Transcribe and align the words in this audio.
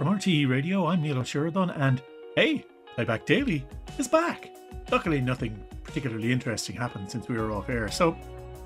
From 0.00 0.18
RTE 0.18 0.48
Radio, 0.48 0.86
I'm 0.86 1.02
Neil 1.02 1.18
O'Sheridan, 1.18 1.68
and 1.68 2.00
hey, 2.34 2.64
Playback 2.94 3.26
Daily 3.26 3.66
is 3.98 4.08
back. 4.08 4.50
Luckily, 4.90 5.20
nothing 5.20 5.62
particularly 5.84 6.32
interesting 6.32 6.74
happened 6.74 7.10
since 7.10 7.28
we 7.28 7.36
were 7.36 7.52
off 7.52 7.68
air, 7.68 7.86
so 7.90 8.16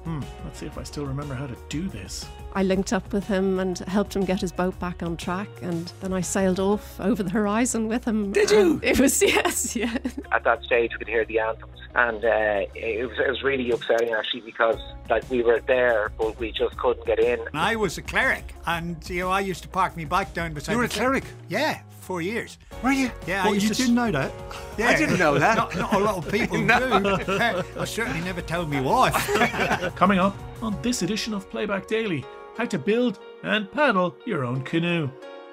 hmm, 0.05 0.21
let's 0.45 0.59
see 0.59 0.67
if 0.67 0.79
I 0.79 0.83
still 0.83 1.07
remember 1.07 1.35
how 1.35 1.47
to 1.47 1.57
do 1.69 1.89
this. 1.89 2.27
I 2.55 2.63
linked 2.63 2.93
up 2.93 3.13
with 3.13 3.27
him 3.27 3.59
and 3.59 3.79
helped 3.81 4.15
him 4.15 4.25
get 4.25 4.41
his 4.41 4.53
boat 4.53 4.79
back 4.79 5.03
on 5.03 5.17
track, 5.17 5.49
and 5.63 5.93
then 6.01 6.13
I 6.13 6.21
sailed 6.21 6.61
off 6.61 7.01
over 7.01 7.23
the 7.23 7.31
horizon 7.31 7.89
with 7.89 8.05
him. 8.05 8.33
Did 8.33 8.51
you? 8.51 8.81
It 8.83 9.01
was 9.01 9.21
yes, 9.23 9.75
yeah. 9.75 9.97
at 10.33 10.45
that 10.45 10.63
stage 10.63 10.93
we 10.93 10.99
could 10.99 11.09
hear 11.09 11.25
the 11.25 11.41
anthems 11.41 11.75
and 11.95 12.25
uh, 12.25 12.67
it, 12.75 13.09
was, 13.09 13.19
it 13.19 13.29
was 13.29 13.43
really 13.43 13.71
upsetting 13.71 14.13
actually 14.13 14.41
because 14.41 14.77
like 15.09 15.29
we 15.31 15.43
were 15.43 15.61
there 15.61 16.11
but 16.19 16.39
we 16.39 16.51
just 16.51 16.77
couldn't 16.77 17.07
get 17.07 17.19
in 17.19 17.39
I 17.55 17.77
was 17.77 17.99
a 17.99 18.03
cleric, 18.03 18.55
and 18.67 19.09
you 19.09 19.21
know 19.21 19.31
I 19.31 19.41
used 19.41 19.63
to 19.63 19.69
park 19.69 19.97
my 19.97 20.05
bike 20.05 20.35
down 20.35 20.55
beside. 20.55 20.73
You 20.73 20.79
were 20.79 20.85
a 20.85 20.89
cleric? 20.89 21.25
Yeah, 21.49 21.81
four 22.05 22.23
years. 22.23 22.59
Were 22.83 22.93
you? 22.93 23.11
Yeah, 23.27 23.45
Well, 23.45 23.55
you 23.55 23.69
to 23.69 23.75
didn't 23.75 23.95
know 23.95 24.11
that. 24.13 24.33
Yeah, 24.79 24.89
I 24.89 24.97
didn't 24.97 25.19
know 25.21 25.39
that. 25.39 25.57
Not, 25.57 25.77
not 25.77 25.93
a 25.95 25.99
lot 25.99 26.17
of 26.17 26.29
people 26.33 26.57
do. 26.67 26.67
I 26.69 27.85
certainly 27.85 28.21
never 28.23 28.43
told 28.43 28.69
me 28.69 28.81
wife. 28.81 29.15
Coming 29.95 30.19
up 30.19 30.37
on 30.63 30.77
this 30.83 31.03
edition 31.03 31.33
of 31.33 31.49
Playback 31.49 31.87
Daily 31.87 32.25
how 32.57 32.65
to 32.67 32.79
build 32.79 33.19
and 33.43 33.71
paddle 33.71 34.17
your 34.27 34.45
own 34.45 34.63
canoe, 34.63 35.09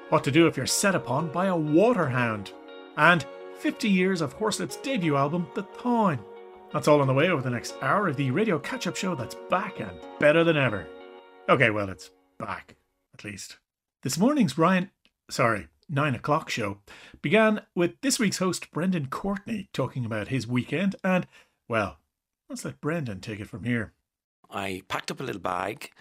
what 0.10 0.24
to 0.24 0.32
do 0.32 0.48
if 0.48 0.58
you're 0.58 0.66
set 0.66 0.96
upon 0.96 1.32
by 1.32 1.48
a 1.48 1.55
waterhound, 1.55 2.52
and 2.98 3.26
50 3.60 3.90
years 3.90 4.22
of 4.22 4.36
Horslips' 4.38 4.82
debut 4.82 5.16
album, 5.16 5.48
The 5.55 5.63
Táin. 5.63 6.20
That's 6.74 6.88
all 6.88 7.02
on 7.02 7.08
the 7.08 7.13
way 7.13 7.30
over 7.30 7.41
the 7.41 7.49
next 7.49 7.76
hour 7.82 8.08
of 8.08 8.16
the 8.18 8.32
radio 8.32 8.58
catch 8.60 8.88
up 8.88 8.96
show 8.96 9.13
that's 9.16 9.36
back 9.49 9.80
and 9.80 9.91
better 10.20 10.44
than 10.44 10.58
ever. 10.58 10.88
Okay, 11.49 11.70
well, 11.70 11.90
it's 11.90 12.12
back, 12.40 12.76
at 13.13 13.24
least. 13.24 13.58
This 14.04 14.18
morning's 14.18 14.58
Ryan, 14.58 14.90
sorry, 15.30 15.68
9 15.91 16.16
o'clock 16.16 16.50
show 16.50 16.77
began 17.22 17.62
with 17.76 17.99
this 18.02 18.18
week's 18.18 18.38
host, 18.38 18.72
Brendan 18.72 19.07
Courtney, 19.07 19.68
talking 19.74 20.05
about 20.05 20.29
his 20.29 20.48
weekend, 20.48 20.96
and, 21.04 21.27
well, 21.68 21.98
let's 22.49 22.63
let 22.63 22.79
Brendan 22.79 23.20
take 23.20 23.41
it 23.41 23.49
from 23.49 23.66
here. 23.66 23.91
I 24.49 24.84
packed 24.88 25.12
up 25.12 25.20
a 25.20 25.24
little 25.24 25.41
bag 25.41 25.91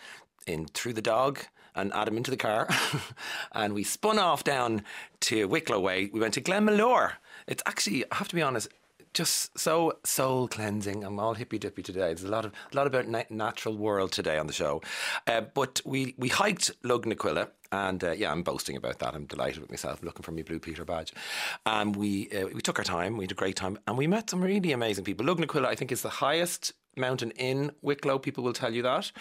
in 0.47 0.67
threw 0.67 0.93
the 0.93 1.03
dog 1.03 1.41
and 1.75 1.93
Adam 1.93 2.17
into 2.17 2.31
the 2.31 2.37
car, 2.37 2.69
and 3.53 3.75
we 3.75 3.83
spun 3.83 4.19
off 4.19 4.45
down 4.45 4.85
to 5.23 5.49
Wicklow 5.49 5.81
Way. 5.81 6.09
We 6.13 6.21
went 6.21 6.35
to 6.35 6.41
Glenmalure. 6.41 7.15
It's 7.49 7.63
actually, 7.67 8.05
I 8.13 8.17
have 8.17 8.29
to 8.29 8.37
be 8.37 8.43
honest, 8.43 8.69
just 9.15 9.59
so 9.59 9.99
soul 10.05 10.49
cleansing. 10.49 11.05
I'm 11.05 11.19
all 11.19 11.35
hippy 11.35 11.59
dippy 11.59 11.83
today. 11.83 12.15
There's 12.15 12.25
a 12.25 12.29
lot 12.29 12.45
of 12.45 12.53
a 12.73 12.77
lot 12.77 12.87
about 12.87 13.09
na- 13.09 13.25
natural 13.31 13.77
world 13.77 14.13
today 14.13 14.39
on 14.39 14.47
the 14.47 14.53
show, 14.53 14.83
uh, 15.27 15.43
but 15.43 15.81
we 15.85 16.15
we 16.19 16.29
hiked 16.29 16.71
Lugnaquilla. 16.83 17.49
And 17.73 18.03
uh, 18.03 18.11
yeah, 18.13 18.33
I'm 18.33 18.43
boasting 18.43 18.77
about 18.77 18.99
that. 18.99 19.15
I'm 19.15 19.27
delighted 19.27 19.61
with 19.61 19.71
myself. 19.71 20.03
Looking 20.03 20.23
for 20.25 20.33
my 20.33 20.43
Blue 20.43 20.59
Peter 20.59 20.85
badge. 20.85 21.13
And 21.65 21.95
we 21.95 22.29
uh, 22.31 22.49
we 22.53 22.61
took 22.61 22.79
our 22.79 22.85
time. 22.85 23.17
We 23.17 23.25
had 23.25 23.33
a 23.33 23.37
great 23.37 23.57
time, 23.57 23.79
and 23.87 23.97
we 23.97 24.07
met 24.07 24.31
some 24.31 24.43
really 24.43 24.73
amazing 24.73 25.05
people. 25.05 25.25
Lugnaquilla, 25.27 25.67
I 25.67 25.75
think, 25.77 25.93
is 25.93 26.03
the 26.03 26.09
highest 26.09 26.73
mountain 26.97 27.31
in 27.33 27.71
Wicklow. 27.83 28.19
People 28.19 28.43
will 28.43 28.53
tell 28.53 28.75
you 28.75 28.83
that, 28.83 29.13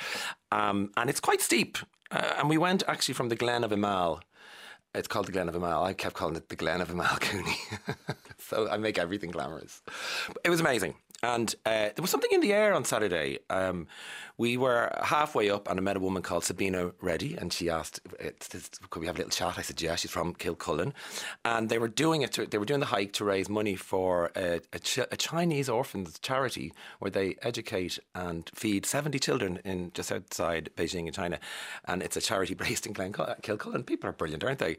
um, 0.51 0.91
and 0.97 1.09
it's 1.09 1.19
quite 1.19 1.41
steep. 1.41 1.77
Uh, 2.11 2.33
and 2.39 2.49
we 2.49 2.57
went 2.57 2.81
actually 2.87 3.13
from 3.13 3.29
the 3.29 3.35
Glen 3.35 3.63
of 3.63 3.71
Imaal. 3.71 4.21
It's 4.95 5.07
called 5.07 5.27
the 5.27 5.31
Glen 5.31 5.47
of 5.47 5.53
Imaal. 5.53 5.83
I 5.83 5.93
kept 5.93 6.15
calling 6.15 6.35
it 6.35 6.49
the 6.49 6.55
Glen 6.55 6.81
of 6.81 6.89
Imaal 6.89 7.19
Cooney. 7.21 7.57
so 8.47 8.69
I 8.69 8.77
make 8.77 8.97
everything 8.97 9.31
glamorous. 9.31 9.81
It 10.43 10.49
was 10.49 10.59
amazing. 10.59 10.95
And 11.21 11.53
uh, 11.65 11.89
there 11.93 12.01
was 12.01 12.09
something 12.09 12.31
in 12.31 12.39
the 12.39 12.53
air 12.53 12.73
on 12.73 12.85
Saturday. 12.85 13.39
Um, 13.49 13.87
we 14.37 14.55
were 14.55 14.89
halfway 15.03 15.49
up, 15.49 15.69
and 15.69 15.77
I 15.77 15.83
met 15.83 15.97
a 15.97 15.99
woman 15.99 16.23
called 16.23 16.45
Sabina 16.45 16.93
Reddy, 17.01 17.35
and 17.35 17.51
she 17.51 17.69
asked, 17.69 17.99
"Could 18.89 19.01
we 19.01 19.05
have 19.07 19.15
a 19.15 19.17
little 19.17 19.29
chat?" 19.31 19.55
I 19.57 19.61
said, 19.61 19.81
"Yeah." 19.81 19.95
She's 19.95 20.11
from 20.11 20.33
Kilcullen, 20.33 20.93
and 21.43 21.67
they 21.67 21.77
were 21.77 21.89
doing 21.89 22.21
it. 22.21 22.31
To, 22.33 22.45
they 22.45 22.57
were 22.57 22.63
doing 22.63 22.79
the 22.79 22.85
hike 22.85 23.11
to 23.13 23.25
raise 23.25 23.49
money 23.49 23.75
for 23.75 24.31
a, 24.33 24.61
a, 24.71 24.79
Ch- 24.79 24.99
a 24.99 25.17
Chinese 25.17 25.67
orphans 25.67 26.17
charity 26.19 26.71
where 26.99 27.11
they 27.11 27.35
educate 27.41 27.99
and 28.16 28.49
feed 28.55 28.85
seventy 28.85 29.19
children 29.19 29.59
in 29.66 29.91
just 29.94 30.09
outside 30.09 30.69
Beijing 30.78 31.07
in 31.07 31.11
China, 31.11 31.38
and 31.83 32.01
it's 32.01 32.16
a 32.16 32.22
charity 32.22 32.53
based 32.66 32.85
in 32.85 32.94
Glen 32.94 33.11
Kilcullen. 33.11 33.83
People 33.83 34.09
are 34.09 34.13
brilliant, 34.13 34.45
aren't 34.45 34.59
they? 34.59 34.78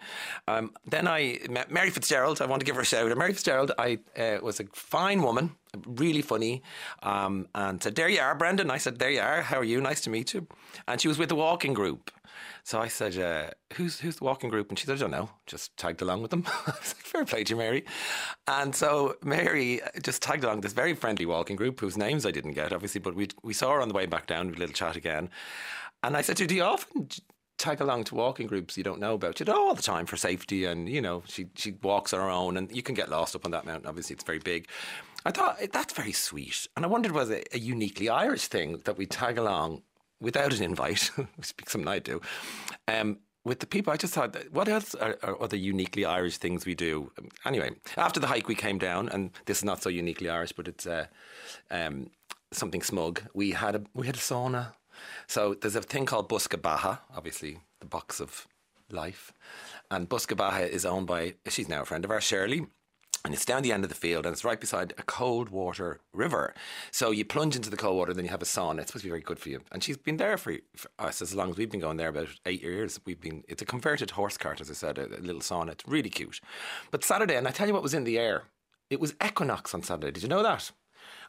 Um, 0.49 0.73
then 0.87 1.07
I 1.07 1.39
met 1.51 1.71
Mary 1.71 1.91
Fitzgerald. 1.91 2.41
I 2.41 2.47
want 2.47 2.61
to 2.61 2.67
give 2.67 2.77
her 2.77 2.83
a 2.83 2.87
shout. 2.87 3.13
out. 3.13 3.19
Mary 3.19 3.35
Fitzgerald, 3.35 3.50
I 3.79 3.99
uh, 4.17 4.39
was 4.43 4.61
a 4.61 4.65
fine 4.73 5.23
woman 5.23 5.57
really 5.87 6.23
funny, 6.23 6.63
um, 7.03 7.49
and 7.55 7.83
said, 7.83 7.95
"There 7.95 8.09
you 8.09 8.21
are, 8.21 8.35
Brendan." 8.35 8.71
I 8.71 8.79
said, 8.79 8.99
"There 8.99 9.11
you 9.11 9.21
are. 9.21 9.43
How 9.43 9.59
are 9.59 9.65
you? 9.65 9.81
Nice 9.81 10.01
to 10.03 10.11
meet 10.11 10.35
you." 10.35 10.47
And 10.87 11.01
she 11.01 11.09
was 11.09 11.19
with 11.19 11.29
the 11.29 11.35
walking 11.35 11.75
group. 11.75 12.11
So 12.63 12.81
I 12.81 12.89
said, 12.89 13.19
uh, 13.19 13.51
"Who's 13.75 14.01
who's 14.01 14.17
the 14.17 14.25
walking 14.25 14.51
group?" 14.51 14.69
And 14.69 14.79
she 14.79 14.87
said, 14.87 14.97
"I 14.97 15.01
don't 15.01 15.11
know." 15.11 15.31
Just 15.47 15.77
tagged 15.77 16.03
along 16.03 16.23
with 16.23 16.31
them. 16.31 16.45
I 16.67 16.73
was 16.81 16.95
like, 16.95 17.05
"Fair 17.05 17.25
play 17.25 17.45
to 17.45 17.51
you, 17.51 17.57
Mary." 17.57 17.85
And 18.47 18.75
so 18.75 19.17
Mary 19.23 19.81
just 20.03 20.23
tagged 20.23 20.45
along 20.45 20.61
this 20.61 20.73
very 20.73 20.95
friendly 20.95 21.27
walking 21.27 21.57
group 21.57 21.81
whose 21.81 21.97
names 21.97 22.27
I 22.27 22.31
didn't 22.31 22.53
get, 22.53 22.73
obviously, 22.73 23.01
but 23.01 23.15
we 23.15 23.29
we 23.43 23.53
saw 23.55 23.73
her 23.73 23.81
on 23.81 23.89
the 23.89 23.95
way 23.95 24.07
back 24.07 24.27
down. 24.27 24.49
A 24.49 24.53
little 24.53 24.75
chat 24.75 24.97
again, 24.97 25.31
and 26.03 26.17
I 26.17 26.23
said, 26.23 26.37
"Do 26.37 26.55
you 26.55 26.63
often?" 26.63 27.09
Tag 27.61 27.81
along 27.81 28.05
to 28.05 28.15
walking 28.15 28.47
groups 28.47 28.77
you 28.77 28.83
don't 28.83 28.99
know 28.99 29.15
about. 29.15 29.39
She 29.39 29.45
all 29.45 29.75
the 29.75 29.83
time 29.83 30.07
for 30.07 30.17
safety, 30.17 30.65
and 30.65 30.89
you 30.89 31.01
know 31.01 31.23
she 31.27 31.47
she 31.55 31.73
walks 31.83 32.13
on 32.13 32.21
her 32.21 32.31
own, 32.31 32.57
and 32.57 32.75
you 32.75 32.83
can 32.83 32.95
get 32.95 33.11
lost 33.11 33.37
up 33.37 33.45
on 33.45 33.51
that 33.53 33.67
mountain. 33.67 33.87
Obviously, 33.87 34.15
it's 34.15 34.25
very 34.25 34.39
big. 34.39 34.67
I 35.25 35.31
thought 35.31 35.59
eh, 35.61 35.67
that's 35.73 35.93
very 35.93 36.13
sweet, 36.13 36.67
and 36.77 36.85
I 36.85 36.89
wondered 36.89 37.13
was 37.13 37.31
it 37.31 37.49
a 37.53 37.59
uniquely 37.59 38.09
Irish 38.09 38.47
thing 38.47 38.81
that 38.85 38.97
we 38.97 39.07
tag 39.07 39.39
along 39.39 39.83
without 40.21 40.53
an 40.53 40.63
invite, 40.63 41.03
which 41.15 41.29
is 41.39 41.55
something 41.67 41.89
I 41.89 41.99
do. 41.99 42.21
Um, 42.89 43.19
with 43.45 43.61
the 43.61 43.67
people, 43.67 43.91
I 43.93 43.97
just 43.97 44.13
thought, 44.13 44.37
what 44.53 44.69
else 44.69 44.95
are, 44.95 45.17
are 45.23 45.43
other 45.43 45.57
uniquely 45.57 46.05
Irish 46.05 46.37
things 46.37 46.67
we 46.67 46.75
do? 46.75 47.11
Anyway, 47.47 47.71
after 47.97 48.21
the 48.21 48.27
hike, 48.27 48.49
we 48.49 48.55
came 48.55 48.79
down, 48.79 49.09
and 49.09 49.31
this 49.47 49.59
is 49.59 49.65
not 49.65 49.83
so 49.83 49.89
uniquely 49.89 50.29
Irish, 50.29 50.53
but 50.53 50.69
it's 50.69 50.87
uh, 50.87 51.07
um, 51.71 52.11
something 52.53 52.83
smug. 52.83 53.23
We 53.35 53.53
had 53.53 53.77
a 53.77 53.83
we 53.95 54.07
had 54.07 54.17
a 54.17 54.19
sauna. 54.19 54.73
So 55.27 55.55
there's 55.55 55.77
a 55.77 55.83
thing 55.83 56.07
called 56.07 56.29
Bosca 56.29 56.61
Beatha, 56.61 57.01
obviously 57.17 57.59
the 57.81 57.87
box 57.87 58.21
of 58.21 58.47
life, 58.91 59.33
and 59.91 60.09
Bosca 60.09 60.37
Beatha 60.37 60.69
is 60.69 60.85
owned 60.85 61.07
by 61.07 61.35
she's 61.49 61.69
now 61.69 61.83
a 61.83 61.85
friend 61.85 62.05
of 62.05 62.11
ours, 62.11 62.25
Shirley. 62.25 62.67
And 63.23 63.35
it's 63.35 63.45
down 63.45 63.63
the 63.63 63.73
end 63.73 63.85
of 63.85 63.91
the 63.91 63.95
field 63.97 64.25
and 64.25 64.33
it's 64.33 64.47
right 64.47 64.59
beside 64.59 64.95
a 64.97 65.03
cold 65.03 65.51
water 65.51 66.01
river. 66.15 66.55
So 66.91 67.11
you 67.11 67.27
plunge 67.27 67.55
into 67.55 67.69
the 67.69 67.77
cold 67.77 67.99
water, 67.99 68.15
then 68.15 68.25
you 68.25 68.31
have 68.31 68.41
a 68.41 68.47
sauna. 68.47 68.79
It's 68.79 68.87
supposed 68.87 69.03
to 69.03 69.09
be 69.09 69.11
very 69.11 69.21
good 69.21 69.39
for 69.39 69.51
you. 69.51 69.61
And 69.71 69.85
she's 69.85 69.99
been 69.99 70.17
there 70.17 70.39
for, 70.39 70.57
for 70.75 70.91
us 70.99 71.21
as 71.21 71.35
long 71.35 71.51
as 71.51 71.59
we've 71.59 71.71
been 71.71 71.81
going 71.81 71.99
there, 71.99 72.09
about 72.09 72.29
eight 72.47 72.63
years. 72.63 72.99
We've 73.05 73.21
been, 73.21 73.45
it's 73.47 73.61
a 73.61 73.67
converted 73.67 74.13
horse 74.13 74.39
cart, 74.39 74.63
as 74.63 74.71
I 74.71 74.73
said, 74.73 74.97
a, 74.97 75.05
a 75.19 75.21
little 75.21 75.43
sauna. 75.43 75.73
It's 75.73 75.87
really 75.87 76.09
cute. 76.09 76.41
But 76.91 77.05
Saturday, 77.05 77.37
and 77.37 77.47
I 77.47 77.51
tell 77.51 77.67
you 77.69 77.75
what 77.75 77.83
was 77.83 77.93
in 77.93 78.05
the 78.05 78.19
air, 78.19 78.45
it 78.89 79.01
was 79.01 79.15
equinox 79.23 79.75
on 79.75 79.83
Saturday. 79.83 80.13
Did 80.13 80.23
you 80.23 80.29
know 80.31 80.43
that? 80.43 80.73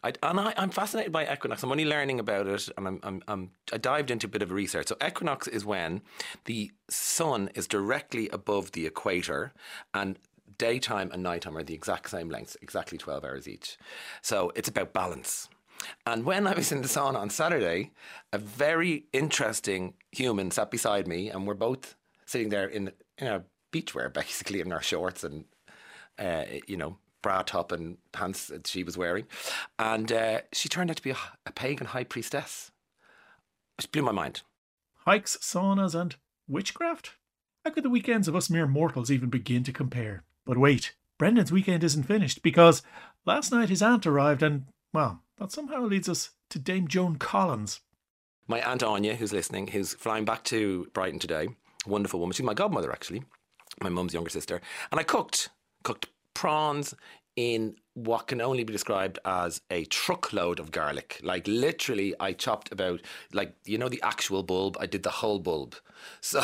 I, 0.03 0.13
and 0.23 0.39
I, 0.39 0.53
I'm 0.57 0.71
fascinated 0.71 1.11
by 1.11 1.31
equinox. 1.31 1.61
I'm 1.63 1.71
only 1.71 1.85
learning 1.85 2.19
about 2.19 2.47
it, 2.47 2.69
and 2.77 2.87
I'm, 2.87 2.99
I'm, 3.03 3.23
I'm, 3.27 3.51
I 3.71 3.77
dived 3.77 4.09
into 4.09 4.27
a 4.27 4.29
bit 4.29 4.41
of 4.41 4.51
research. 4.51 4.87
So, 4.87 4.95
equinox 5.05 5.47
is 5.47 5.63
when 5.63 6.01
the 6.45 6.71
sun 6.89 7.49
is 7.53 7.67
directly 7.67 8.27
above 8.29 8.71
the 8.71 8.85
equator, 8.85 9.53
and 9.93 10.17
daytime 10.57 11.11
and 11.13 11.21
nighttime 11.21 11.57
are 11.57 11.63
the 11.63 11.73
exact 11.73 12.09
same 12.09 12.29
length, 12.29 12.57
exactly 12.61 12.97
12 12.97 13.23
hours 13.23 13.47
each. 13.47 13.77
So, 14.21 14.51
it's 14.55 14.69
about 14.69 14.93
balance. 14.93 15.49
And 16.05 16.25
when 16.25 16.47
I 16.47 16.53
was 16.53 16.71
in 16.71 16.81
the 16.81 16.87
sauna 16.87 17.17
on 17.17 17.29
Saturday, 17.29 17.91
a 18.33 18.37
very 18.37 19.05
interesting 19.13 19.93
human 20.11 20.51
sat 20.51 20.71
beside 20.71 21.07
me, 21.07 21.29
and 21.29 21.45
we're 21.45 21.53
both 21.53 21.95
sitting 22.25 22.49
there 22.49 22.67
in, 22.67 22.91
in 23.17 23.27
our 23.27 23.43
beachwear, 23.71 24.11
basically, 24.13 24.61
in 24.61 24.71
our 24.71 24.81
shorts 24.81 25.23
and, 25.23 25.45
uh, 26.17 26.45
you 26.67 26.77
know, 26.77 26.97
bra 27.21 27.41
top 27.41 27.71
and 27.71 27.97
pants 28.11 28.47
that 28.47 28.67
she 28.67 28.83
was 28.83 28.97
wearing. 28.97 29.25
And 29.77 30.11
uh, 30.11 30.41
she 30.51 30.69
turned 30.69 30.89
out 30.89 30.97
to 30.97 31.03
be 31.03 31.11
a, 31.11 31.17
a 31.45 31.51
pagan 31.51 31.87
high 31.87 32.03
priestess. 32.03 32.71
It 33.79 33.91
blew 33.91 34.01
my 34.01 34.11
mind. 34.11 34.41
Hikes, 35.05 35.37
saunas, 35.37 35.99
and 35.99 36.15
witchcraft? 36.47 37.11
How 37.65 37.71
could 37.71 37.83
the 37.83 37.89
weekends 37.89 38.27
of 38.27 38.35
us 38.35 38.49
mere 38.49 38.67
mortals 38.67 39.11
even 39.11 39.29
begin 39.29 39.63
to 39.63 39.71
compare? 39.71 40.23
But 40.45 40.57
wait, 40.57 40.93
Brendan's 41.17 41.51
weekend 41.51 41.83
isn't 41.83 42.03
finished 42.03 42.41
because 42.41 42.81
last 43.25 43.51
night 43.51 43.69
his 43.69 43.81
aunt 43.81 44.07
arrived 44.07 44.41
and, 44.41 44.65
well, 44.93 45.21
that 45.37 45.51
somehow 45.51 45.81
leads 45.81 46.09
us 46.09 46.31
to 46.49 46.59
Dame 46.59 46.87
Joan 46.87 47.17
Collins. 47.17 47.81
My 48.47 48.61
Aunt 48.61 48.83
Anya, 48.83 49.15
who's 49.15 49.31
listening, 49.31 49.67
who's 49.67 49.93
flying 49.93 50.25
back 50.25 50.43
to 50.45 50.89
Brighton 50.93 51.19
today, 51.19 51.49
wonderful 51.85 52.19
woman. 52.19 52.33
She's 52.33 52.45
my 52.45 52.53
godmother, 52.53 52.91
actually, 52.91 53.23
my 53.81 53.89
mum's 53.89 54.13
younger 54.13 54.29
sister. 54.29 54.61
And 54.91 54.99
I 54.99 55.03
cooked, 55.03 55.49
cooked 55.83 56.07
prawns 56.41 56.95
in 57.35 57.75
what 57.93 58.25
can 58.25 58.41
only 58.41 58.63
be 58.63 58.73
described 58.73 59.19
as 59.25 59.61
a 59.69 59.85
truckload 59.85 60.59
of 60.59 60.71
garlic. 60.71 61.19
Like 61.21 61.47
literally, 61.47 62.15
I 62.19 62.33
chopped 62.33 62.71
about 62.71 63.01
like 63.31 63.53
you 63.65 63.77
know 63.77 63.89
the 63.89 64.01
actual 64.01 64.41
bulb. 64.41 64.75
I 64.79 64.87
did 64.87 65.03
the 65.03 65.17
whole 65.21 65.39
bulb. 65.39 65.75
So 66.19 66.41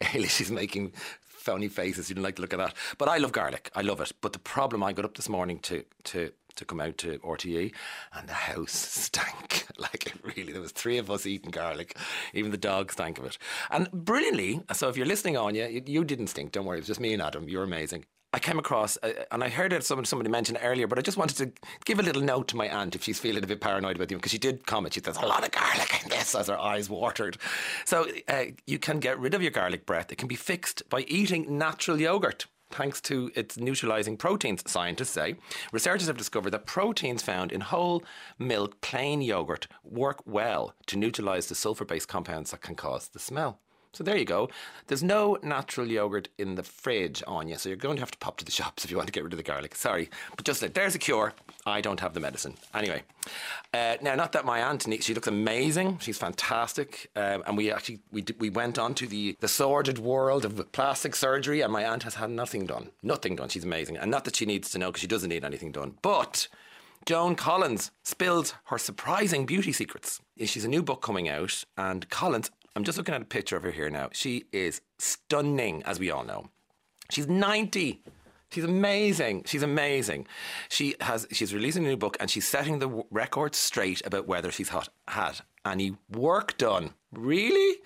Ailish 0.00 0.40
is 0.40 0.52
making 0.52 0.92
phony 1.20 1.66
faces. 1.66 2.08
You 2.08 2.14
didn't 2.14 2.22
like 2.22 2.36
the 2.36 2.42
look 2.42 2.52
of 2.52 2.60
that. 2.60 2.74
But 2.96 3.08
I 3.08 3.18
love 3.18 3.32
garlic. 3.32 3.72
I 3.74 3.82
love 3.82 4.00
it. 4.00 4.12
But 4.20 4.32
the 4.32 4.38
problem, 4.38 4.84
I 4.84 4.92
got 4.92 5.04
up 5.04 5.16
this 5.16 5.28
morning 5.28 5.58
to 5.60 5.84
to 6.04 6.30
to 6.54 6.64
come 6.64 6.80
out 6.80 6.96
to 6.98 7.18
RTE, 7.18 7.74
and 8.12 8.28
the 8.28 8.34
house 8.34 8.72
stank. 9.06 9.66
like 9.78 10.06
it 10.06 10.14
really, 10.22 10.52
there 10.52 10.62
was 10.62 10.70
three 10.70 10.98
of 10.98 11.10
us 11.10 11.26
eating 11.26 11.50
garlic. 11.50 11.98
Even 12.32 12.52
the 12.52 12.66
dog 12.70 12.92
stank 12.92 13.18
of 13.18 13.24
it. 13.24 13.36
And 13.68 13.90
brilliantly, 13.90 14.60
so 14.72 14.88
if 14.88 14.96
you're 14.96 15.06
listening 15.06 15.36
on, 15.36 15.56
you, 15.56 15.82
you 15.86 16.04
didn't 16.04 16.28
stink. 16.28 16.52
Don't 16.52 16.66
worry, 16.66 16.78
it 16.78 16.82
was 16.82 16.86
just 16.86 17.00
me 17.00 17.12
and 17.12 17.22
Adam. 17.22 17.48
You're 17.48 17.64
amazing. 17.64 18.04
I 18.34 18.40
came 18.40 18.58
across, 18.58 18.98
uh, 19.00 19.12
and 19.30 19.44
I 19.44 19.48
heard 19.48 19.72
it 19.72 19.84
somebody, 19.84 20.08
somebody 20.08 20.28
mentioned 20.28 20.58
earlier, 20.60 20.88
but 20.88 20.98
I 20.98 21.02
just 21.02 21.16
wanted 21.16 21.36
to 21.36 21.52
give 21.84 22.00
a 22.00 22.02
little 22.02 22.20
note 22.20 22.48
to 22.48 22.56
my 22.56 22.66
aunt 22.66 22.96
if 22.96 23.04
she's 23.04 23.20
feeling 23.20 23.44
a 23.44 23.46
bit 23.46 23.60
paranoid 23.60 23.94
about 23.94 24.10
you, 24.10 24.16
because 24.16 24.32
she 24.32 24.38
did 24.38 24.66
comment. 24.66 24.94
She 24.94 25.00
says, 25.00 25.16
a 25.18 25.24
lot 25.24 25.44
of 25.44 25.52
garlic 25.52 26.02
in 26.02 26.08
this, 26.08 26.34
as 26.34 26.48
her 26.48 26.58
eyes 26.58 26.90
watered. 26.90 27.36
So 27.84 28.08
uh, 28.26 28.46
you 28.66 28.80
can 28.80 28.98
get 28.98 29.20
rid 29.20 29.34
of 29.34 29.42
your 29.42 29.52
garlic 29.52 29.86
breath. 29.86 30.10
It 30.10 30.16
can 30.16 30.26
be 30.26 30.34
fixed 30.34 30.82
by 30.90 31.02
eating 31.02 31.58
natural 31.58 32.00
yogurt 32.00 32.46
thanks 32.72 33.00
to 33.02 33.30
its 33.36 33.56
neutralizing 33.56 34.16
proteins, 34.16 34.68
scientists 34.68 35.10
say. 35.10 35.36
Researchers 35.70 36.08
have 36.08 36.16
discovered 36.16 36.50
that 36.50 36.66
proteins 36.66 37.22
found 37.22 37.52
in 37.52 37.60
whole 37.60 38.02
milk 38.36 38.80
plain 38.80 39.22
yogurt 39.22 39.68
work 39.84 40.26
well 40.26 40.74
to 40.86 40.96
neutralize 40.96 41.46
the 41.46 41.54
sulfur 41.54 41.84
based 41.84 42.08
compounds 42.08 42.50
that 42.50 42.62
can 42.62 42.74
cause 42.74 43.06
the 43.06 43.20
smell. 43.20 43.60
So 43.94 44.04
there 44.04 44.16
you 44.16 44.24
go. 44.24 44.48
There's 44.88 45.02
no 45.02 45.38
natural 45.42 45.86
yogurt 45.86 46.28
in 46.36 46.56
the 46.56 46.62
fridge 46.62 47.22
you, 47.46 47.56
so 47.56 47.68
you're 47.68 47.76
going 47.76 47.96
to 47.96 48.02
have 48.02 48.10
to 48.10 48.18
pop 48.18 48.36
to 48.38 48.44
the 48.44 48.50
shops 48.60 48.84
if 48.84 48.90
you 48.90 48.96
want 48.96 49.06
to 49.06 49.12
get 49.12 49.24
rid 49.24 49.32
of 49.32 49.36
the 49.36 49.42
garlic. 49.42 49.74
Sorry, 49.74 50.10
but 50.36 50.44
just 50.44 50.62
like 50.62 50.74
there's 50.74 50.94
a 50.94 50.98
cure. 50.98 51.32
I 51.66 51.80
don't 51.80 52.00
have 52.00 52.12
the 52.12 52.20
medicine. 52.20 52.54
Anyway, 52.74 53.02
uh, 53.72 53.96
now 54.02 54.14
not 54.14 54.32
that 54.32 54.44
my 54.44 54.62
aunt, 54.62 54.86
needs- 54.86 55.06
she 55.06 55.14
looks 55.14 55.28
amazing. 55.28 55.98
She's 55.98 56.18
fantastic, 56.18 57.10
um, 57.16 57.42
and 57.46 57.56
we 57.56 57.72
actually 57.72 58.00
we 58.12 58.24
we 58.38 58.50
went 58.50 58.78
on 58.78 58.94
to 58.94 59.06
the 59.06 59.36
the 59.40 59.48
sordid 59.48 59.98
world 59.98 60.44
of 60.44 60.72
plastic 60.72 61.14
surgery, 61.14 61.60
and 61.60 61.72
my 61.72 61.84
aunt 61.84 62.02
has 62.02 62.16
had 62.16 62.30
nothing 62.30 62.66
done. 62.66 62.90
Nothing 63.02 63.36
done. 63.36 63.48
She's 63.48 63.64
amazing, 63.64 63.96
and 63.96 64.10
not 64.10 64.24
that 64.24 64.36
she 64.36 64.46
needs 64.46 64.70
to 64.70 64.78
know 64.78 64.88
because 64.88 65.00
she 65.00 65.06
doesn't 65.06 65.30
need 65.30 65.44
anything 65.44 65.72
done, 65.72 65.94
but. 66.02 66.48
Joan 67.06 67.36
Collins 67.36 67.90
spills 68.02 68.54
her 68.64 68.78
surprising 68.78 69.44
beauty 69.44 69.72
secrets. 69.72 70.22
She's 70.38 70.64
a 70.64 70.68
new 70.68 70.82
book 70.82 71.02
coming 71.02 71.28
out, 71.28 71.62
and 71.76 72.08
Collins 72.08 72.50
I'm 72.76 72.84
just 72.84 72.98
looking 72.98 73.14
at 73.14 73.22
a 73.22 73.26
picture 73.26 73.56
of 73.56 73.62
her 73.62 73.70
here 73.70 73.90
now. 73.90 74.08
She 74.12 74.44
is 74.52 74.80
stunning, 74.98 75.82
as 75.84 75.98
we 76.00 76.10
all 76.10 76.24
know. 76.24 76.50
She's 77.10 77.28
90. 77.28 78.02
She's 78.50 78.64
amazing. 78.64 79.42
She's 79.46 79.62
amazing. 79.64 80.26
She 80.68 80.94
has 81.00 81.26
she's 81.32 81.52
releasing 81.52 81.84
a 81.84 81.88
new 81.88 81.96
book 81.96 82.16
and 82.20 82.30
she's 82.30 82.46
setting 82.46 82.78
the 82.78 82.86
w- 82.86 83.04
record 83.10 83.56
straight 83.56 84.04
about 84.06 84.28
whether 84.28 84.52
she's 84.52 84.68
hot, 84.68 84.90
had 85.08 85.40
any 85.66 85.96
work 86.08 86.56
done. 86.56 86.94
Really? 87.12 87.78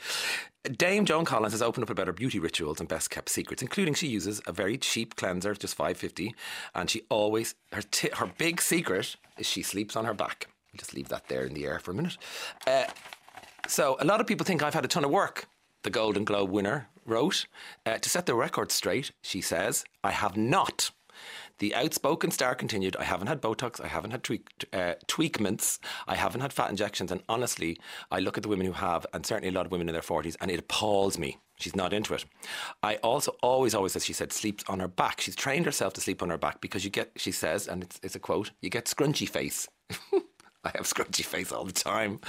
Dame 0.65 1.07
Joan 1.07 1.25
Collins 1.25 1.55
has 1.55 1.63
opened 1.63 1.85
up 1.85 1.91
about 1.91 2.07
her 2.07 2.13
beauty 2.13 2.39
rituals 2.39 2.81
and 2.81 2.89
best 2.89 3.09
kept 3.09 3.31
secrets, 3.31 3.63
including 3.63 3.95
she 3.95 4.09
uses 4.09 4.43
a 4.47 4.53
very 4.53 4.77
cheap 4.77 5.17
cleanser, 5.17 5.55
just 5.55 5.75
five 5.75 5.97
fifty, 5.97 6.35
and 6.75 6.91
she 6.91 7.03
always 7.09 7.55
her 7.73 7.83
t- 7.83 8.11
her 8.13 8.27
big 8.37 8.61
secret 8.61 9.17
is 9.39 9.47
she 9.47 9.63
sleeps 9.63 9.97
on 9.97 10.05
her 10.05 10.13
back. 10.13 10.49
I'll 10.75 10.79
just 10.79 10.93
leave 10.93 11.09
that 11.09 11.29
there 11.29 11.45
in 11.45 11.55
the 11.55 11.65
air 11.65 11.79
for 11.79 11.93
a 11.93 11.95
minute. 11.95 12.19
Uh, 12.67 12.85
so 13.67 13.97
a 14.01 14.05
lot 14.05 14.21
of 14.21 14.27
people 14.27 14.45
think 14.45 14.63
I've 14.63 14.75
had 14.75 14.85
a 14.85 14.89
ton 14.89 15.05
of 15.05 15.11
work. 15.11 15.47
The 15.83 15.91
Golden 15.91 16.25
Globe 16.25 16.51
winner 16.51 16.89
wrote 17.05 17.47
uh, 17.87 17.99
to 17.99 18.09
set 18.09 18.27
the 18.27 18.35
record 18.35 18.71
straight. 18.71 19.13
She 19.23 19.41
says, 19.41 19.85
"I 20.03 20.13
have 20.13 20.37
not." 20.37 20.91
The 21.59 21.75
outspoken 21.75 22.31
star 22.31 22.55
continued, 22.55 22.97
I 22.97 23.05
haven't 23.05 23.27
had 23.27 23.43
Botox, 23.43 23.81
I 23.81 23.89
haven't 23.89 24.13
had 24.13 24.23
tweak, 24.23 24.47
uh, 24.73 24.95
tweakments, 25.09 25.81
I 26.07 26.15
haven't 26.15 26.41
had 26.41 26.53
fat 26.53 26.71
injections, 26.71 27.11
and 27.11 27.23
honestly, 27.29 27.81
I 28.13 28.21
look 28.21 28.37
at 28.37 28.45
the 28.45 28.49
women 28.49 28.67
who 28.67 28.73
have, 28.73 29.05
and 29.13 29.27
certainly 29.27 29.49
a 29.49 29.53
lot 29.53 29.67
of 29.67 29.73
women 29.73 29.89
in 29.89 29.93
their 29.93 30.03
40s, 30.03 30.37
and 30.41 30.53
it 30.53 30.61
appalls 30.61 31.19
me. 31.19 31.39
She's 31.59 31.75
not 31.75 31.93
into 31.93 32.15
it. 32.15 32.25
I 32.85 32.97
also 32.97 33.35
always, 33.43 33.75
always, 33.75 33.97
as 33.97 34.05
she 34.05 34.13
said, 34.13 34.33
sleeps 34.33 34.63
on 34.69 34.79
her 34.79 34.87
back. 34.87 35.21
She's 35.21 35.35
trained 35.35 35.67
herself 35.67 35.93
to 35.95 36.01
sleep 36.01 36.23
on 36.23 36.31
her 36.31 36.39
back 36.39 36.61
because 36.61 36.85
you 36.85 36.91
get, 36.91 37.11
she 37.17 37.33
says, 37.33 37.67
and 37.67 37.83
it's, 37.83 37.99
it's 38.05 38.15
a 38.15 38.21
quote, 38.21 38.53
you 38.61 38.71
get 38.71 38.85
scrunchy 38.85 39.29
face. 39.29 39.67
I 40.65 40.71
have 40.75 40.87
scrunchy 40.87 41.25
face 41.25 41.53
all 41.53 41.65
the 41.65 41.73
time. 41.73 42.21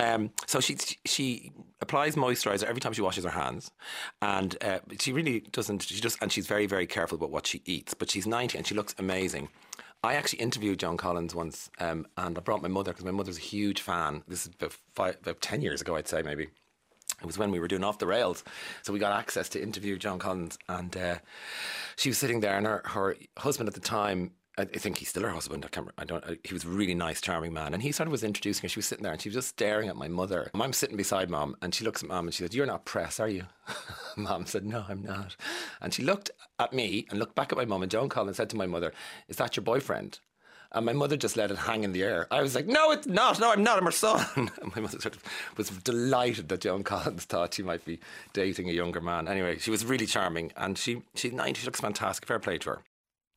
Um, 0.00 0.30
so 0.46 0.60
she 0.60 0.76
she 1.04 1.52
applies 1.80 2.16
moisturizer 2.16 2.64
every 2.64 2.80
time 2.80 2.92
she 2.92 3.02
washes 3.02 3.24
her 3.24 3.30
hands, 3.30 3.70
and 4.22 4.56
uh, 4.62 4.80
she 5.00 5.12
really 5.12 5.40
doesn't. 5.40 5.82
She 5.82 6.00
just 6.00 6.18
and 6.22 6.32
she's 6.32 6.46
very 6.46 6.66
very 6.66 6.86
careful 6.86 7.16
about 7.16 7.30
what 7.30 7.46
she 7.46 7.62
eats. 7.64 7.94
But 7.94 8.10
she's 8.10 8.26
ninety 8.26 8.58
and 8.58 8.66
she 8.66 8.74
looks 8.74 8.94
amazing. 8.98 9.48
I 10.04 10.14
actually 10.14 10.38
interviewed 10.38 10.78
Joan 10.78 10.96
Collins 10.96 11.34
once, 11.34 11.70
um, 11.80 12.06
and 12.16 12.38
I 12.38 12.40
brought 12.40 12.62
my 12.62 12.68
mother 12.68 12.92
because 12.92 13.04
my 13.04 13.10
mother's 13.10 13.36
a 13.36 13.40
huge 13.40 13.80
fan. 13.80 14.22
This 14.28 14.46
is 14.46 14.52
about, 14.54 14.72
five, 14.94 15.16
about 15.22 15.40
ten 15.40 15.60
years 15.60 15.80
ago, 15.80 15.96
I'd 15.96 16.06
say 16.06 16.22
maybe. 16.22 16.48
It 17.20 17.26
was 17.26 17.36
when 17.36 17.50
we 17.50 17.58
were 17.58 17.66
doing 17.66 17.82
off 17.82 17.98
the 17.98 18.06
rails, 18.06 18.44
so 18.82 18.92
we 18.92 19.00
got 19.00 19.12
access 19.12 19.48
to 19.50 19.62
interview 19.62 19.98
Joan 19.98 20.20
Collins, 20.20 20.56
and 20.68 20.96
uh, 20.96 21.16
she 21.96 22.10
was 22.10 22.18
sitting 22.18 22.38
there, 22.38 22.56
and 22.56 22.64
her, 22.64 22.82
her 22.84 23.16
husband 23.38 23.68
at 23.68 23.74
the 23.74 23.80
time 23.80 24.30
I 24.58 24.64
think 24.64 24.98
he's 24.98 25.08
still 25.08 25.22
her 25.22 25.30
husband. 25.30 25.64
I 25.64 25.68
can't. 25.68 25.88
I 25.96 26.04
don't. 26.04 26.24
He 26.44 26.52
was 26.52 26.64
a 26.64 26.68
really 26.68 26.94
nice, 26.94 27.20
charming 27.20 27.52
man, 27.52 27.74
and 27.74 27.82
he 27.82 27.92
sort 27.92 28.08
of 28.08 28.12
was 28.12 28.24
introducing 28.24 28.62
her. 28.62 28.68
She 28.68 28.78
was 28.78 28.86
sitting 28.86 29.04
there, 29.04 29.12
and 29.12 29.22
she 29.22 29.28
was 29.28 29.36
just 29.36 29.48
staring 29.50 29.88
at 29.88 29.94
my 29.94 30.08
mother. 30.08 30.50
I'm 30.52 30.72
sitting 30.72 30.96
beside 30.96 31.30
mom, 31.30 31.56
and 31.62 31.72
she 31.72 31.84
looks 31.84 32.02
at 32.02 32.08
mom, 32.08 32.26
and 32.26 32.34
she 32.34 32.42
said, 32.42 32.54
"You're 32.54 32.66
not 32.66 32.84
press, 32.84 33.20
are 33.20 33.28
you?" 33.28 33.44
mom 34.16 34.46
said, 34.46 34.66
"No, 34.66 34.84
I'm 34.88 35.02
not." 35.02 35.36
And 35.80 35.94
she 35.94 36.02
looked 36.02 36.32
at 36.58 36.72
me 36.72 37.06
and 37.08 37.20
looked 37.20 37.36
back 37.36 37.52
at 37.52 37.58
my 37.58 37.66
mom, 37.66 37.82
and 37.82 37.90
Joan 37.90 38.08
Collins 38.08 38.36
said 38.36 38.50
to 38.50 38.56
my 38.56 38.66
mother, 38.66 38.92
"Is 39.28 39.36
that 39.36 39.56
your 39.56 39.62
boyfriend?" 39.62 40.18
And 40.72 40.84
my 40.84 40.92
mother 40.92 41.16
just 41.16 41.36
let 41.36 41.50
it 41.50 41.56
hang 41.56 41.82
in 41.84 41.92
the 41.92 42.02
air. 42.02 42.26
I 42.32 42.42
was 42.42 42.56
like, 42.56 42.66
"No, 42.66 42.90
it's 42.90 43.06
not. 43.06 43.38
No, 43.38 43.52
I'm 43.52 43.62
not. 43.62 43.78
I'm 43.78 43.84
her 43.84 43.92
son." 43.92 44.26
And 44.60 44.74
my 44.74 44.82
mother 44.82 44.98
sort 44.98 45.14
of 45.14 45.22
was 45.56 45.70
delighted 45.70 46.48
that 46.48 46.62
Joan 46.62 46.82
Collins 46.82 47.24
thought 47.26 47.54
she 47.54 47.62
might 47.62 47.84
be 47.84 48.00
dating 48.32 48.68
a 48.68 48.72
younger 48.72 49.00
man. 49.00 49.28
Anyway, 49.28 49.58
she 49.58 49.70
was 49.70 49.86
really 49.86 50.06
charming, 50.06 50.52
and 50.56 50.76
she 50.76 51.02
she's 51.14 51.32
ninety. 51.32 51.60
She 51.60 51.66
looks 51.66 51.80
fantastic. 51.80 52.26
Fair 52.26 52.40
play 52.40 52.58
to 52.58 52.70
her. 52.70 52.78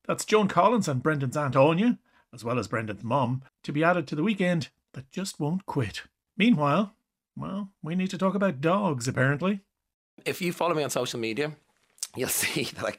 That's 0.06 0.24
Joan 0.24 0.48
Collins 0.48 0.88
and 0.88 1.02
Brendan's 1.02 1.36
Aunt 1.36 1.56
Anya, 1.56 1.98
as 2.34 2.44
well 2.44 2.58
as 2.58 2.68
Brendan's 2.68 3.04
mum, 3.04 3.42
to 3.62 3.72
be 3.72 3.84
added 3.84 4.06
to 4.08 4.16
the 4.16 4.22
weekend 4.22 4.68
that 4.94 5.10
just 5.10 5.38
won't 5.38 5.66
quit. 5.66 6.02
Meanwhile, 6.36 6.94
well, 7.36 7.70
we 7.82 7.94
need 7.94 8.10
to 8.10 8.18
talk 8.18 8.34
about 8.34 8.60
dogs, 8.60 9.06
apparently. 9.06 9.60
If 10.24 10.42
you 10.42 10.52
follow 10.52 10.74
me 10.74 10.82
on 10.82 10.90
social 10.90 11.20
media, 11.20 11.52
you'll 12.16 12.28
see 12.30 12.64
that 12.64 12.84
I 12.84 12.94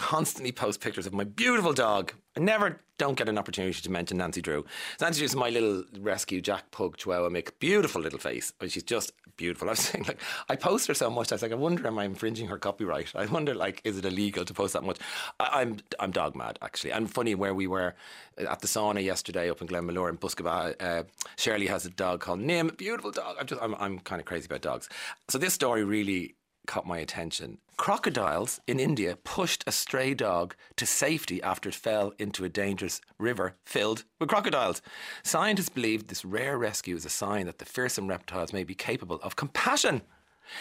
constantly 0.00 0.50
post 0.50 0.80
pictures 0.80 1.06
of 1.06 1.12
my 1.12 1.24
beautiful 1.24 1.74
dog. 1.74 2.14
I 2.34 2.40
never 2.40 2.80
don't 2.96 3.18
get 3.18 3.28
an 3.28 3.36
opportunity 3.36 3.82
to 3.82 3.90
mention 3.90 4.16
Nancy 4.16 4.40
Drew. 4.40 4.64
Nancy 4.98 5.18
Drew 5.18 5.26
is 5.26 5.36
my 5.36 5.50
little 5.50 5.84
rescue 5.98 6.40
Jack 6.40 6.70
Pug 6.70 6.96
Chihuahua 6.96 7.28
mix. 7.28 7.52
Beautiful 7.58 8.00
little 8.00 8.18
face. 8.18 8.50
But 8.58 8.72
she's 8.72 8.82
just 8.82 9.12
beautiful. 9.36 9.68
I 9.68 9.72
was 9.72 9.80
saying, 9.80 10.06
like, 10.08 10.18
I 10.48 10.56
post 10.56 10.86
her 10.88 10.94
so 10.94 11.10
much. 11.10 11.32
I 11.32 11.34
was 11.34 11.42
like, 11.42 11.52
I 11.52 11.56
wonder, 11.56 11.86
am 11.86 11.98
I 11.98 12.04
infringing 12.04 12.48
her 12.48 12.56
copyright? 12.56 13.14
I 13.14 13.26
wonder, 13.26 13.54
like, 13.54 13.82
is 13.84 13.98
it 13.98 14.06
illegal 14.06 14.46
to 14.46 14.54
post 14.54 14.72
that 14.72 14.82
much? 14.82 14.96
I, 15.38 15.60
am 15.60 15.68
I'm, 15.68 15.80
I'm 16.00 16.10
dog 16.12 16.34
mad, 16.34 16.58
actually. 16.62 16.92
And 16.92 17.10
funny, 17.10 17.34
where 17.34 17.52
we 17.52 17.66
were 17.66 17.94
at 18.38 18.60
the 18.60 18.68
sauna 18.68 19.04
yesterday 19.04 19.50
up 19.50 19.60
in 19.60 19.68
Glenmalure 19.68 20.08
in 20.08 20.16
Bosca 20.16 20.42
Beatha, 20.42 20.82
uh, 20.82 21.02
Shirley 21.36 21.66
has 21.66 21.84
a 21.84 21.90
dog 21.90 22.20
called 22.20 22.40
Nim. 22.40 22.70
Beautiful 22.78 23.10
dog. 23.10 23.36
I'm 23.38 23.46
just, 23.46 23.60
I'm, 23.60 23.74
I'm 23.74 23.98
kind 23.98 24.18
of 24.18 24.24
crazy 24.24 24.46
about 24.46 24.62
dogs. 24.62 24.88
So 25.28 25.36
this 25.36 25.52
story 25.52 25.84
really 25.84 26.36
caught 26.66 26.86
my 26.86 26.98
attention. 26.98 27.58
Crocodiles 27.76 28.60
in 28.66 28.78
India 28.78 29.16
pushed 29.16 29.64
a 29.66 29.72
stray 29.72 30.12
dog 30.12 30.54
to 30.76 30.84
safety 30.84 31.42
after 31.42 31.68
it 31.68 31.74
fell 31.74 32.12
into 32.18 32.44
a 32.44 32.48
dangerous 32.48 33.00
river 33.18 33.56
filled 33.64 34.04
with 34.18 34.28
crocodiles. 34.28 34.82
Scientists 35.22 35.70
believe 35.70 36.06
this 36.06 36.24
rare 36.24 36.58
rescue 36.58 36.94
is 36.94 37.06
a 37.06 37.10
sign 37.10 37.46
that 37.46 37.58
the 37.58 37.64
fearsome 37.64 38.08
reptiles 38.08 38.52
may 38.52 38.64
be 38.64 38.74
capable 38.74 39.18
of 39.22 39.36
compassion. 39.36 40.02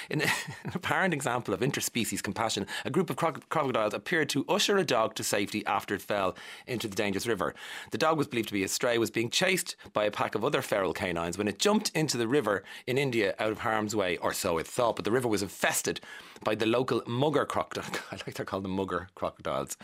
In 0.10 0.22
an 0.64 0.72
apparent 0.74 1.14
example 1.14 1.54
of 1.54 1.62
interspecies 1.62 2.24
compassion, 2.24 2.68
a 2.86 2.90
group 2.90 3.10
of 3.10 3.16
crocodiles 3.16 3.94
appeared 3.94 4.30
to 4.30 4.46
usher 4.48 4.78
a 4.78 4.86
dog 4.86 5.16
to 5.16 5.24
safety 5.24 5.66
after 5.66 5.96
it 5.96 6.02
fell 6.02 6.36
into 6.68 6.88
the 6.88 6.96
dangerous 6.96 7.28
river. 7.28 7.54
The 7.92 7.98
dog 7.98 8.18
was 8.18 8.28
believed 8.28 8.50
to 8.50 8.54
be 8.54 8.64
a 8.64 8.68
stray, 8.68 8.98
was 8.98 9.12
being 9.12 9.30
chased 9.30 9.76
by 9.94 10.06
a 10.06 10.12
pack 10.12 10.36
of 10.36 10.44
other 10.44 10.62
feral 10.62 10.94
canines 10.94 11.38
when 11.38 11.48
it 11.48 11.60
jumped 11.60 11.92
into 11.96 12.18
the 12.18 12.28
river 12.28 12.64
in 12.88 12.98
India 12.98 13.36
out 13.40 13.52
of 13.52 13.60
harm's 13.60 13.96
way, 13.96 14.18
or 14.18 14.34
so 14.34 14.58
it 14.58 14.68
thought. 14.68 14.96
But 14.96 15.06
the 15.06 15.12
river 15.12 15.28
was 15.28 15.44
infested 15.44 16.02
by 16.44 16.56
the 16.56 16.66
local 16.66 17.02
mugger 17.08 17.46
crocodile. 17.46 17.90
I 18.12 18.16
like 18.16 18.36
they're 18.36 18.46
called 18.46 18.64
the 18.64 18.70
mugger 18.70 19.10
crocodiles. 19.16 19.78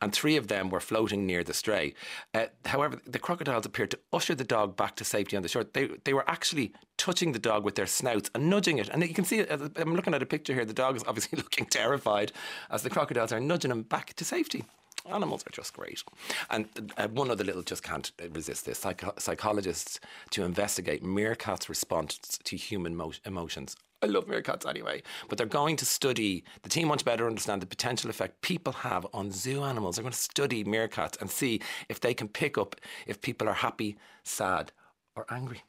And 0.00 0.12
three 0.12 0.36
of 0.36 0.48
them 0.48 0.70
were 0.70 0.80
floating 0.80 1.26
near 1.26 1.44
the 1.44 1.54
stray. 1.54 1.94
Uh, 2.34 2.46
however, 2.66 3.00
the 3.06 3.18
crocodiles 3.18 3.66
appeared 3.66 3.90
to 3.92 3.98
usher 4.12 4.34
the 4.34 4.44
dog 4.44 4.76
back 4.76 4.96
to 4.96 5.04
safety 5.04 5.36
on 5.36 5.42
the 5.42 5.48
shore. 5.48 5.64
They, 5.64 5.88
they 6.04 6.14
were 6.14 6.28
actually 6.28 6.72
touching 6.98 7.32
the 7.32 7.38
dog 7.38 7.64
with 7.64 7.74
their 7.74 7.86
snouts 7.86 8.30
and 8.34 8.48
nudging 8.48 8.78
it. 8.78 8.88
And 8.88 9.02
you 9.02 9.14
can 9.14 9.24
see, 9.24 9.40
I'm 9.52 9.94
looking 9.96 10.14
at 10.14 10.22
a 10.22 10.26
picture 10.26 10.54
here, 10.54 10.64
the 10.64 10.72
dog 10.72 10.96
is 10.96 11.04
obviously 11.06 11.36
looking 11.42 11.66
terrified 11.66 12.32
as 12.70 12.82
the 12.82 12.90
crocodiles 12.90 13.32
are 13.32 13.40
nudging 13.40 13.70
him 13.70 13.82
back 13.82 14.14
to 14.14 14.24
safety. 14.24 14.64
Animals 15.10 15.42
are 15.46 15.50
just 15.50 15.72
great. 15.74 16.02
And 16.50 16.92
uh, 16.96 17.08
one 17.08 17.30
other 17.30 17.42
little 17.42 17.62
just 17.62 17.82
can't 17.82 18.12
resist 18.30 18.66
this. 18.66 18.78
Psych- 18.78 19.18
psychologists 19.18 19.98
to 20.30 20.44
investigate 20.44 21.02
meerkats' 21.02 21.68
response 21.68 22.18
to 22.44 22.56
human 22.56 22.94
mo- 22.94 23.12
emotions 23.24 23.76
I 24.02 24.06
love 24.06 24.26
meerkats 24.26 24.68
anyway. 24.68 25.02
But 25.28 25.38
they're 25.38 25.46
going 25.46 25.76
to 25.76 25.86
study, 25.86 26.44
the 26.62 26.68
team 26.68 26.88
wants 26.88 27.02
to 27.02 27.04
better 27.04 27.26
understand 27.26 27.62
the 27.62 27.66
potential 27.66 28.10
effect 28.10 28.42
people 28.42 28.72
have 28.72 29.06
on 29.14 29.30
zoo 29.30 29.62
animals. 29.62 29.96
They're 29.96 30.02
going 30.02 30.12
to 30.12 30.18
study 30.18 30.64
meerkats 30.64 31.20
and 31.20 31.30
see 31.30 31.60
if 31.88 32.00
they 32.00 32.12
can 32.12 32.28
pick 32.28 32.58
up 32.58 32.74
if 33.06 33.20
people 33.20 33.48
are 33.48 33.54
happy, 33.54 33.96
sad, 34.24 34.72
or 35.14 35.24
angry. 35.30 35.62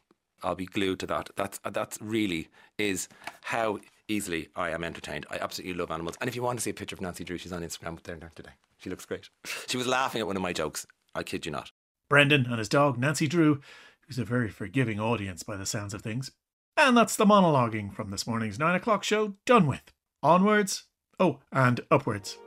I'll 0.43 0.55
be 0.55 0.65
glued 0.65 1.00
to 1.00 1.07
that. 1.07 1.29
That's, 1.35 1.59
that's 1.71 1.97
really 2.01 2.50
is 2.77 3.07
how 3.41 3.79
easily 4.07 4.50
I 4.55 4.71
am 4.71 4.83
entertained. 4.83 5.25
I 5.31 5.38
absolutely 5.38 5.77
love 5.77 5.91
animals. 5.91 6.15
And 6.19 6.27
if 6.27 6.35
you 6.35 6.43
want 6.43 6.59
to 6.59 6.63
see 6.63 6.71
a 6.71 6.73
picture 6.73 6.95
of 6.95 7.01
Nancy 7.01 7.23
Drew, 7.23 7.38
she's 7.38 7.53
on 7.53 7.62
Instagram 7.63 8.01
there 8.03 8.15
there 8.15 8.31
today. 8.35 8.51
She 8.77 8.89
looks 8.89 9.05
great. 9.05 9.29
She 9.67 9.77
was 9.77 9.88
laughing 9.88 10.21
at 10.21 10.27
one 10.27 10.35
of 10.35 10.41
my 10.41 10.53
jokes. 10.53 10.85
I 11.15 11.23
kid 11.23 11.45
you 11.45 11.51
not. 11.51 11.71
Brendan 12.09 12.45
and 12.45 12.59
his 12.59 12.69
dog 12.69 12.97
Nancy 12.97 13.27
Drew, 13.27 13.62
who's 14.01 14.19
a 14.19 14.25
very 14.25 14.50
forgiving 14.50 15.00
audience 15.00 15.43
by 15.43 15.55
the 15.55 15.65
sounds 15.65 15.93
of 15.93 16.01
things. 16.01 16.31
And 16.75 16.97
that's 16.97 17.15
the 17.15 17.25
monologuing 17.25 17.93
from 17.93 18.12
this 18.12 18.27
morning's 18.27 18.59
9 18.59 18.75
o'clock 18.75 19.03
show 19.03 19.35
done 19.45 19.67
with. 19.67 19.93
Onwards, 20.21 20.83
oh, 21.19 21.39
and 21.51 21.81
upwards. 21.91 22.38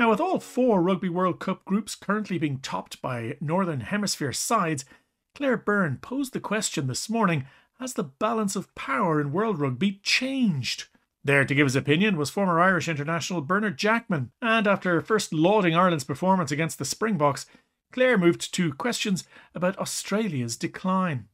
Now, 0.00 0.08
with 0.08 0.18
all 0.18 0.40
four 0.40 0.80
Rugby 0.80 1.10
World 1.10 1.40
Cup 1.40 1.62
groups 1.66 1.94
currently 1.94 2.38
being 2.38 2.60
topped 2.60 3.02
by 3.02 3.36
Northern 3.38 3.80
Hemisphere 3.80 4.32
sides, 4.32 4.86
Claire 5.34 5.58
Byrne 5.58 5.98
posed 5.98 6.32
the 6.32 6.40
question 6.40 6.86
this 6.86 7.10
morning 7.10 7.44
Has 7.78 7.92
the 7.92 8.04
balance 8.04 8.56
of 8.56 8.74
power 8.74 9.20
in 9.20 9.30
World 9.30 9.58
Rugby 9.58 10.00
changed? 10.02 10.86
There 11.22 11.44
to 11.44 11.54
give 11.54 11.66
his 11.66 11.76
opinion 11.76 12.16
was 12.16 12.30
former 12.30 12.58
Irish 12.58 12.88
international 12.88 13.42
Bernard 13.42 13.76
Jackman, 13.76 14.32
and 14.40 14.66
after 14.66 15.02
first 15.02 15.34
lauding 15.34 15.74
Ireland's 15.74 16.04
performance 16.04 16.50
against 16.50 16.78
the 16.78 16.86
Springboks, 16.86 17.44
Claire 17.92 18.16
moved 18.16 18.54
to 18.54 18.72
questions 18.72 19.24
about 19.54 19.76
Australia's 19.76 20.56
decline. 20.56 21.28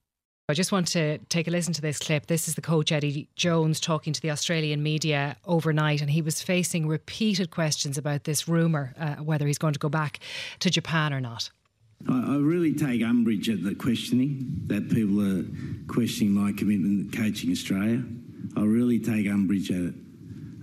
I 0.48 0.54
just 0.54 0.70
want 0.70 0.86
to 0.88 1.18
take 1.28 1.48
a 1.48 1.50
listen 1.50 1.72
to 1.72 1.82
this 1.82 1.98
clip. 1.98 2.26
This 2.26 2.46
is 2.46 2.54
the 2.54 2.62
coach 2.62 2.92
Eddie 2.92 3.26
Jones 3.34 3.80
talking 3.80 4.12
to 4.12 4.22
the 4.22 4.30
Australian 4.30 4.80
media 4.80 5.36
overnight, 5.44 6.00
and 6.00 6.08
he 6.08 6.22
was 6.22 6.40
facing 6.40 6.86
repeated 6.86 7.50
questions 7.50 7.98
about 7.98 8.22
this 8.22 8.46
rumour 8.46 8.94
uh, 8.96 9.16
whether 9.16 9.44
he's 9.48 9.58
going 9.58 9.72
to 9.72 9.80
go 9.80 9.88
back 9.88 10.20
to 10.60 10.70
Japan 10.70 11.12
or 11.12 11.20
not. 11.20 11.50
I, 12.08 12.36
really 12.36 12.72
take 12.74 13.02
umbrage 13.02 13.48
at 13.50 13.64
the 13.64 13.74
questioning 13.74 14.62
that 14.68 14.88
people 14.88 15.20
are 15.20 15.44
questioning 15.92 16.32
my 16.32 16.52
commitment 16.52 17.10
to 17.10 17.18
coaching 17.18 17.50
Australia. 17.50 18.04
I 18.56 18.60
really 18.60 19.00
take 19.00 19.26
umbrage 19.26 19.72
at 19.72 19.78
it. 19.78 19.94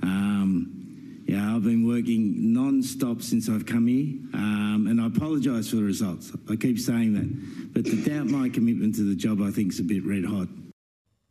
Um, 0.02 1.24
yeah, 1.28 1.54
I've 1.54 1.64
been 1.64 1.86
working 1.86 2.54
non-stop 2.54 3.22
since 3.22 3.50
I've 3.50 3.66
come 3.66 3.88
here, 3.88 4.18
um, 4.34 4.53
and 4.88 5.02
I 5.02 5.08
apologise 5.08 5.70
for 5.70 5.78
the 5.78 5.84
results. 5.84 6.32
I 6.50 6.56
keep 6.56 6.80
saying 6.80 7.14
that, 7.14 7.74
but 7.74 7.86
to 7.86 7.96
doubt 8.04 8.28
my 8.28 8.50
commitment 8.50 8.96
to 8.96 9.04
the 9.04 9.16
job, 9.16 9.42
I 9.42 9.52
think 9.52 9.74
is 9.74 9.80
a 9.80 9.84
bit 9.84 10.06
red 10.06 10.26
hot. 10.26 10.48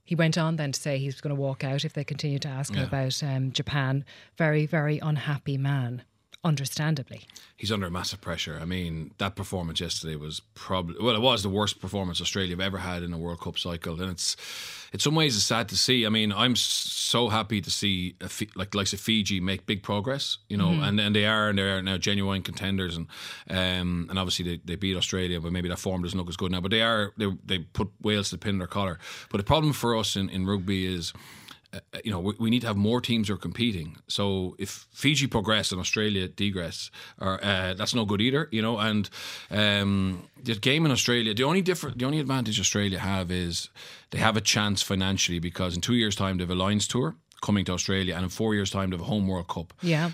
He 0.05 0.15
went 0.15 0.37
on 0.37 0.57
then 0.57 0.73
to 0.73 0.81
say 0.81 0.99
he 0.99 1.07
was 1.07 1.21
going 1.21 1.35
to 1.35 1.41
walk 1.41 1.65
out 1.65 1.85
if 1.85 1.93
they 1.93 2.05
continue 2.05 2.39
to 2.41 2.49
ask 2.49 2.75
him 2.75 2.85
about 2.85 3.23
um, 3.23 3.53
Japan. 3.53 4.05
Very, 4.37 4.67
very 4.67 4.99
unhappy 4.99 5.57
man, 5.57 6.03
understandably. 6.45 7.23
He's 7.57 7.71
under 7.71 7.89
massive 7.89 8.21
pressure. 8.21 8.59
I 8.61 8.65
mean, 8.65 9.13
that 9.19 9.37
performance 9.37 9.81
yesterday 9.81 10.17
was 10.17 10.41
probably 10.55 10.97
well, 11.01 11.15
it 11.15 11.21
was 11.21 11.43
the 11.43 11.49
worst 11.49 11.81
performance 11.81 12.21
Australia 12.21 12.51
have 12.51 12.61
ever 12.61 12.79
had 12.79 13.03
in 13.03 13.13
a 13.13 13.19
World 13.19 13.41
Cup 13.41 13.59
cycle, 13.59 14.01
and 14.01 14.11
it's 14.11 14.37
in 14.93 14.99
some 14.99 15.15
ways 15.15 15.37
it's 15.37 15.45
sad 15.45 15.69
to 15.69 15.77
see. 15.77 16.05
I 16.05 16.09
mean, 16.09 16.33
I'm 16.33 16.57
so 16.57 17.29
happy 17.29 17.61
to 17.61 17.71
see 17.71 18.17
a, 18.21 18.29
Fi- 18.29 18.51
like 18.57 18.75
likes 18.75 18.93
of 18.93 19.01
Fiji 19.01 19.41
make 19.41 19.67
big 19.67 19.83
progress, 19.83 20.39
you 20.49 20.57
know, 20.57 20.71
and, 20.71 20.99
and 20.99 21.15
they 21.15 21.27
are 21.27 21.49
and 21.49 21.59
they 21.59 21.63
are 21.63 21.83
now 21.83 21.97
genuine 21.97 22.43
contenders, 22.43 22.97
and 22.97 23.07
um, 23.49 24.07
and 24.11 24.19
obviously 24.19 24.45
they, 24.45 24.61
they 24.65 24.77
beat 24.77 24.97
Australia, 24.97 25.41
but 25.41 25.53
maybe 25.53 25.69
that 25.69 25.79
form 25.79 26.03
doesn't 26.03 26.19
look 26.19 26.29
as 26.29 26.37
good 26.37 26.51
now. 26.51 26.61
But 26.61 26.73
they 26.73 26.83
are 26.83 27.13
they 27.17 27.31
they 27.45 27.59
put 27.61 27.89
Wales 28.01 28.31
to 28.31 28.37
the 28.37 28.41
pin 28.41 28.55
in 28.55 28.59
their 28.59 28.67
collar. 28.67 28.99
But 29.31 29.39
the 29.39 29.45
problem 29.45 29.73
for 29.73 29.97
us 29.97 30.17
in, 30.17 30.29
in 30.29 30.47
rugby 30.47 30.93
is 30.93 31.13
uh, 31.15 31.19
you 32.05 32.11
know, 32.11 32.21
we, 32.21 32.35
we 32.39 32.51
need 32.51 32.61
to 32.61 32.67
have 32.67 32.77
more 32.77 33.01
teams 33.01 33.29
who 33.29 33.35
are 33.35 33.39
competing. 33.39 33.97
So 34.09 34.55
if 34.59 34.87
Fiji 34.93 35.27
progress 35.27 35.73
and 35.73 35.81
Australia 35.81 36.29
degress, 36.29 36.91
or 37.21 37.43
uh, 37.45 37.75
that's 37.75 37.95
no 37.95 38.05
good 38.05 38.21
either. 38.21 38.49
You 38.51 38.63
know, 38.63 38.79
and 38.79 39.09
um, 39.51 40.29
the 40.43 40.55
game 40.55 40.85
in 40.85 40.93
Australia, 40.93 41.35
the 41.35 41.45
only 41.45 41.63
different, 41.63 41.99
the 41.99 42.05
only 42.05 42.21
advantage 42.21 42.61
Australia 42.61 42.99
have 42.99 43.31
is 43.31 43.71
they 44.11 44.19
have 44.19 44.37
a 44.37 44.41
chance 44.43 44.83
financially 44.83 45.39
because 45.39 45.75
in 45.75 45.81
two 45.81 45.95
years' 45.95 46.17
time 46.17 46.37
they 46.37 46.43
have 46.43 46.51
a 46.51 46.55
Lions 46.55 46.87
tour 46.87 47.17
coming 47.41 47.65
to 47.65 47.73
Australia, 47.73 48.15
and 48.15 48.25
in 48.25 48.29
four 48.31 48.55
years' 48.55 48.71
time 48.71 48.91
they 48.91 48.97
have 48.97 49.03
a 49.07 49.11
home 49.11 49.27
World 49.27 49.49
Cup 49.49 49.73
Yeah. 49.83 50.11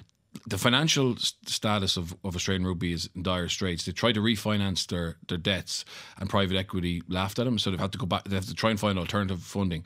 the 0.46 0.58
financial 0.58 1.16
status 1.16 1.96
of, 1.96 2.14
of 2.24 2.34
Australian 2.36 2.66
rugby 2.66 2.92
is 2.92 3.10
in 3.14 3.22
dire 3.22 3.48
straits. 3.48 3.84
They 3.84 3.92
tried 3.92 4.14
to 4.14 4.20
refinance 4.20 4.86
their, 4.86 5.16
their 5.26 5.36
debts, 5.38 5.84
and 6.18 6.30
private 6.30 6.56
equity 6.56 7.02
laughed 7.08 7.38
at 7.38 7.44
them. 7.44 7.58
So 7.58 7.70
they've 7.70 7.80
had 7.80 7.92
to 7.92 7.98
go 7.98 8.06
back. 8.06 8.24
They 8.24 8.36
have 8.36 8.46
to 8.46 8.54
try 8.54 8.70
and 8.70 8.78
find 8.80 8.98
alternative 8.98 9.42
funding, 9.42 9.84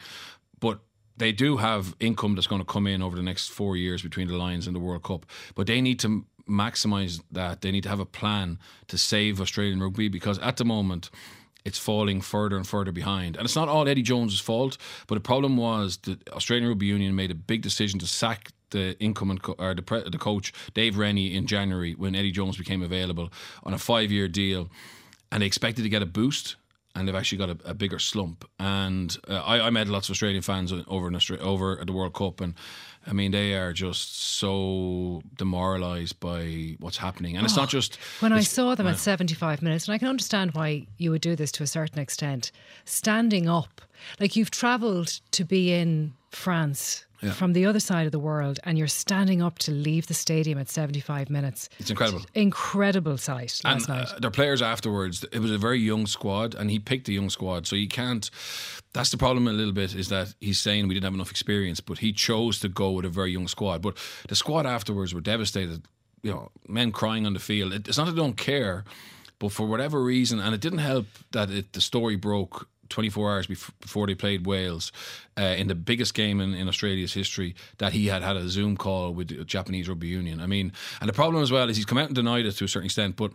but 0.61 0.81
they 1.17 1.33
do 1.33 1.59
have 1.59 1.95
income 2.01 2.35
that's 2.35 2.47
going 2.47 2.61
to 2.61 2.67
come 2.67 2.87
in 2.87 3.03
over 3.03 3.17
the 3.17 3.23
next 3.23 3.49
four 3.49 3.77
years 3.77 4.03
between 4.03 4.29
the 4.29 4.37
Lions 4.37 4.67
and 4.67 4.75
the 4.75 4.81
World 4.81 5.03
Cup. 5.03 5.27
But 5.55 5.67
they 5.67 5.81
need 5.81 5.99
to 6.01 6.25
maximise 6.49 7.21
that. 7.31 7.61
They 7.61 7.71
need 7.71 7.83
to 7.83 7.89
have 7.89 8.01
a 8.01 8.07
plan 8.07 8.59
to 8.89 8.99
save 8.99 9.41
Australian 9.41 9.83
rugby 9.83 10.09
because 10.09 10.39
at 10.39 10.57
the 10.57 10.65
moment 10.65 11.11
it's 11.65 11.79
falling 11.79 12.21
further 12.21 12.57
and 12.57 12.67
further 12.67 12.93
behind. 12.93 13.37
And 13.37 13.45
it's 13.45 13.55
not 13.55 13.69
all 13.69 13.89
Eddie 13.89 14.03
Jones's 14.03 14.41
fault, 14.41 14.77
but 15.07 15.15
the 15.15 15.21
problem 15.21 15.57
was 15.57 15.99
the 15.99 16.19
Australian 16.33 16.69
Rugby 16.69 16.87
Union 16.87 17.15
made 17.15 17.31
a 17.31 17.37
big 17.37 17.63
decision 17.63 18.01
to 18.01 18.07
sack 18.07 18.51
the 18.71 18.97
incumbent 19.03 19.43
co- 19.43 19.55
or 19.59 19.75
the, 19.75 19.83
pre- 19.83 20.09
the 20.09 20.19
coach 20.19 20.53
Dave 20.75 20.99
Rennie 20.99 21.35
in 21.35 21.47
January 21.47 21.93
when 21.93 22.15
Eddie 22.15 22.33
Jones 22.33 22.57
became 22.57 22.83
available 22.83 23.31
on 23.63 23.75
a 23.75 23.79
five-year 23.79 24.29
deal, 24.29 24.71
and 25.31 25.43
they 25.43 25.47
expected 25.47 25.83
to 25.83 25.89
get 25.89 26.03
a 26.03 26.07
boost. 26.07 26.57
And 26.95 27.09
they've 27.09 27.15
actually 27.15 27.39
got 27.39 27.51
a, 27.51 27.71
a 27.71 27.75
bigger 27.75 27.99
slump. 27.99 28.49
And 28.59 29.17
uh, 29.29 29.41
I, 29.41 29.67
I 29.67 29.71
met 29.71 29.89
lots 29.89 30.09
of 30.09 30.13
Australian 30.13 30.43
fans 30.43 30.73
over 30.87 31.09
in 31.09 31.15
Australia, 31.15 31.45
over 31.45 31.81
at 31.81 31.87
the 31.87 31.93
World 31.93 32.13
Cup, 32.15 32.41
and 32.41 32.55
I 33.07 33.13
mean 33.13 33.33
they 33.33 33.55
are 33.55 33.73
just 33.73 34.37
so 34.39 35.23
demoralised 35.37 36.21
by 36.21 36.77
what's 36.81 36.99
happening. 36.99 37.37
And 37.37 37.45
it's 37.45 37.57
not 37.57 37.71
just 37.71 37.97
When 38.21 38.33
I 38.33 38.41
saw 38.41 38.75
them 38.75 38.87
at 38.87 38.99
75 38.99 39.63
minutes, 39.63 39.87
and 39.87 39.95
I 39.95 39.99
can 39.99 40.09
understand 40.09 40.53
why 40.53 40.87
you 40.99 41.11
would 41.11 41.23
do 41.23 41.35
this 41.35 41.51
to 41.53 41.63
a 41.63 41.67
certain 41.67 41.99
extent, 41.99 42.53
standing 42.85 43.49
up, 43.49 43.81
like 44.21 44.37
you've 44.37 44.51
travelled 44.51 45.21
to 45.33 45.45
be 45.45 45.73
in 45.73 46.13
France 46.35 47.05
from 47.31 47.53
the 47.53 47.65
other 47.67 47.79
side 47.79 48.07
of 48.07 48.13
the 48.13 48.19
world, 48.19 48.59
and 48.65 48.77
you're 48.77 48.89
standing 48.89 49.41
up 49.41 49.59
to 49.61 49.71
leave 49.71 50.09
the 50.09 50.15
stadium 50.15 50.59
at 50.59 50.69
75 50.69 51.31
minutes. 51.31 51.69
It's 51.79 51.91
incredible. 51.91 52.23
Incredible 52.35 53.17
sight 53.17 53.61
last 53.65 53.65
and 53.65 53.89
night. 53.89 54.09
uh, 54.13 54.19
their 54.19 54.31
players 54.31 54.61
afterwards, 54.61 55.25
it 55.31 55.39
was 55.39 55.53
a 55.53 55.59
very 55.59 55.79
young 55.79 56.07
squad, 56.07 56.55
and 56.55 56.71
he 56.71 56.81
picked 56.81 57.09
a 57.09 57.13
young 57.13 57.31
squad. 57.31 57.67
So 57.67 57.77
you 57.77 57.87
can't. 57.87 58.29
That's 58.93 59.11
the 59.11 59.19
problem 59.19 59.47
a 59.47 59.53
little 59.53 59.73
bit 59.73 59.95
is 59.95 60.09
that 60.09 60.35
he's 60.41 60.59
saying 60.59 60.89
we 60.89 60.95
didn't 60.95 61.05
have 61.05 61.15
enough 61.15 61.31
experience, 61.31 61.81
but 61.81 61.99
he 61.99 62.13
chose 62.13 62.59
to 62.61 62.69
go 62.69 62.91
with 62.91 63.05
a 63.05 63.09
very 63.09 63.31
young 63.31 63.47
squad. 63.47 63.83
But 63.83 63.97
the 64.29 64.35
squad 64.37 64.67
afterwards 64.67 65.15
were 65.15 65.21
devastated. 65.21 65.83
You 66.23 66.33
know, 66.33 66.51
men 66.69 66.93
crying 66.93 67.25
on 67.27 67.35
the 67.35 67.41
field. 67.41 67.73
It's 67.73 67.99
not 67.99 68.07
that 68.07 68.13
they 68.13 68.21
don't 68.21 68.37
care, 68.37 68.85
but 69.39 69.51
for 69.53 69.67
whatever 69.67 70.03
reason, 70.03 70.39
and 70.41 70.55
it 70.55 70.61
didn't 70.61 70.79
help 70.79 71.07
that 71.33 71.51
it, 71.51 71.73
the 71.73 71.81
story 71.81 72.17
broke 72.17 72.69
24 72.93 73.33
hours 73.33 73.47
bef- 73.47 73.71
before 73.81 74.07
they 74.07 74.15
played 74.15 74.47
Wales 74.47 74.93
uh, 75.39 75.43
in 75.43 75.69
the 75.69 75.75
biggest 75.75 76.15
game 76.15 76.41
in, 76.41 76.55
in 76.55 76.69
Australia's 76.69 77.13
history 77.13 77.55
that 77.79 77.93
he 77.93 78.07
had 78.07 78.23
had 78.23 78.37
a 78.37 78.49
Zoom 78.49 78.77
call 78.77 79.13
with 79.13 79.29
the 79.29 79.45
Japanese 79.45 79.89
Rugby 79.89 80.09
Union. 80.09 80.41
I 80.41 80.47
mean, 80.47 80.73
and 81.01 81.09
the 81.09 81.13
problem 81.13 81.43
as 81.43 81.51
well 81.51 81.69
is 81.69 81.77
he's 81.77 81.87
come 81.87 81.99
out 81.99 82.07
and 82.07 82.15
denied 82.15 82.47
it 82.47 82.53
to 82.53 82.65
a 82.65 82.69
certain 82.69 82.87
extent, 82.87 83.17
but 83.17 83.33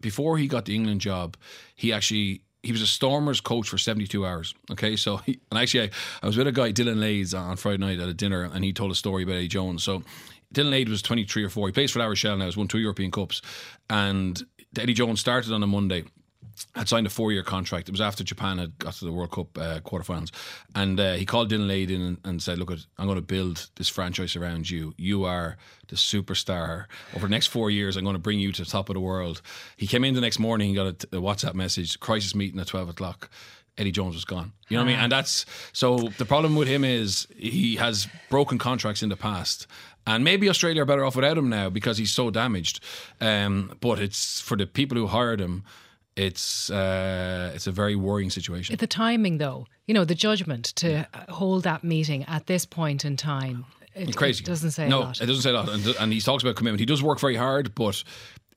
before 0.00 0.38
he 0.38 0.46
got 0.46 0.64
the 0.64 0.74
England 0.74 1.00
job, 1.00 1.36
he 1.74 1.92
actually 1.92 2.42
he 2.62 2.72
was 2.72 2.82
a 2.82 2.86
Stormers 2.86 3.40
coach 3.40 3.68
for 3.68 3.78
72 3.78 4.26
hours. 4.26 4.54
Okay, 4.70 4.94
so 4.94 5.16
he, 5.18 5.40
and 5.50 5.58
actually 5.58 5.84
I, 5.84 5.90
I 6.22 6.26
was 6.26 6.36
with 6.36 6.46
a 6.46 6.52
guy 6.52 6.72
Dillyn 6.72 7.00
Leyds 7.00 7.32
on 7.34 7.56
Friday 7.56 7.78
night 7.78 7.98
at 7.98 8.08
a 8.08 8.14
dinner, 8.14 8.44
and 8.44 8.64
he 8.64 8.72
told 8.72 8.90
a 8.90 8.94
story 8.94 9.22
about 9.22 9.36
Eddie 9.36 9.48
Jones. 9.48 9.82
So 9.82 10.02
Dillyn 10.54 10.70
Leyds 10.70 10.90
was 10.90 11.02
23 11.02 11.44
or 11.44 11.48
4. 11.48 11.68
He 11.68 11.72
plays 11.72 11.90
for 11.90 12.00
La 12.00 12.06
Rochelle 12.06 12.36
now. 12.36 12.44
He's 12.44 12.56
won 12.56 12.68
two 12.68 12.78
European 12.78 13.10
Cups, 13.10 13.40
and 13.88 14.42
Eddie 14.78 14.94
Jones 14.94 15.20
started 15.20 15.52
on 15.52 15.62
a 15.62 15.66
Monday 15.66 16.04
had 16.74 16.88
signed 16.88 17.06
a 17.06 17.10
four 17.10 17.32
year 17.32 17.42
contract. 17.42 17.88
It 17.88 17.92
was 17.92 18.00
after 18.00 18.24
Japan 18.24 18.58
had 18.58 18.78
got 18.78 18.94
to 18.94 19.04
the 19.04 19.12
World 19.12 19.32
Cup 19.32 19.58
uh, 19.58 19.80
quarterfinals. 19.80 20.30
And 20.74 20.98
uh, 20.98 21.14
he 21.14 21.26
called 21.26 21.50
Dillyn 21.50 21.66
Leyds 21.66 21.90
in 21.90 22.00
and, 22.00 22.18
and 22.24 22.42
said, 22.42 22.58
Look, 22.58 22.70
I'm 22.70 23.06
going 23.06 23.16
to 23.16 23.22
build 23.22 23.70
this 23.76 23.88
franchise 23.88 24.36
around 24.36 24.70
you. 24.70 24.94
You 24.96 25.24
are 25.24 25.56
the 25.88 25.96
superstar. 25.96 26.86
Over 27.14 27.26
the 27.26 27.30
next 27.30 27.48
four 27.48 27.70
years, 27.70 27.96
I'm 27.96 28.04
going 28.04 28.14
to 28.14 28.20
bring 28.20 28.38
you 28.38 28.52
to 28.52 28.64
the 28.64 28.70
top 28.70 28.88
of 28.88 28.94
the 28.94 29.00
world. 29.00 29.42
He 29.76 29.86
came 29.86 30.04
in 30.04 30.14
the 30.14 30.20
next 30.20 30.38
morning, 30.38 30.68
he 30.68 30.74
got 30.74 30.86
a, 30.86 31.20
WhatsApp 31.20 31.54
message, 31.54 31.98
crisis 32.00 32.34
meeting 32.34 32.60
at 32.60 32.66
12 32.66 32.88
o'clock. 32.88 33.30
Eddie 33.78 33.92
Jones 33.92 34.14
was 34.14 34.24
gone. 34.24 34.52
You 34.68 34.76
know 34.76 34.84
what 34.84 34.90
I 34.90 34.92
mean? 34.92 35.02
And 35.04 35.12
that's 35.12 35.46
so 35.72 36.10
the 36.18 36.26
problem 36.26 36.54
with 36.54 36.68
him 36.68 36.84
is 36.84 37.26
he 37.34 37.76
has 37.76 38.08
broken 38.28 38.58
contracts 38.58 39.02
in 39.02 39.08
the 39.08 39.16
past. 39.16 39.66
And 40.06 40.24
maybe 40.24 40.48
Australia 40.48 40.82
are 40.82 40.86
better 40.86 41.04
off 41.04 41.16
without 41.16 41.38
him 41.38 41.48
now 41.48 41.70
because 41.70 41.98
he's 41.98 42.10
so 42.10 42.30
damaged. 42.30 42.80
Um, 43.20 43.76
but 43.80 43.98
it's 43.98 44.40
for 44.40 44.56
the 44.56 44.66
people 44.66 44.96
who 44.98 45.06
hired 45.06 45.40
him, 45.40 45.64
it's 46.16 46.70
uh, 46.70 47.52
it's 47.54 47.66
a 47.66 47.72
very 47.72 47.96
worrying 47.96 48.30
situation. 48.30 48.76
the 48.78 48.86
timing, 48.86 49.38
though, 49.38 49.66
you 49.86 49.94
know, 49.94 50.04
the 50.04 50.14
judgment 50.14 50.66
to 50.76 51.06
hold 51.28 51.62
that 51.64 51.82
meeting 51.84 52.24
at 52.24 52.46
this 52.46 52.64
point 52.64 53.04
in 53.04 53.16
time. 53.16 53.64
It, 53.94 54.08
It's 54.08 54.16
crazy. 54.16 54.42
it 54.44 54.46
doesn't 54.46 54.70
say 54.72 54.88
no, 54.88 55.00
a 55.00 55.00
lot. 55.00 55.20
it 55.20 55.26
doesn't 55.26 55.42
say 55.42 55.50
a 55.50 55.54
lot. 55.54 55.68
And, 55.68 55.86
and 55.86 56.12
he 56.12 56.20
talks 56.20 56.42
about 56.44 56.56
commitment. 56.56 56.80
He 56.80 56.86
does 56.86 57.02
work 57.02 57.18
very 57.20 57.36
hard, 57.36 57.74
but 57.74 58.02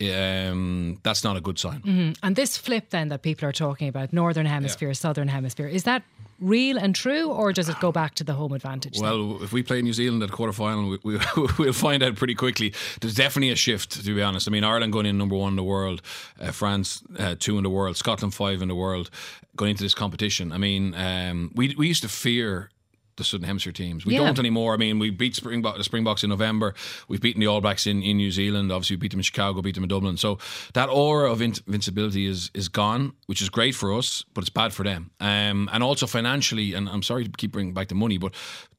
um, 0.01 0.99
that's 1.03 1.23
not 1.23 1.37
a 1.37 1.41
good 1.41 1.57
sign. 1.59 2.15
And 2.21 2.35
this 2.35 2.57
flip 2.57 2.89
then 2.89 3.09
that 3.09 3.21
people 3.21 3.47
are 3.47 3.51
talking 3.53 3.87
about, 3.87 4.13
northern 4.13 4.45
hemisphere, 4.45 4.93
southern 4.93 5.27
hemisphere, 5.27 5.67
is 5.67 5.83
that 5.83 6.03
real 6.43 6.77
and 6.77 6.95
true, 6.95 7.29
or 7.29 7.53
does 7.53 7.69
it 7.69 7.79
go 7.79 7.91
back 7.91 8.15
to 8.15 8.23
the 8.23 8.33
home 8.33 8.53
advantage? 8.53 8.99
then? 8.99 9.03
Well, 9.03 9.43
if 9.43 9.53
we 9.53 9.63
play 9.63 9.81
New 9.81 9.93
Zealand 9.93 10.21
at 10.23 10.29
a 10.29 10.31
quarter 10.31 10.53
final, 10.53 10.89
we, 10.89 10.99
we, 11.03 11.19
we'll 11.57 11.73
find 11.73 12.03
out 12.03 12.15
pretty 12.15 12.35
quickly. 12.35 12.73
There's 13.01 13.15
definitely 13.15 13.51
a 13.51 13.55
shift, 13.55 14.03
to 14.05 14.15
be 14.15 14.21
honest. 14.21 14.47
I 14.47 14.51
mean, 14.51 14.63
Ireland 14.63 14.93
going 14.93 15.05
in 15.05 15.17
number 15.17 15.35
one 15.35 15.53
in 15.53 15.55
the 15.55 15.63
world, 15.63 16.01
uh, 16.39 16.51
France 16.51 17.03
uh, 17.17 17.35
two 17.39 17.57
in 17.57 17.63
the 17.63 17.69
world, 17.69 17.97
Scotland 17.97 18.33
five 18.33 18.61
in 18.61 18.67
the 18.67 18.75
world, 18.75 19.09
going 19.55 19.71
into 19.71 19.83
this 19.83 19.95
competition. 19.95 20.51
I 20.51 20.57
mean, 20.57 20.93
um, 20.95 21.51
we 21.55 21.75
we 21.75 21.87
used 21.87 22.03
to 22.03 22.09
fear. 22.09 22.69
The 23.15 23.23
Southern 23.23 23.45
Hemisphere 23.47 23.73
teams. 23.73 24.05
We 24.05 24.13
Yeah. 24.13 24.19
don't 24.25 24.39
anymore. 24.39 24.73
I 24.73 24.77
mean, 24.77 24.99
we 24.99 25.09
beat 25.09 25.35
Springbok, 25.35 25.77
the 25.77 25.83
Springboks 25.83 26.23
in 26.23 26.29
November. 26.29 26.73
We've 27.07 27.21
beaten 27.21 27.39
the 27.39 27.47
All 27.47 27.61
Blacks 27.61 27.85
in, 27.85 28.01
in 28.01 28.17
New 28.17 28.31
Zealand. 28.31 28.71
Obviously, 28.71 28.95
we 28.95 29.01
beat 29.01 29.11
them 29.11 29.19
in 29.19 29.23
Chicago, 29.23 29.61
beat 29.61 29.75
them 29.75 29.83
in 29.83 29.89
Dublin. 29.89 30.17
So 30.17 30.39
that 30.73 30.89
aura 30.89 31.31
of 31.31 31.41
invincibility 31.41 32.25
is 32.25 32.49
is 32.53 32.69
gone, 32.69 33.13
which 33.27 33.41
is 33.41 33.49
great 33.49 33.75
for 33.75 33.93
us, 33.93 34.25
but 34.33 34.41
it's 34.41 34.49
bad 34.49 34.73
for 34.73 34.83
them. 34.83 35.11
Um, 35.19 35.69
and 35.71 35.83
also 35.83 36.07
financially, 36.07 36.73
and 36.73 36.89
I'm 36.89 37.03
sorry 37.03 37.25
to 37.25 37.31
keep 37.31 37.51
bringing 37.51 37.73
back 37.73 37.87
the 37.89 37.95
money, 37.95 38.17
but 38.17 38.33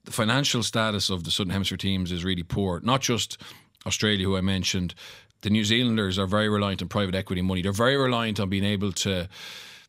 the 0.05 0.12
financial 0.12 0.62
status 0.62 1.11
of 1.11 1.25
the 1.25 1.31
Southern 1.31 1.53
Hemisphere 1.53 1.79
teams 1.79 2.12
is 2.12 2.25
really 2.25 2.43
poor. 2.43 2.81
Not 2.83 3.00
just 3.00 3.38
Australia, 3.87 4.25
who 4.26 4.37
I 4.37 4.41
mentioned. 4.41 4.95
The 5.43 5.50
New 5.50 5.64
Zealanders 5.64 6.19
are 6.19 6.26
very 6.26 6.49
reliant 6.49 6.81
on 6.81 6.88
private 6.88 7.14
equity 7.14 7.43
money. 7.43 7.61
They're 7.62 7.73
very 7.73 7.97
reliant 7.97 8.41
on 8.41 8.49
being 8.49 8.64
able 8.64 8.93
to 8.93 9.29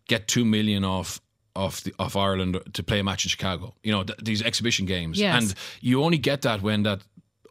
get 0.07 0.27
two 0.27 0.43
million 0.45 0.83
off 0.83 1.21
off 1.55 1.81
the 1.81 1.93
off 1.99 2.15
Ireland 2.15 2.59
to 2.73 2.83
play 2.83 2.99
a 2.99 3.03
match 3.03 3.25
in 3.25 3.29
Chicago. 3.29 3.73
You 3.83 3.91
know 3.93 4.03
th- 4.03 4.19
these 4.23 4.41
exhibition 4.41 4.85
games, 4.85 5.19
Yes. 5.19 5.43
and 5.43 5.55
you 5.81 6.03
only 6.03 6.17
get 6.17 6.41
that 6.41 6.61
when 6.61 6.83
that 6.83 7.01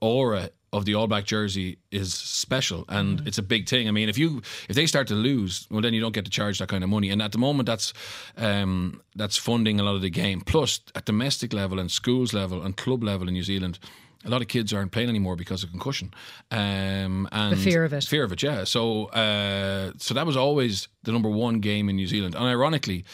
aura 0.00 0.50
of 0.72 0.84
the 0.84 0.94
All 0.96 1.06
Black 1.06 1.24
jersey 1.24 1.78
is 1.90 2.12
special 2.14 2.84
and 2.88 3.18
Mm-hmm. 3.18 3.28
it's 3.28 3.38
a 3.38 3.42
big 3.42 3.68
thing. 3.68 3.86
I 3.88 3.92
mean, 3.92 4.08
if 4.08 4.18
you 4.18 4.42
if 4.68 4.74
they 4.74 4.86
start 4.86 5.06
to 5.08 5.14
lose, 5.14 5.66
well, 5.70 5.80
then 5.82 5.94
you 5.94 6.00
don't 6.00 6.14
get 6.14 6.24
to 6.24 6.30
charge 6.30 6.58
that 6.58 6.68
kind 6.68 6.82
of 6.84 6.90
money. 6.90 7.10
And 7.12 7.22
at 7.22 7.30
the 7.32 7.38
moment, 7.38 7.66
that's 7.66 7.92
um, 8.36 9.00
that's 9.14 9.36
funding 9.36 9.80
a 9.80 9.82
lot 9.84 9.94
of 9.94 10.02
the 10.02 10.10
game. 10.10 10.40
Plus, 10.40 10.80
at 10.94 11.04
domestic 11.04 11.52
level 11.52 11.78
and 11.78 11.90
schools 11.90 12.32
level 12.32 12.62
and 12.62 12.76
club 12.76 13.02
level 13.04 13.28
in 13.28 13.34
New 13.34 13.44
Zealand. 13.44 13.78
A 14.26 14.30
lot 14.30 14.40
of 14.40 14.48
kids 14.48 14.72
aren't 14.72 14.90
playing 14.90 15.10
anymore 15.10 15.36
because 15.36 15.62
of 15.62 15.70
concussion, 15.70 16.10
um, 16.50 17.28
and 17.30 17.52
The 17.52 17.56
fear 17.62 17.84
of 17.84 17.92
it. 17.92 18.04
Fear 18.04 18.24
of 18.24 18.32
it, 18.32 18.42
yeah. 18.42 18.64
So, 18.64 19.06
uh, 19.12 19.92
so 19.98 20.14
that 20.14 20.24
was 20.24 20.34
always 20.34 20.88
the 21.02 21.12
number 21.12 21.28
one 21.28 21.60
game 21.60 21.90
in 21.90 21.96
New 21.96 22.06
Zealand. 22.06 22.34
And 22.34 22.44
ironically, 22.44 23.04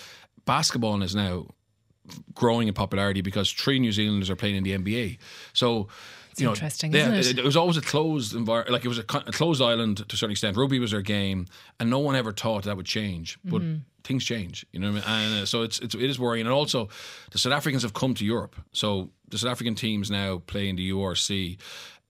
basketball 0.45 1.03
is 1.03 1.15
now 1.15 1.47
growing 2.35 2.69
in 2.69 2.75
popularity 2.75 3.21
because 3.21 3.51
three 3.53 3.79
New 3.79 3.93
Zealanders 3.93 4.31
are 4.31 4.37
playing 4.37 4.57
in 4.57 4.65
the 4.65 4.73
NBA. 4.77 5.19
So, 5.53 5.89
you 6.37 6.45
know, 6.47 6.53
interesting, 6.53 6.93
yeah, 6.93 7.13
isn't 7.13 7.39
it? 7.39 7.41
it 7.41 7.45
was 7.45 7.57
always 7.57 7.77
a 7.77 7.81
closed 7.83 8.35
environment. 8.35 8.73
Like 8.73 8.85
it 8.85 8.89
was 8.89 8.99
a, 8.99 9.03
a 9.03 9.33
closed 9.33 9.61
island 9.61 9.99
to 9.99 10.15
a 10.15 10.17
certain 10.17 10.33
extent. 10.33 10.57
Rugby 10.57 10.79
was 10.79 10.93
their 10.93 11.03
game, 11.03 11.47
and 11.79 11.91
no 11.91 11.99
one 11.99 12.17
ever 12.17 12.33
thought 12.33 12.65
that 12.65 12.77
would 12.77 12.87
change. 12.87 13.39
But 13.45 13.63
Mm-hmm. 13.63 13.79
things 14.05 14.25
change, 14.25 14.65
you 14.73 14.81
know. 14.81 14.93
What 14.93 15.07
I 15.07 15.19
mean? 15.19 15.33
And 15.33 15.43
uh, 15.43 15.47
so 15.47 15.63
it's, 15.63 15.79
it's 15.81 15.95
it 15.95 16.03
is 16.11 16.19
worrying. 16.19 16.47
And 16.47 16.53
also, 16.55 16.89
the 17.33 17.39
South 17.39 17.53
Africans 17.53 17.83
have 17.83 17.93
come 17.93 18.15
to 18.15 18.25
Europe. 18.25 18.57
So 18.73 19.11
the 19.29 19.39
South 19.39 19.51
African 19.51 19.75
teams 19.75 20.11
now 20.11 20.39
play 20.47 20.69
in 20.69 20.77
the 20.77 20.91
URC. 20.91 21.59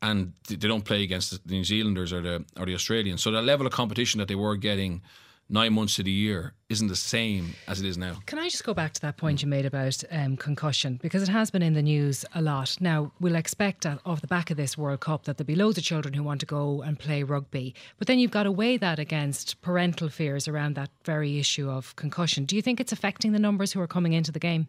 And 0.03 0.33
they 0.49 0.57
don't 0.57 0.85
play 0.87 1.03
against 1.03 1.31
the 1.47 1.55
New 1.55 1.63
Zealanders 1.65 2.11
or 2.11 2.23
the 2.23 2.45
or 2.59 2.65
the 2.65 2.75
Australians. 2.75 3.23
So 3.23 3.31
that 3.33 3.43
level 3.43 3.67
of 3.67 3.73
competition 3.73 4.19
that 4.19 4.29
they 4.29 4.35
were 4.35 4.57
getting 4.57 5.03
nine 5.51 5.73
months 5.73 5.99
of 5.99 6.05
the 6.05 6.11
year 6.11 6.55
isn't 6.69 6.87
the 6.87 6.97
same 6.97 7.55
as 7.67 7.81
it 7.81 7.87
is 7.87 7.99
now. 7.99 8.17
Can 8.27 8.39
I 8.39 8.49
just 8.49 8.65
go 8.65 8.73
back 8.73 8.93
to 8.95 9.01
that 9.03 9.17
point 9.17 9.43
you 9.43 9.49
made 9.49 9.67
about 9.67 10.03
um, 10.11 10.37
concussion? 10.37 10.99
Because 11.03 11.23
it 11.23 11.29
has 11.29 11.51
been 11.51 11.63
in 11.63 11.75
the 11.75 11.83
news 11.83 12.25
a 12.35 12.41
lot. 12.41 12.77
Now, 12.81 13.13
we'll 13.21 13.35
expect 13.35 13.83
that 13.83 13.99
off 14.07 14.21
the 14.21 14.29
back 14.29 14.51
of 14.51 14.57
this 14.57 14.79
World 14.79 15.01
Cup 15.01 15.25
that 15.25 15.37
there'll 15.37 15.47
be 15.47 15.57
loads 15.57 15.77
of 15.77 15.85
children 15.85 16.15
who 16.15 16.23
want 16.23 16.41
to 16.41 16.47
go 16.47 16.83
and 16.83 16.99
play 16.99 17.23
rugby. 17.25 17.75
But 17.99 18.07
then 18.07 18.19
you've 18.19 18.31
got 18.31 18.45
to 18.45 18.53
weigh 18.53 18.77
that 18.77 18.99
against 18.99 19.61
parental 19.61 20.09
fears 20.09 20.47
around 20.47 20.77
that 20.77 20.91
very 21.05 21.39
issue 21.39 21.69
of 21.69 21.97
concussion. 21.97 22.45
Do 22.45 22.55
you 22.55 22.63
think 22.63 22.81
it's 22.81 22.93
affecting 22.93 23.33
the 23.33 23.39
numbers 23.39 23.73
who 23.73 23.81
are 23.81 23.89
coming 23.89 24.13
into 24.13 24.33
the 24.33 24.39
game? 24.39 24.69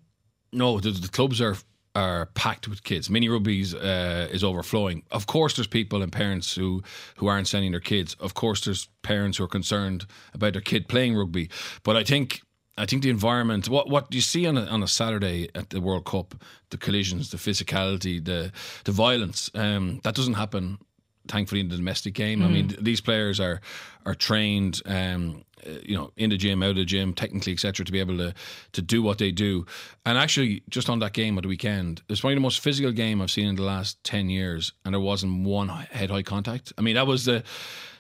No, 0.52 0.80
the, 0.80 0.92
the 0.92 1.08
clubs 1.08 1.40
are 1.40 1.56
are 1.96 2.28
packed 2.28 2.68
with 2.68 2.84
kids. 2.84 3.10
Mini 3.10 3.28
rugby's 3.30 3.74
uh, 3.74 4.28
is 4.32 4.44
overflowing. 4.44 5.04
Of 5.12 5.28
course, 5.28 5.56
there's 5.56 5.68
people 5.68 6.02
and 6.02 6.12
parents 6.12 6.56
who 6.56 6.84
who 7.18 7.28
aren't 7.28 7.48
sending 7.48 7.72
their 7.72 7.82
kids. 7.82 8.16
Of 8.20 8.34
course, 8.34 8.64
there's 8.64 8.88
parents 9.02 9.38
who 9.38 9.44
are 9.44 9.50
concerned 9.50 10.06
about 10.34 10.54
their 10.54 10.62
kid 10.62 10.88
playing 10.88 11.16
rugby. 11.16 11.50
But 11.84 11.98
I 11.98 12.04
think. 12.04 12.42
I 12.78 12.86
think 12.86 13.04
the 13.04 13.10
environment, 13.10 13.68
what 13.68 13.90
what 13.90 14.14
you 14.14 14.22
see 14.22 14.48
on 14.48 14.58
a, 14.58 14.62
on 14.62 14.82
a 14.82 14.88
Saturday 14.88 15.50
at 15.54 15.72
the 15.72 15.82
World 15.82 16.06
Cup, 16.06 16.42
the 16.70 16.78
collisions, 16.78 17.30
the 17.30 17.38
physicality, 17.38 18.24
the 18.24 18.54
the 18.86 18.94
violence, 18.94 19.52
um, 19.54 20.00
that 20.04 20.16
doesn't 20.16 20.36
happen 20.36 20.80
thankfully 21.32 21.62
in 21.62 21.70
the 21.70 21.78
domestic 21.78 22.14
game. 22.14 22.44
I 22.44 22.48
mean, 22.48 22.68
th- 22.68 22.82
these 22.82 23.02
players 23.02 23.40
are 23.40 23.62
are 24.06 24.16
trained, 24.16 24.82
um, 24.86 25.44
uh, 25.66 25.70
you 25.84 25.96
know, 25.96 26.12
in 26.18 26.30
the 26.30 26.38
gym, 26.38 26.64
out 26.64 26.72
of 26.72 26.76
the 26.76 26.86
gym, 26.86 27.14
technically, 27.14 27.54
etc., 27.54 27.86
to 27.86 27.92
be 27.92 28.00
able 28.00 28.18
to 28.18 28.34
to 28.74 28.82
do 28.82 29.02
what 29.02 29.18
they 29.18 29.32
do. 29.32 29.66
And 30.06 30.18
actually, 30.18 30.64
just 30.70 30.90
on 30.90 31.00
that 31.00 31.14
game 31.14 31.38
at 31.38 31.44
the 31.44 31.48
weekend, 31.48 32.02
it's 32.10 32.22
probably 32.22 32.36
the 32.36 32.42
most 32.42 32.60
physical 32.60 32.92
game 32.92 33.22
I've 33.22 33.32
seen 33.32 33.48
in 33.48 33.56
the 33.56 33.64
last 33.64 34.04
ten 34.04 34.30
years, 34.30 34.74
and 34.84 34.94
there 34.94 35.00
wasn't 35.02 35.46
one 35.46 35.70
head 35.70 36.10
high 36.10 36.24
contact. 36.24 36.74
I 36.78 36.82
mean, 36.82 36.96
that 36.96 37.08
was 37.08 37.26
the 37.26 37.44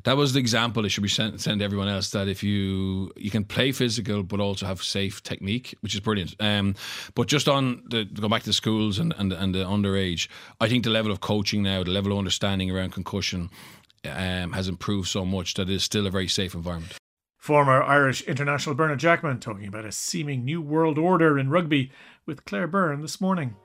that 0.03 0.17
was 0.17 0.33
the 0.33 0.39
example. 0.39 0.85
It 0.85 0.89
should 0.89 1.03
be 1.03 1.09
sent, 1.09 1.39
to 1.39 1.63
everyone 1.63 1.87
else 1.87 2.11
that 2.11 2.27
if 2.27 2.43
you 2.43 3.11
you 3.15 3.29
can 3.29 3.43
play 3.43 3.71
physical 3.71 4.23
but 4.23 4.39
also 4.39 4.65
have 4.65 4.81
safe 4.83 5.21
technique, 5.23 5.75
which 5.81 5.93
is 5.93 5.99
brilliant. 5.99 6.35
Um, 6.39 6.75
but 7.15 7.27
just 7.27 7.47
on 7.47 7.83
the 7.89 8.05
go 8.05 8.29
back 8.29 8.41
to 8.43 8.49
the 8.49 8.53
schools 8.53 8.99
and 8.99 9.13
and 9.17 9.31
and 9.33 9.53
the 9.53 9.63
underage, 9.63 10.27
I 10.59 10.67
think 10.69 10.83
the 10.83 10.89
level 10.89 11.11
of 11.11 11.19
coaching 11.19 11.63
now, 11.63 11.83
the 11.83 11.91
level 11.91 12.11
of 12.11 12.17
understanding 12.17 12.71
around 12.71 12.91
concussion, 12.91 13.49
um, 14.05 14.53
has 14.53 14.67
improved 14.67 15.07
so 15.07 15.25
much 15.25 15.53
that 15.55 15.69
it 15.69 15.73
is 15.73 15.83
still 15.83 16.07
a 16.07 16.11
very 16.11 16.27
safe 16.27 16.53
environment. 16.53 16.97
Former 17.37 17.81
Irish 17.81 18.21
international 18.23 18.75
Bernard 18.75 18.99
Jackman 18.99 19.39
talking 19.39 19.65
about 19.65 19.85
a 19.85 19.91
seeming 19.91 20.45
new 20.45 20.61
world 20.61 20.99
order 20.99 21.39
in 21.39 21.49
rugby 21.49 21.91
with 22.25 22.45
Claire 22.45 22.67
Byrne 22.67 23.01
this 23.01 23.19
morning. 23.19 23.55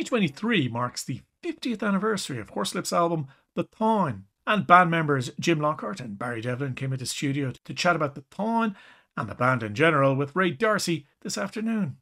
Twenty 0.00 0.08
twenty 0.08 0.28
three 0.28 0.68
marks 0.68 1.04
the 1.04 1.20
50th 1.44 1.86
anniversary 1.86 2.38
of 2.38 2.50
Horslips' 2.52 2.90
album 2.90 3.26
The 3.54 3.64
Táin, 3.64 4.22
and 4.46 4.66
band 4.66 4.90
members 4.90 5.30
Jim 5.38 5.60
Lockhart 5.60 6.00
and 6.00 6.18
Barry 6.18 6.40
Devlin 6.40 6.74
came 6.74 6.94
into 6.94 7.04
studio 7.04 7.52
to 7.66 7.74
chat 7.74 7.96
about 7.96 8.14
The 8.14 8.22
Táin 8.22 8.74
and 9.18 9.28
the 9.28 9.34
band 9.34 9.62
in 9.62 9.74
general 9.74 10.14
with 10.16 10.34
Ray 10.34 10.52
D'Arcy 10.52 11.06
this 11.20 11.36
afternoon. 11.36 11.98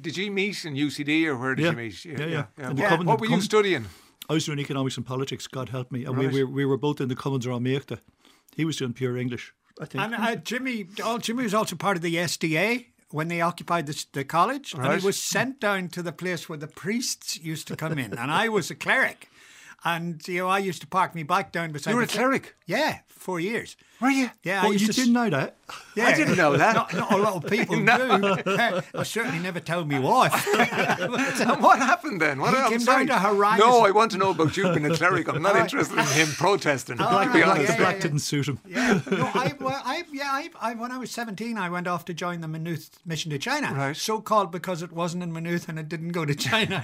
Did 0.00 0.16
you 0.16 0.32
meet 0.32 0.64
in 0.64 0.74
UCD 0.74 1.24
or 1.26 1.36
where 1.36 1.54
did 1.54 1.62
Yeah. 1.66 1.70
you 1.70 1.76
meet? 1.76 2.04
Yeah, 2.04 2.26
yeah. 2.26 2.46
In 2.58 2.74
the 2.74 2.82
What- 2.82 2.88
Covenant 2.88 3.06
what 3.06 3.20
were 3.20 3.26
you 3.26 3.32
Com- 3.32 3.40
studying? 3.42 3.86
I 4.28 4.32
was 4.34 4.44
doing 4.44 4.58
economics 4.58 4.96
and 4.96 5.06
politics, 5.06 5.46
God 5.46 5.68
help 5.68 5.92
me. 5.92 6.04
And 6.04 6.16
Right. 6.18 6.32
we, 6.32 6.42
we, 6.42 6.52
we 6.52 6.64
were 6.64 6.76
both 6.76 7.00
in 7.00 7.08
the 7.08 7.14
Commons 7.14 7.46
around 7.46 7.62
Meachta. 7.64 8.00
He 8.56 8.64
was 8.64 8.76
doing 8.76 8.92
pure 8.92 9.16
English, 9.16 9.54
I 9.80 9.84
think. 9.84 10.02
And 10.02 10.14
uh, 10.16 10.34
Jimmy, 10.36 10.88
oh, 11.04 11.18
Jimmy 11.18 11.44
was 11.44 11.54
also 11.54 11.76
part 11.76 11.96
of 11.96 12.02
the 12.02 12.16
SDA 12.16 12.86
when 13.10 13.28
they 13.28 13.40
occupied 13.40 13.86
the, 13.86 14.04
the 14.12 14.24
college, 14.24 14.74
and 14.74 15.00
he 15.00 15.06
was 15.06 15.16
sent 15.22 15.60
down 15.60 15.88
to 15.88 16.02
the 16.02 16.12
place 16.12 16.48
where 16.48 16.58
the 16.58 16.66
priests 16.66 17.38
used 17.38 17.68
to 17.68 17.76
come 17.76 17.98
in, 17.98 18.12
and 18.16 18.30
I 18.30 18.48
was 18.48 18.70
a 18.70 18.74
cleric. 18.74 19.28
And 19.86 20.26
you 20.26 20.38
know, 20.40 20.48
I 20.48 20.58
used 20.58 20.80
to 20.80 20.86
park 20.88 21.14
my 21.14 21.22
bike 21.22 21.52
down 21.52 21.70
beside. 21.70 21.92
You 21.92 21.96
were 21.96 22.02
a 22.02 22.08
cl- 22.08 22.24
cleric? 22.24 22.56
Yeah, 22.66 22.98
four 23.06 23.38
years. 23.38 23.76
Were 24.00 24.10
you? 24.10 24.30
Yeah, 24.42 24.62
oh, 24.62 24.68
I 24.68 24.72
used 24.72 24.82
you 24.88 24.92
to 24.92 25.00
didn't 25.00 25.12
know 25.14 25.30
that? 25.30 25.56
Yeah, 25.96 26.08
I 26.08 26.14
didn't 26.14 26.36
know 26.36 26.54
that. 26.56 26.74
Not, 26.74 26.92
not 26.94 27.12
a 27.12 27.16
lot 27.16 27.36
of 27.44 27.50
people 27.56 27.76
do. 27.76 27.82
I 27.86 29.02
certainly 29.04 29.38
never 29.38 29.58
told 29.60 29.88
me 29.88 29.98
wife. 30.14 30.34
And 30.54 31.62
what 31.62 31.78
happened 31.78 32.20
then? 32.20 32.40
What 32.40 32.50
He 32.52 32.60
I'm 32.60 32.70
came 32.70 32.84
down 32.84 33.06
to 33.06 33.14
harangue 33.14 33.58
No. 33.58 33.86
I 33.86 33.90
want 33.92 34.10
to 34.10 34.18
know 34.18 34.30
about 34.30 34.54
you 34.56 34.64
being 34.64 34.84
a 34.90 34.94
cleric. 34.94 35.28
I'm 35.28 35.40
not 35.40 35.56
Oh. 35.56 35.60
interested 35.60 35.96
in 35.98 36.04
him 36.06 36.28
protesting. 36.36 36.96
Oh, 37.00 37.08
to 37.08 37.16
right, 37.16 37.34
yeah, 37.38 37.48
honest. 37.50 37.66
the 37.68 37.72
yeah, 37.72 37.78
black 37.78 37.94
yeah. 37.96 38.02
didn't 38.02 38.18
suit 38.18 38.48
him. 38.48 38.58
Yeah, 38.66 39.00
no, 39.10 39.30
I, 39.34 39.54
well, 39.60 39.80
I, 39.84 40.04
yeah, 40.12 40.28
I, 40.30 40.50
I, 40.60 40.74
when 40.74 40.92
I 40.92 40.98
was 40.98 41.10
17, 41.12 41.56
I 41.56 41.70
went 41.70 41.86
off 41.86 42.04
to 42.06 42.12
join 42.14 42.42
the 42.42 42.48
Maynooth 42.48 42.98
mission 43.06 43.30
to 43.30 43.38
China. 43.38 43.72
Right. 43.72 43.96
So 43.96 44.20
called 44.20 44.52
because 44.52 44.82
it 44.82 44.92
wasn't 44.92 45.22
in 45.22 45.32
Maynooth 45.32 45.68
and 45.70 45.78
it 45.78 45.88
didn't 45.88 46.10
go 46.12 46.24
to 46.26 46.34
China. 46.34 46.82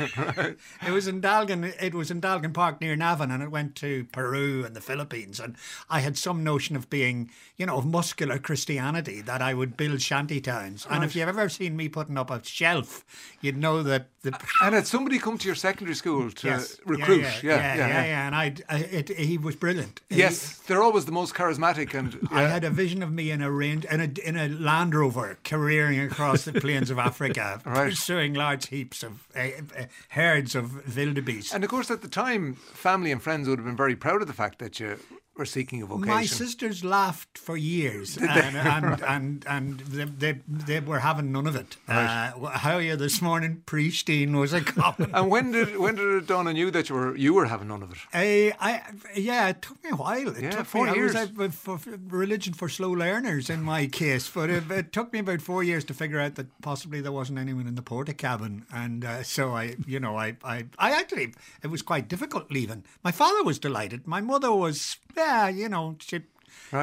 It 0.87 0.91
was 0.91 1.07
in 1.09 1.21
Dalgan, 1.21 1.75
it 1.81 1.93
was 1.95 2.11
in 2.11 2.21
Dalgan 2.23 2.55
Park 2.55 2.81
near 2.81 2.92
Navan 2.97 3.31
and 3.31 3.43
it 3.43 3.51
went 3.51 3.77
to 3.77 4.05
Peru 4.13 4.65
and 4.65 4.75
the 4.77 4.81
Philippines. 4.81 5.41
And 5.41 5.57
I 5.91 6.01
had 6.01 6.17
some 6.19 6.43
notion 6.45 6.77
of 6.77 6.89
being, 6.91 7.31
you 7.57 7.67
know, 7.67 7.77
of 7.77 7.87
muscular 7.87 8.39
Christianity 8.39 9.21
that 9.23 9.43
I 9.43 9.55
would 9.55 9.77
build 9.77 10.01
shanty 10.03 10.41
towns. 10.41 10.87
And 10.91 11.05
if 11.05 11.15
you've 11.17 11.29
ever 11.29 11.49
seen 11.49 11.77
me 11.77 11.89
putting 11.89 12.19
up 12.19 12.31
a 12.31 12.43
shelf, 12.45 13.05
you'd 13.41 13.57
know 13.57 13.83
that 13.83 14.09
the. 14.23 14.39
And 14.63 14.75
had 14.75 14.87
somebody 14.87 15.19
come 15.19 15.39
to 15.39 15.47
your 15.47 15.55
secondary 15.55 15.95
school 15.95 16.31
to 16.31 16.47
Yes. 16.47 16.79
recruit? 16.85 17.23
Yeah, 17.23 17.41
yeah, 17.43 17.75
yeah. 17.75 17.77
yeah, 17.77 18.05
yeah. 18.05 18.27
And 18.27 18.35
I, 18.35 18.55
I 18.69 18.79
it, 18.79 19.09
he 19.11 19.39
was 19.39 19.57
brilliant. 19.57 20.01
He- 20.09 20.17
Yes, 20.23 20.59
they're 20.67 20.83
always 20.83 21.05
the 21.07 21.13
most 21.13 21.35
charismatic 21.35 21.95
and 21.95 22.17
I 22.31 22.43
had 22.43 22.63
a 22.65 22.71
vision 22.71 23.03
of 23.03 23.11
me 23.13 23.31
in 23.31 23.43
a 23.43 23.51
range 23.51 23.85
in 23.87 24.01
a 24.01 24.29
in 24.29 24.37
a 24.37 24.49
Land 24.49 24.95
Rover 24.95 25.39
careering 25.45 26.01
across 26.01 26.45
the 26.45 26.53
plains 26.61 26.91
of 26.91 26.99
Africa, 26.99 27.61
Right. 27.67 27.91
pursuing 27.91 28.35
large 28.35 28.69
heaps 28.69 29.03
of 29.03 29.27
uh, 29.37 29.41
uh, 29.41 29.85
herds 30.11 30.55
of 30.55 30.97
wildebeest. 30.97 31.53
And 31.55 31.65
of 31.65 31.71
course, 31.71 31.91
at 31.91 32.03
the 32.03 32.09
time, 32.09 32.57
family 32.73 33.13
and 33.13 33.23
friends 33.23 33.49
would 33.49 33.59
have 33.59 33.67
been 33.67 33.77
very 33.77 33.97
proud 33.97 34.23
of 34.23 34.27
the 34.29 34.35
fact 34.35 34.59
that 34.59 34.81
you 34.81 34.99
were 35.37 35.45
seeking 35.47 35.83
a 35.83 35.87
vocation. 35.87 36.09
My 36.09 36.25
sisters 36.27 36.85
laughed 36.85 37.39
for 37.39 37.57
years, 37.57 38.17
and, 38.17 38.57
and, 38.57 39.03
and 39.03 39.45
and 39.49 39.81
they, 39.81 40.05
they 40.05 40.41
they 40.47 40.81
were 40.81 40.99
having 41.01 41.33
none 41.33 41.47
of 41.47 41.57
it. 41.57 41.77
Uh, 41.89 42.33
how 42.51 42.75
are 42.75 42.83
you 42.83 42.97
this 42.97 43.23
morning? 43.23 43.63
Pristine 43.67 44.37
was 44.37 44.53
a 44.53 44.61
common. 44.61 45.11
and 45.15 45.31
when 45.31 45.53
did 45.53 45.79
when 45.79 45.95
did 45.95 46.07
it 46.23 46.27
dawn 46.27 46.47
on 46.49 46.57
you 46.57 46.71
that 46.71 46.89
you 46.89 46.95
were 46.95 47.17
you 47.17 47.35
were 47.35 47.47
having 47.47 47.69
none 47.69 47.83
of 47.83 47.93
it? 47.93 47.99
Uh, 48.13 48.57
I 48.61 48.83
yeah, 49.15 49.49
it 49.49 49.63
took 49.63 49.83
me 49.83 49.91
a 49.91 49.97
while. 49.97 50.29
It 50.29 50.43
Yeah, 50.43 50.51
took 50.51 50.67
four 50.67 50.87
me, 50.87 50.95
years. 50.95 51.15
I 51.15 51.25
was 51.25 51.55
for, 51.55 51.79
for 51.79 51.99
religion 52.09 52.53
for 52.53 52.69
slow 52.69 52.91
learners 52.91 53.49
in 53.49 53.63
my 53.63 53.87
case, 53.87 54.29
but 54.29 54.51
it, 54.51 54.71
it 54.71 54.93
took 54.93 55.13
me 55.13 55.21
about 55.21 55.41
four 55.41 55.63
years 55.65 55.85
to 55.85 55.95
figure 55.95 56.21
out 56.21 56.35
that 56.35 56.47
possibly 56.61 57.01
there 57.01 57.13
wasn't 57.13 57.39
anyone 57.39 57.67
in 57.67 57.75
the 57.75 57.83
porta 57.83 58.13
cabin, 58.15 58.67
and 58.73 59.05
uh, 59.05 59.23
so 59.23 59.53
I, 59.55 59.77
you 59.87 59.99
know, 60.01 60.17
I, 60.17 60.37
I, 60.45 60.67
I 60.79 60.93
actually 60.93 61.35
it 61.63 61.69
was 61.69 61.83
quite 61.83 62.09
difficult 62.09 62.51
leaving. 62.51 62.85
My 63.03 63.13
father 63.13 63.43
was 63.43 63.59
delighted. 63.59 64.07
My 64.07 64.21
mother 64.21 64.53
was, 64.53 64.97
yeah, 65.17 65.49
you 65.49 65.69
know, 65.69 65.97
she, 66.01 66.21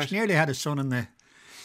she 0.05 0.15
nearly 0.15 0.33
had 0.33 0.49
a 0.49 0.53
son 0.53 0.79
in 0.79 0.89
the 0.89 1.07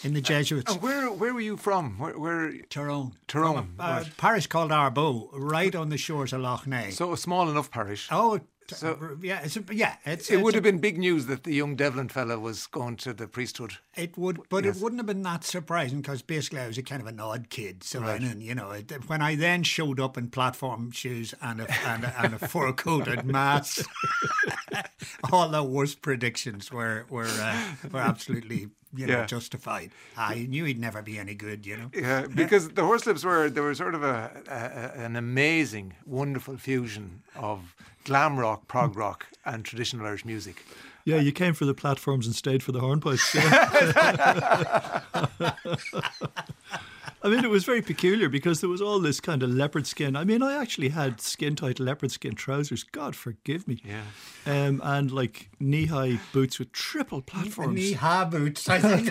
in 0.03 0.13
the 0.13 0.21
Jesuits. 0.21 0.71
And 0.71 0.83
where 0.83 1.11
where 1.11 1.33
were 1.33 1.41
you 1.41 1.57
from? 1.57 1.99
Where, 1.99 2.19
where 2.19 2.53
Tyrone. 2.69 3.15
Tyrone. 3.27 3.75
Uh, 3.79 4.03
right. 4.03 4.17
parish 4.17 4.47
called 4.47 4.71
Arboe, 4.71 5.31
right 5.33 5.75
on 5.75 5.89
the 5.89 5.97
shores 5.97 6.33
of 6.33 6.43
Lough 6.43 6.61
Neagh. 6.67 6.93
So 6.93 7.13
a 7.13 7.17
small 7.17 7.49
enough 7.49 7.71
parish. 7.71 8.09
oh, 8.11 8.41
So- 8.69 9.19
yeah, 9.23 9.41
it's 9.45 9.59
yeah, 9.71 9.97
it's 10.05 10.31
it 10.31 10.35
it's 10.35 10.43
would 10.43 10.55
a- 10.55 10.57
have 10.57 10.63
been 10.65 10.79
big 10.79 10.99
news 10.99 11.27
that 11.27 11.45
the 11.45 11.53
young 11.55 11.77
Devlin 11.77 12.09
fella 12.09 12.39
was 12.39 12.67
going 12.67 12.97
to 12.99 13.13
the 13.13 13.27
priesthood. 13.29 13.75
It 13.95 14.17
would, 14.17 14.41
but 14.49 14.65
Yes. 14.65 14.77
it 14.79 14.83
wouldn't 14.83 14.99
have 15.01 15.07
been 15.07 15.23
that 15.23 15.45
surprising 15.45 16.01
because 16.01 16.23
basically 16.23 16.61
I 16.61 16.67
was 16.67 16.79
a 16.79 16.83
kind 16.83 17.03
of 17.03 17.07
an 17.09 17.21
odd 17.21 17.51
kid. 17.51 17.85
So 17.85 18.01
Right. 18.01 18.21
and, 18.23 18.43
you 18.43 18.55
know, 18.55 18.73
when 19.07 19.21
I 19.23 19.35
then 19.37 19.63
showed 19.65 20.01
up 20.01 20.17
in 20.17 20.31
platform 20.31 20.91
shoes 20.93 21.35
and 21.43 21.61
a 21.61 21.71
and 21.87 22.05
a, 22.05 22.21
and 22.21 22.35
a 22.35 22.39
fur 22.49 22.73
coat 22.73 23.07
at 23.09 23.27
mass, 23.37 23.85
all 25.33 25.49
the 25.49 25.63
worst 25.63 26.03
predictions 26.03 26.73
were 26.73 27.05
were 27.11 27.25
uh, 27.27 27.63
were 27.91 28.01
absolutely 28.01 28.69
you 28.97 29.07
know 29.07 29.19
Yeah. 29.21 29.27
justified. 29.27 29.91
I 30.17 30.47
knew 30.49 30.65
he'd 30.65 30.79
never 30.79 31.03
be 31.03 31.19
any 31.19 31.35
good. 31.35 31.67
You 31.67 31.77
know. 31.77 31.91
Yeah, 31.95 32.27
because 32.35 32.69
the 32.69 32.83
Horslips 32.83 33.25
were 33.25 33.51
they 33.51 33.61
were 33.61 33.75
sort 33.75 33.95
of 33.95 34.03
a, 34.03 34.31
a, 34.49 35.01
a- 35.01 35.05
an 35.05 35.17
amazing, 35.17 35.95
wonderful 36.07 36.57
fusion 36.57 37.23
of 37.37 37.75
glam 38.05 38.39
rock, 38.39 38.69
prog 38.69 38.93
hmm. 38.93 39.01
rock, 39.01 39.27
and 39.45 39.65
traditional 39.65 40.07
Irish 40.07 40.25
music. 40.25 40.65
Yeah, 41.05 41.17
uh, 41.17 41.21
you 41.21 41.33
came 41.33 41.53
for 41.55 41.67
the 41.67 41.75
platforms 41.75 42.27
and 42.27 42.35
stayed 42.35 42.63
for 42.63 42.73
the 42.73 42.81
hornpipes. 42.81 43.35
Yeah. 43.35 45.01
I 47.23 47.29
mean, 47.29 47.45
it 47.45 47.51
was 47.51 47.65
very 47.65 47.83
peculiar 47.83 48.29
because 48.29 48.61
there 48.61 48.71
was 48.71 48.83
all 48.83 48.99
this 48.99 49.21
kind 49.21 49.43
of 49.43 49.51
leopard 49.51 49.87
skin. 49.87 50.17
I 50.17 50.25
mean, 50.25 50.43
I 50.43 50.61
actually 50.61 50.91
had 50.91 51.21
skin 51.21 51.57
tight 51.57 51.81
leopard 51.81 52.11
skin 52.11 52.35
trousers. 52.35 52.83
God 52.83 53.17
forgive 53.17 53.67
me. 53.67 53.83
Yeah. 53.85 54.03
Um, 54.47 54.81
and 54.85 55.11
like 55.11 55.49
knee 55.59 55.87
high 55.87 56.19
boots 56.33 56.59
with 56.59 56.73
triple 56.73 57.23
platforms. 57.23 57.75
Knee 57.75 57.93
high 57.93 58.25
boots, 58.25 58.69
I 58.69 58.79
think. 58.99 59.11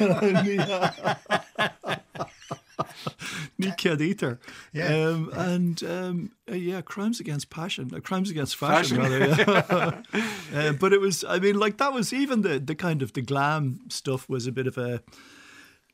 Knee 3.57 3.73
kid 3.77 4.01
eater. 4.01 4.39
Yeah. 4.71 4.87
Um, 4.87 5.31
and 5.33 5.83
um, 5.83 6.31
uh, 6.51 6.55
yeah, 6.55 6.81
crimes 6.81 7.19
against 7.19 7.49
passion, 7.49 7.91
uh, 7.93 7.99
crimes 7.99 8.29
against 8.29 8.55
fashion, 8.55 8.97
Fashion. 8.97 9.19
rather. 9.19 10.03
Yeah. 10.13 10.29
uh, 10.69 10.73
but 10.73 10.93
it 10.93 10.99
was, 11.01 11.23
I 11.23 11.39
mean, 11.39 11.59
like 11.59 11.77
that 11.77 11.93
was 11.93 12.11
even 12.13 12.41
the 12.41 12.59
the 12.59 12.75
kind 12.75 13.01
of 13.01 13.13
the 13.13 13.21
glam 13.21 13.79
stuff 13.89 14.27
was 14.27 14.47
a 14.47 14.51
bit 14.51 14.67
of 14.67 14.77
a 14.77 15.01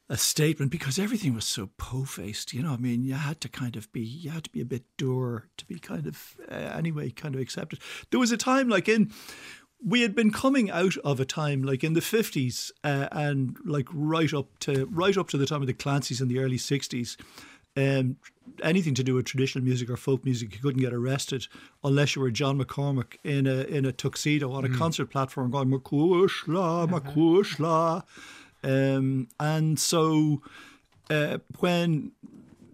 a 0.09 0.17
statement 0.17 0.71
because 0.71 0.97
everything 0.97 1.35
was 1.35 1.45
so 1.45 1.69
po-faced. 1.77 2.53
You 2.53 2.63
know, 2.63 2.73
I 2.73 2.77
mean, 2.77 3.03
you 3.03 3.13
had 3.13 3.39
to 3.41 3.49
kind 3.49 3.75
of 3.75 3.91
be, 3.91 4.01
you 4.01 4.31
had 4.31 4.43
to 4.45 4.49
be 4.49 4.61
a 4.61 4.65
bit 4.65 4.83
dour 4.97 5.47
to 5.57 5.65
be 5.65 5.77
kind 5.77 6.07
of 6.07 6.35
uh, 6.51 6.55
anyway, 6.55 7.11
kind 7.11 7.35
of 7.35 7.41
accepted. 7.41 7.79
There 8.09 8.19
was 8.19 8.31
a 8.31 8.37
time 8.37 8.69
like 8.69 8.89
in. 8.89 9.11
We 9.81 10.01
had 10.01 10.13
been 10.13 10.31
coming 10.31 10.69
out 10.69 10.97
of 11.05 11.21
a 11.21 11.25
time 11.25 11.63
like 11.63 11.85
in 11.85 11.93
the 11.93 12.01
fifties 12.01 12.69
uh, 12.83 13.07
and 13.13 13.55
like 13.63 13.87
right 13.93 14.33
up 14.33 14.59
to 14.59 14.87
right 14.87 15.17
up 15.17 15.29
to 15.29 15.37
the 15.37 15.45
time 15.45 15.61
of 15.61 15.67
the 15.67 15.73
Clancys 15.73 16.19
in 16.19 16.27
the 16.27 16.39
early 16.39 16.57
sixties. 16.57 17.15
Um, 17.77 18.17
anything 18.61 18.93
to 18.95 19.03
do 19.03 19.13
with 19.13 19.25
traditional 19.25 19.63
music 19.63 19.89
or 19.89 19.95
folk 19.95 20.25
music, 20.25 20.53
you 20.53 20.59
couldn't 20.59 20.81
get 20.81 20.91
arrested 20.91 21.47
unless 21.81 22.15
you 22.15 22.21
were 22.21 22.31
John 22.31 22.59
McCormack 22.59 23.15
in 23.23 23.47
a 23.47 23.61
in 23.61 23.85
a 23.85 23.93
tuxedo 23.93 24.51
on 24.51 24.65
a 24.65 24.69
concert 24.69 25.11
platform 25.11 25.51
going 25.51 25.69
Macushla, 25.69 26.89
Macushla. 26.89 28.03
Um, 28.63 29.27
and 29.39 29.79
so 29.79 30.41
uh, 31.09 31.37
when 31.59 32.11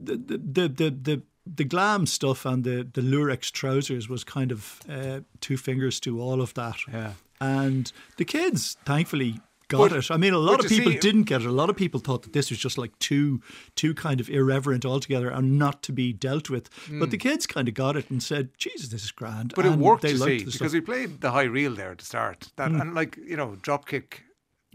the 0.03 0.15
the, 0.17 0.37
the 0.37 0.67
the 0.69 0.89
the 0.91 1.21
the 1.55 1.63
glam 1.63 2.05
stuff 2.05 2.45
and 2.45 2.63
the 2.63 2.87
the 2.93 3.01
Lurex 3.01 3.51
trousers 3.51 4.09
was 4.09 4.23
kind 4.23 4.51
of 4.51 4.81
uh, 4.89 5.19
two 5.41 5.57
fingers 5.57 5.99
to 6.01 6.19
all 6.21 6.41
of 6.41 6.53
that. 6.55 6.75
Yeah. 6.91 7.11
And 7.41 7.91
the 8.17 8.25
kids, 8.25 8.77
thankfully, 8.85 9.41
got 9.67 9.89
But- 9.89 9.97
it. 9.97 10.09
I 10.11 10.17
mean, 10.17 10.33
a 10.33 10.37
lot 10.39 10.59
of 10.63 10.69
people 10.69 10.91
see- 10.93 10.97
didn't 10.99 11.23
get 11.23 11.41
it. 11.41 11.47
A 11.47 11.51
lot 11.51 11.69
of 11.69 11.75
people 11.75 11.99
thought 11.99 12.23
that 12.23 12.33
this 12.33 12.49
was 12.49 12.57
just 12.59 12.77
like 12.77 12.97
too 12.99 13.41
too 13.75 13.93
kind 13.93 14.19
of 14.19 14.29
irreverent 14.29 14.85
altogether 14.85 15.29
and 15.29 15.59
not 15.59 15.83
to 15.83 15.91
be 15.93 16.13
dealt 16.13 16.49
with. 16.49 16.69
But 16.99 17.11
the 17.11 17.17
kids 17.17 17.45
kind 17.45 17.67
of 17.67 17.73
got 17.73 17.95
it 17.95 18.09
and 18.09 18.23
said, 18.23 18.49
"Jesus, 18.57 18.87
this 18.89 19.03
is 19.03 19.11
grand." 19.11 19.53
But 19.55 19.65
it 19.65 19.73
worked, 19.77 20.01
they 20.01 20.13
liked 20.13 20.21
see, 20.31 20.37
the 20.39 20.45
because 20.45 20.55
stuff. 20.55 20.71
we 20.73 20.81
played 20.81 21.21
the 21.21 21.31
high 21.31 21.43
reel 21.43 21.75
there 21.75 21.93
to 21.93 22.05
start. 22.05 22.51
That 22.55 22.71
and 22.71 22.95
like 22.95 23.17
you 23.17 23.35
know, 23.37 23.57
dropkick. 23.61 24.21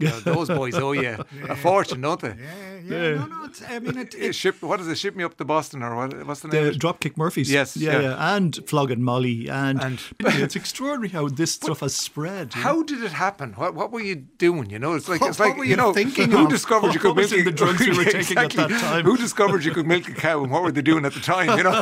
You 0.01 0.07
know, 0.09 0.19
those 0.21 0.47
boys 0.49 0.75
owe 0.75 0.91
you 0.93 1.17
a 1.49 1.55
fortune, 1.55 2.01
don't 2.01 2.19
they? 2.19 2.29
Yeah, 2.29 2.81
yeah, 2.83 3.15
no, 3.15 3.25
no. 3.27 3.43
It's, 3.45 3.61
I 3.69 3.79
mean, 3.79 3.97
it, 3.97 4.15
Uh, 4.15 4.25
it, 4.29 4.35
Ship, 4.35 4.55
what 4.61 4.79
is 4.81 4.87
it? 4.87 4.97
Ship 4.97 5.15
me 5.15 5.23
up 5.23 5.37
to 5.37 5.45
Boston, 5.45 5.83
or 5.83 5.95
what, 5.95 6.25
what's 6.25 6.41
the 6.41 6.47
name? 6.47 6.65
the? 6.65 6.71
Dropkick 6.71 7.15
Murphys. 7.17 7.49
Yes, 7.51 7.77
yeah, 7.77 7.91
yeah. 7.93 8.01
yeah, 8.01 8.35
and 8.35 8.59
Flogging 8.67 9.03
Molly, 9.03 9.47
and, 9.49 9.81
And- 9.81 9.99
it's 10.43 10.55
extraordinary 10.55 11.09
how 11.09 11.27
this 11.27 11.51
stuff 11.53 11.79
has 11.81 11.93
spread. 11.95 12.55
you 12.55 12.61
know? 12.61 12.67
How 12.69 12.83
did 12.83 13.03
it 13.03 13.11
happen? 13.11 13.53
What 13.53 13.75
what 13.75 13.91
were 13.91 14.01
you 14.01 14.15
doing? 14.15 14.69
You 14.71 14.79
know, 14.79 14.93
it's 14.95 15.07
like 15.07 15.21
What- 15.21 15.29
it's 15.29 15.39
like 15.39 15.49
what 15.51 15.59
were 15.59 15.65
you 15.65 15.75
know 15.75 15.93
thinking 15.93 16.31
who 16.31 16.45
of? 16.45 16.49
discovered 16.49 16.93
you 16.93 16.99
could 16.99 17.15
What 17.15 17.29
milk 17.29 17.31
a- 17.33 17.43
the 17.43 17.51
drugs 17.51 17.85
you 17.85 17.95
were 17.95 18.03
taking 18.19 18.37
at 18.37 18.51
that 18.51 18.69
time? 18.69 19.05
Who 19.05 19.15
discovered 19.17 19.63
you 19.63 19.71
could 19.71 19.85
milk 19.87 20.07
a 20.09 20.13
cow, 20.13 20.41
and 20.43 20.51
what 20.51 20.63
were 20.63 20.71
they 20.71 20.81
doing 20.81 21.05
at 21.05 21.13
the 21.13 21.19
time? 21.19 21.47
You 21.57 21.63
know, 21.63 21.81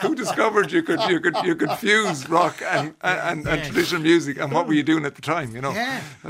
who 0.00 0.14
discovered 0.14 0.72
you 0.72 0.82
could 0.82 1.00
you 1.10 1.20
could 1.20 1.36
you 1.44 1.54
could 1.56 1.72
fuse 1.72 2.28
rock 2.28 2.62
and 2.62 2.94
and, 3.02 3.46
and 3.46 3.64
traditional 3.64 4.02
music, 4.02 4.38
and 4.38 4.52
what 4.52 4.66
were 4.66 4.74
you 4.74 4.82
doing 4.82 5.04
at 5.04 5.14
the 5.16 5.22
time? 5.22 5.54
You 5.54 5.60
know, 5.62 5.72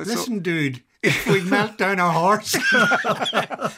so- 0.06 0.14
Listen, 0.14 0.38
dude. 0.40 0.82
If 1.02 1.24
we 1.28 1.40
melt 1.42 1.78
down 1.78 2.00
a 2.00 2.10
horse, 2.10 2.56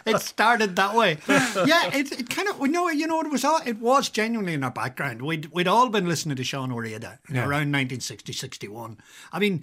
it 0.07 0.21
started 0.21 0.77
that 0.77 0.95
way. 0.95 1.19
Yeah, 1.29 1.91
it, 1.95 2.11
it 2.13 2.31
kind 2.31 2.49
of 2.49 2.59
you 2.61 2.69
know 2.69 2.89
you 2.89 3.07
know 3.07 3.21
it 3.21 3.31
was 3.31 3.45
all 3.45 3.61
it 3.67 3.79
was 3.81 4.09
genuinely 4.09 4.55
in 4.55 4.65
our 4.65 4.71
background. 4.71 5.21
We'd 5.21 5.47
we'd 5.53 5.69
all 5.69 5.91
been 5.91 6.07
listening 6.09 6.37
to 6.37 6.43
Seán 6.43 6.73
Ó 6.73 6.77
Riada 6.77 7.19
Yeah. 7.31 7.41
around 7.41 7.71
1960, 7.73 8.33
61. 8.33 8.97
I 9.33 9.39
mean, 9.41 9.63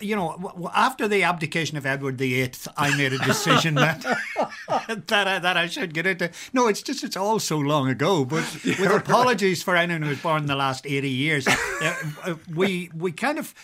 you 0.00 0.14
know, 0.14 0.70
after 0.74 1.08
the 1.08 1.22
abdication 1.22 1.78
of 1.78 1.86
Edward 1.86 2.18
VIII, 2.18 2.50
I 2.76 2.94
made 2.98 3.14
a 3.14 3.18
decision 3.18 3.74
that 3.76 4.02
that 5.06 5.26
I, 5.28 5.38
that 5.38 5.56
I 5.56 5.68
should 5.68 5.94
get 5.94 6.06
into. 6.06 6.30
No, 6.52 6.66
it's 6.68 6.82
just 6.82 7.02
it's 7.02 7.16
all 7.16 7.38
so 7.38 7.56
long 7.56 7.88
ago. 7.88 8.26
But 8.26 8.44
with 8.64 8.80
apologies 8.90 9.62
for 9.62 9.74
anyone 9.74 10.02
who 10.02 10.08
was 10.10 10.20
born 10.20 10.42
in 10.42 10.46
the 10.48 10.56
last 10.56 10.84
eighty 10.86 11.08
years, 11.10 11.46
uh, 11.48 11.94
uh, 12.24 12.34
we 12.54 12.90
we 12.94 13.12
kind 13.12 13.38
of 13.38 13.54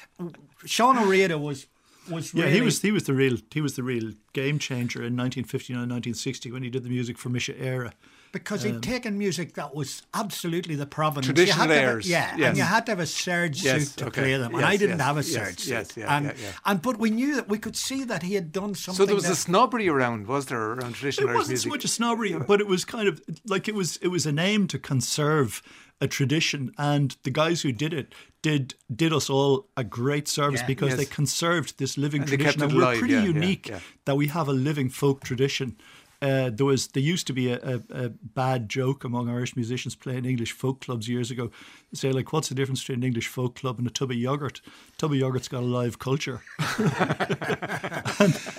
Seán 0.65 0.97
Ó 0.97 1.05
Riada 1.05 1.39
was. 1.39 1.67
Was 2.11 2.35
Yeah, 2.35 2.49
he 2.49 2.61
was 2.61 2.83
he 2.83 2.91
was 2.91 3.05
the 3.05 3.15
real 3.15 3.37
he 3.53 3.61
was 3.61 3.77
the 3.77 3.83
real 3.83 4.13
game 4.33 4.59
changer 4.59 4.99
in 5.01 5.17
1959, 5.17 5.77
1960 5.79 6.51
when 6.51 6.63
he 6.63 6.71
did 6.71 6.83
the 6.83 6.89
music 6.89 7.17
for 7.19 7.29
Mise 7.29 7.49
Éire. 7.49 7.93
because 8.33 8.63
he'd 8.65 8.83
taken 8.83 9.17
music 9.19 9.55
that 9.55 9.75
was 9.75 10.03
absolutely 10.15 10.75
the 10.75 10.87
provenance. 10.87 11.29
Um, 11.29 11.35
Traditional 11.35 11.67
you 11.67 11.73
had 11.73 11.81
to 11.81 11.87
a- 11.87 11.91
airs, 11.93 12.09
yeah, 12.09 12.35
yes. 12.37 12.49
and 12.49 12.57
you 12.57 12.65
had 12.65 12.87
to 12.87 12.93
have 12.93 12.99
a 12.99 13.07
serge 13.07 13.63
Yes, 13.63 13.89
suit 13.91 13.97
to 13.99 14.07
okay. 14.07 14.21
play 14.23 14.37
them, 14.39 14.53
and 14.55 14.63
Yes, 14.63 14.71
I 14.71 14.77
didn't 14.79 14.99
yes, 14.99 15.07
have 15.07 15.17
a 15.17 15.21
yes, 15.21 15.33
serge 15.33 15.59
suit. 15.61 15.71
yes, 15.71 15.97
yeah, 15.97 16.17
and, 16.17 16.27
yeah, 16.27 16.33
yeah. 16.43 16.53
and 16.65 16.83
but 16.83 16.99
we 16.99 17.11
knew 17.11 17.37
that 17.37 17.49
we 17.49 17.59
could 17.59 17.77
see 17.77 18.03
that 18.05 18.23
he 18.25 18.35
had 18.35 18.51
done 18.51 18.75
something. 18.75 18.97
so 18.97 19.05
there 19.07 19.15
was 19.15 19.25
that, 19.25 19.33
a 19.33 19.37
snobbery 19.37 19.89
around, 19.89 20.27
was 20.27 20.47
there, 20.47 20.61
around 20.73 20.95
traditional 20.95 21.29
It 21.31 21.35
wasn't 21.35 21.59
so 21.59 21.69
music? 21.69 21.71
much 21.73 21.85
a 21.85 21.89
snobbery, 21.89 22.33
but 22.33 22.61
it 22.61 22.67
was 22.67 22.85
kind 22.85 23.07
of 23.07 23.21
like 23.47 23.69
it 23.69 23.75
was 23.77 23.99
it 23.99 24.09
was 24.09 24.27
an 24.27 24.39
aim 24.41 24.67
to 24.69 24.79
conserve 24.79 25.63
a 26.01 26.09
tradition, 26.09 26.73
and 26.79 27.17
the 27.23 27.31
guys 27.31 27.63
who 27.63 27.71
did 27.71 27.93
it 27.95 28.13
did 28.43 28.75
did 28.95 29.13
us 29.13 29.31
all 29.31 29.69
a 29.77 29.85
great 29.85 30.29
service 30.29 30.61
Yeah. 30.61 30.67
because 30.67 30.89
Yes. 30.91 30.99
they 30.99 31.05
conserved 31.07 31.79
this 31.79 31.97
living 31.97 32.23
And 32.23 32.29
tradition, 32.29 32.63
and 32.63 32.73
we're 32.75 32.83
alive, 32.83 32.99
pretty 32.99 33.15
yeah, 33.15 33.23
unique 33.25 33.69
yeah. 33.69 33.81
that 34.05 34.17
we 34.17 34.27
have 34.29 34.49
a 34.49 34.53
living 34.53 34.91
folk 34.91 35.23
tradition. 35.23 35.77
Uh, 36.23 36.51
there 36.51 36.65
was 36.67 36.87
there 36.89 37.03
used 37.03 37.27
to 37.27 37.33
be 37.33 37.51
a, 37.53 37.59
a, 37.63 37.81
a 38.05 38.09
bad 38.11 38.69
joke 38.69 39.03
among 39.05 39.29
Irish 39.29 39.57
musicians 39.57 39.97
playing 39.97 40.25
English 40.25 40.53
folk 40.53 40.81
clubs 40.81 41.09
years 41.09 41.31
ago. 41.33 41.51
They 41.91 41.97
say 41.99 42.13
like, 42.13 42.33
"What's 42.33 42.49
the 42.49 42.55
difference 42.55 42.81
between 42.81 43.01
an 43.01 43.05
English 43.05 43.27
folk 43.27 43.57
club 43.57 43.79
and 43.79 43.87
a 43.87 43.91
tub 43.91 44.11
of 44.13 44.17
yogurt? 44.17 44.61
Tub 44.99 45.11
of 45.13 45.19
yogurt's 45.19 45.49
got 45.49 45.63
a 45.65 45.67
live 45.67 45.99
culture." 45.99 46.41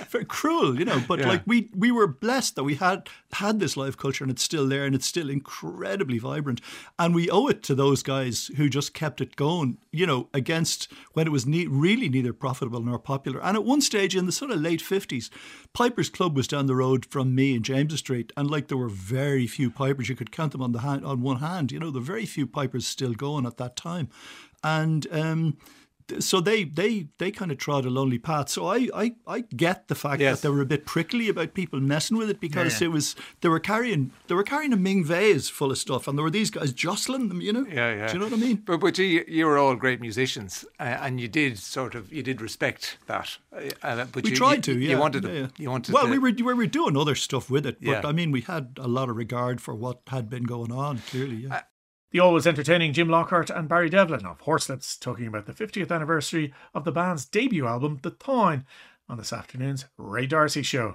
very 0.09 0.25
cruel, 0.25 0.77
you 0.77 0.85
know. 0.85 1.01
But 1.07 1.19
Yeah. 1.19 1.27
like 1.29 1.43
we 1.45 1.69
we 1.75 1.91
were 1.91 2.07
blessed 2.07 2.55
that 2.55 2.63
we 2.63 2.75
had 2.75 3.09
had 3.33 3.59
this 3.59 3.77
live 3.77 3.97
culture 3.97 4.23
and 4.23 4.31
it's 4.31 4.43
still 4.43 4.67
there 4.67 4.85
and 4.85 4.93
it's 4.95 5.07
still 5.07 5.29
incredibly 5.29 6.19
vibrant. 6.19 6.61
And 6.99 7.15
we 7.15 7.29
owe 7.29 7.47
it 7.47 7.63
to 7.63 7.75
those 7.75 8.03
guys 8.03 8.51
who 8.57 8.69
just 8.69 8.93
kept 8.93 9.21
it 9.21 9.35
going, 9.35 9.77
you 9.91 10.05
know, 10.05 10.27
against 10.33 10.91
when 11.13 11.27
it 11.27 11.31
was 11.31 11.45
ne- 11.45 11.67
really 11.67 12.09
neither 12.09 12.33
profitable 12.33 12.81
nor 12.81 12.99
popular. 12.99 13.41
And 13.41 13.55
at 13.57 13.63
one 13.65 13.81
stage 13.81 14.15
in 14.15 14.25
the 14.25 14.31
sort 14.31 14.51
of 14.51 14.61
late 14.61 14.81
fifties, 14.81 15.29
Piper's 15.73 16.09
Club 16.09 16.35
was 16.35 16.47
down 16.47 16.65
the 16.67 16.75
road 16.75 17.05
from 17.05 17.33
me 17.33 17.52
in 17.55 17.63
James 17.63 17.97
Street, 17.97 18.31
and 18.35 18.49
like 18.49 18.67
there 18.67 18.77
were 18.77 18.89
very 18.89 19.47
few 19.47 19.69
pipers. 19.69 20.09
You 20.09 20.15
could 20.15 20.31
count 20.31 20.51
them 20.51 20.61
on 20.61 20.71
the 20.71 20.79
hand 20.79 21.05
on 21.05 21.21
one 21.21 21.37
hand. 21.37 21.71
You 21.71 21.79
know, 21.79 21.91
were 21.91 21.99
very 21.99 22.25
few 22.25 22.47
pipers 22.47 22.85
still 22.87 23.13
going 23.13 23.45
at 23.45 23.57
that 23.57 23.75
time, 23.75 24.09
and. 24.63 25.07
um 25.11 25.57
so 26.19 26.39
they 26.41 26.63
they 26.63 27.07
they 27.17 27.31
kind 27.31 27.51
of 27.51 27.57
trod 27.57 27.85
a 27.85 27.89
lonely 27.89 28.19
path. 28.19 28.49
So 28.49 28.67
I 28.67 28.89
I, 28.93 29.15
I 29.27 29.41
get 29.55 29.87
the 29.87 29.95
fact 29.95 30.21
Yes. 30.21 30.41
that 30.41 30.47
they 30.47 30.53
were 30.53 30.61
a 30.61 30.65
bit 30.65 30.85
prickly 30.85 31.29
about 31.29 31.53
people 31.53 31.79
messing 31.79 32.17
with 32.17 32.29
it 32.29 32.39
because 32.39 32.73
Yeah, 32.81 32.87
yeah. 32.87 32.89
it 32.89 32.93
was 32.93 33.15
they 33.41 33.49
were 33.49 33.59
carrying 33.59 34.11
they 34.27 34.35
were 34.35 34.43
carrying 34.43 34.73
a 34.73 34.77
Ming 34.77 35.03
vase 35.05 35.49
full 35.49 35.71
of 35.71 35.77
stuff, 35.77 36.07
and 36.07 36.17
there 36.17 36.23
were 36.23 36.29
these 36.31 36.49
guys 36.51 36.73
jostling 36.73 37.29
them. 37.29 37.41
You 37.41 37.53
know, 37.53 37.65
Yeah, 37.67 37.93
yeah. 37.95 38.07
Do 38.07 38.13
you 38.13 38.19
know 38.19 38.25
what 38.25 38.33
I 38.33 38.37
mean? 38.47 38.57
But 38.65 38.79
but 38.79 38.97
you 38.97 39.23
you 39.27 39.45
were 39.45 39.57
all 39.57 39.75
great 39.75 40.01
musicians, 40.01 40.65
uh, 40.79 40.83
and 40.83 41.19
you 41.19 41.27
did 41.27 41.57
sort 41.59 41.95
of 41.95 42.11
you 42.13 42.23
did 42.23 42.41
respect 42.41 42.97
that. 43.07 43.37
Uh, 43.51 43.69
uh, 43.81 44.05
but 44.11 44.23
we 44.23 44.31
you, 44.31 44.35
tried 44.35 44.67
you, 44.67 44.73
to. 44.75 44.79
Yeah, 44.79 44.89
You 44.91 44.97
wanted 44.99 45.23
to. 45.23 45.33
yeah. 45.33 45.47
You 45.57 45.69
wanted. 45.71 45.93
Well, 45.93 46.05
to, 46.05 46.11
we 46.11 46.17
were 46.19 46.31
we 46.31 46.53
were 46.53 46.67
doing 46.67 46.97
other 46.97 47.15
stuff 47.15 47.49
with 47.49 47.65
it, 47.65 47.77
but 47.81 48.03
Yeah. 48.03 48.09
I 48.09 48.11
mean, 48.11 48.31
we 48.31 48.41
had 48.41 48.77
a 48.79 48.87
lot 48.87 49.09
of 49.09 49.15
regard 49.17 49.61
for 49.61 49.73
what 49.75 50.01
had 50.07 50.29
been 50.29 50.43
going 50.43 50.71
on. 50.71 50.97
Clearly, 51.09 51.35
yeah. 51.35 51.61
The 52.13 52.19
always 52.19 52.45
entertaining 52.45 52.93
Jim 52.93 53.09
Lockhart 53.09 53.49
and 53.49 53.67
Barry 53.67 53.89
Devlin 53.89 54.23
of 54.23 54.39
Horslips 54.41 54.99
talking 54.99 55.25
about 55.25 55.47
the 55.47 55.51
50th 55.51 55.91
anniversary 55.91 56.53
of 56.71 56.83
the 56.83 56.91
band's 56.91 57.25
debut 57.25 57.65
album, 57.65 58.01
The 58.03 58.11
Táin, 58.11 58.65
on 59.09 59.17
this 59.17 59.33
afternoon's 59.33 59.85
Ray 59.97 60.27
D'Arcy 60.27 60.61
Show. 60.61 60.93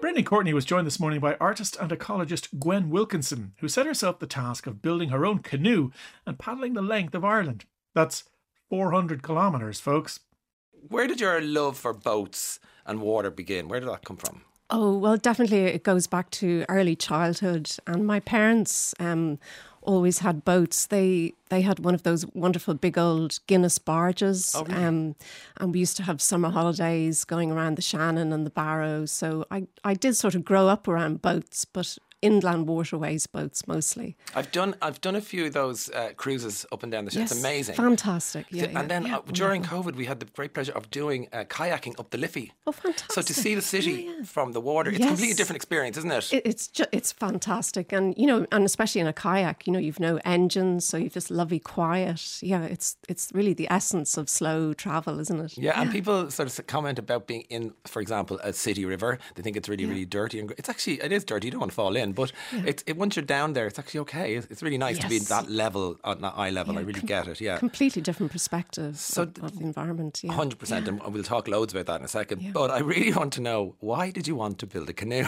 Brendan 0.00 0.24
Courtney 0.24 0.52
was 0.52 0.64
joined 0.64 0.88
this 0.88 0.98
morning 0.98 1.20
by 1.20 1.36
artist 1.36 1.76
and 1.80 1.92
ecologist 1.92 2.58
Gwen 2.58 2.90
Wilkinson, 2.90 3.52
who 3.58 3.68
set 3.68 3.86
herself 3.86 4.18
the 4.18 4.26
task 4.26 4.66
of 4.66 4.82
building 4.82 5.10
her 5.10 5.24
own 5.24 5.38
canoe 5.38 5.92
and 6.26 6.36
paddling 6.36 6.72
the 6.72 6.82
length 6.82 7.14
of 7.14 7.24
Ireland. 7.24 7.64
That's 7.94 8.24
400 8.70 9.22
kilometres, 9.22 9.78
folks. 9.78 10.18
Where 10.72 11.06
did 11.06 11.20
your 11.20 11.40
love 11.40 11.78
for 11.78 11.92
boats 11.92 12.58
and 12.84 13.00
water 13.00 13.30
begin? 13.30 13.68
Where 13.68 13.78
did 13.78 13.88
that 13.88 14.04
come 14.04 14.16
from? 14.16 14.42
Oh, 14.70 14.96
well, 14.96 15.16
definitely 15.16 15.64
it 15.64 15.82
goes 15.82 16.06
back 16.06 16.30
to 16.32 16.64
early 16.68 16.94
childhood. 16.94 17.70
And 17.86 18.06
my 18.06 18.20
parents 18.20 18.94
um, 19.00 19.38
always 19.82 20.18
had 20.20 20.44
boats. 20.44 20.86
They 20.86 21.34
they 21.48 21.62
had 21.62 21.80
one 21.80 21.94
of 21.94 22.02
those 22.02 22.26
wonderful 22.34 22.74
big 22.74 22.96
old 22.96 23.40
Guinness 23.46 23.78
barges. 23.78 24.54
Oh, 24.56 24.64
really? 24.64 24.84
um, 24.84 25.16
and 25.58 25.72
we 25.72 25.80
used 25.80 25.96
to 25.96 26.02
have 26.04 26.20
summer 26.20 26.50
holidays 26.50 27.24
going 27.24 27.50
around 27.50 27.76
the 27.76 27.82
Shannon 27.82 28.32
and 28.32 28.46
the 28.46 28.50
Barrow. 28.50 29.06
So 29.06 29.44
I, 29.50 29.66
I 29.84 29.94
did 29.94 30.16
sort 30.16 30.34
of 30.34 30.44
grow 30.44 30.68
up 30.68 30.86
around 30.86 31.22
boats, 31.22 31.64
but 31.64 31.98
inland 32.22 32.66
waterways 32.68 33.26
boats 33.26 33.66
mostly. 33.66 34.16
I've 34.34 34.50
done 34.52 34.74
I've 34.82 35.00
done 35.00 35.16
a 35.16 35.20
few 35.20 35.46
of 35.46 35.52
those 35.52 35.90
uh, 35.90 36.10
cruises 36.16 36.66
up 36.72 36.82
and 36.82 36.92
down 36.92 37.04
the. 37.04 37.10
Ship. 37.10 37.22
It's 37.22 37.38
amazing. 37.38 37.74
Fantastic. 37.76 38.46
Yeah, 38.50 38.66
yeah, 38.70 38.80
and 38.80 38.90
then 38.90 39.06
yeah, 39.06 39.18
uh, 39.18 39.22
during. 39.32 39.60
COVID, 39.70 39.94
we 39.94 40.06
had 40.06 40.18
the 40.20 40.26
great 40.26 40.52
pleasure 40.54 40.72
of 40.72 40.90
doing 40.90 41.28
uh, 41.32 41.44
kayaking 41.44 41.98
up 42.00 42.10
the 42.10 42.18
Liffey. 42.18 42.52
Oh, 42.66 42.72
fantastic. 42.72 43.12
So 43.12 43.22
to 43.22 43.34
see 43.34 43.54
the 43.54 43.62
city 43.62 43.92
Yeah, 43.92 44.12
yeah. 44.18 44.24
from 44.24 44.52
the 44.52 44.60
water, 44.60 44.90
it's 44.90 45.04
a 45.04 45.06
completely 45.06 45.34
different 45.34 45.56
experience, 45.56 45.96
isn't 45.98 46.10
it? 46.10 46.32
It, 46.32 46.42
it's 46.46 46.66
ju- 46.66 46.86
it's 46.92 47.12
fantastic, 47.12 47.92
and 47.92 48.14
you 48.16 48.26
know, 48.26 48.46
and 48.50 48.64
especially 48.64 49.00
in 49.00 49.06
a 49.06 49.12
kayak, 49.12 49.66
you 49.66 49.72
know, 49.72 49.78
you've 49.78 50.00
no 50.00 50.18
engines, 50.24 50.84
so 50.84 50.96
you've 50.96 51.12
just 51.12 51.30
lovely 51.30 51.58
quiet. 51.60 52.38
Yeah, 52.42 52.62
it's 52.64 52.96
it's 53.08 53.30
really 53.34 53.54
the 53.54 53.70
essence 53.70 54.16
of 54.16 54.28
slow 54.28 54.72
travel, 54.74 55.20
isn't 55.20 55.40
it? 55.40 55.58
yeah, 55.58 55.80
and 55.80 55.90
people 55.90 56.30
sort 56.30 56.48
of 56.58 56.66
comment 56.66 56.98
about 56.98 57.26
being 57.26 57.42
in, 57.50 57.72
for 57.86 58.00
example, 58.02 58.38
a 58.42 58.52
city 58.52 58.84
river. 58.84 59.18
They 59.34 59.42
think 59.42 59.56
it's 59.56 59.68
really, 59.68 59.86
really 59.86 60.06
dirty, 60.06 60.40
and 60.40 60.52
it's 60.58 60.68
actually 60.68 61.00
it 61.02 61.12
is 61.12 61.24
dirty. 61.24 61.46
You 61.48 61.52
don't 61.52 61.60
want 61.60 61.72
to 61.72 61.76
fall 61.76 61.96
in, 61.96 62.09
but 62.12 62.32
it's 62.52 62.82
it, 62.86 62.96
once 62.96 63.16
you're 63.16 63.24
down 63.24 63.52
there, 63.52 63.66
it's 63.66 63.78
actually 63.78 64.00
okay. 64.00 64.34
It's, 64.34 64.46
it's 64.50 64.62
really 64.62 64.78
nice 64.78 64.98
to 64.98 65.08
be 65.08 65.16
at 65.16 65.22
that 65.22 65.50
level, 65.50 65.98
at 66.04 66.20
that 66.20 66.34
eye 66.36 66.50
level. 66.50 66.78
I 66.78 66.82
really 66.82 67.00
com- 67.00 67.06
get 67.06 67.28
it. 67.28 67.40
Yeah. 67.40 67.58
completely 67.58 68.02
different 68.02 68.32
perspective 68.32 68.98
So 68.98 69.22
of, 69.22 69.38
of 69.42 69.58
the 69.58 69.64
environment. 69.64 70.20
Yeah, 70.22 70.32
Hundred 70.32 70.58
percent, 70.58 70.88
and 70.88 71.00
we'll 71.12 71.22
talk 71.22 71.48
loads 71.48 71.72
about 71.72 71.86
that 71.86 72.00
in 72.00 72.04
a 72.04 72.08
second. 72.08 72.52
But 72.52 72.70
I 72.70 72.78
really 72.80 73.12
want 73.12 73.32
to 73.34 73.40
know 73.40 73.76
why 73.80 74.10
did 74.10 74.26
you 74.26 74.36
want 74.36 74.58
to 74.58 74.66
build 74.66 74.88
a 74.88 74.92
canoe 74.92 75.24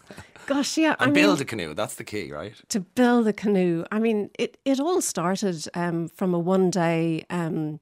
gosh, 0.46 0.78
yeah. 0.78 0.94
and 1.00 1.10
I 1.10 1.12
build 1.12 1.38
mean, 1.38 1.42
a 1.42 1.44
canoe? 1.44 1.74
That's 1.74 1.96
the 1.96 2.04
key, 2.04 2.32
right? 2.32 2.54
to 2.68 2.80
build 2.80 3.26
a 3.26 3.32
canoe. 3.32 3.84
I 3.90 3.98
mean, 3.98 4.30
it, 4.38 4.56
it 4.64 4.80
all 4.80 5.00
started 5.00 5.66
um, 5.74 6.08
from 6.08 6.34
a 6.34 6.38
one 6.38 6.70
day 6.70 7.24
um, 7.30 7.80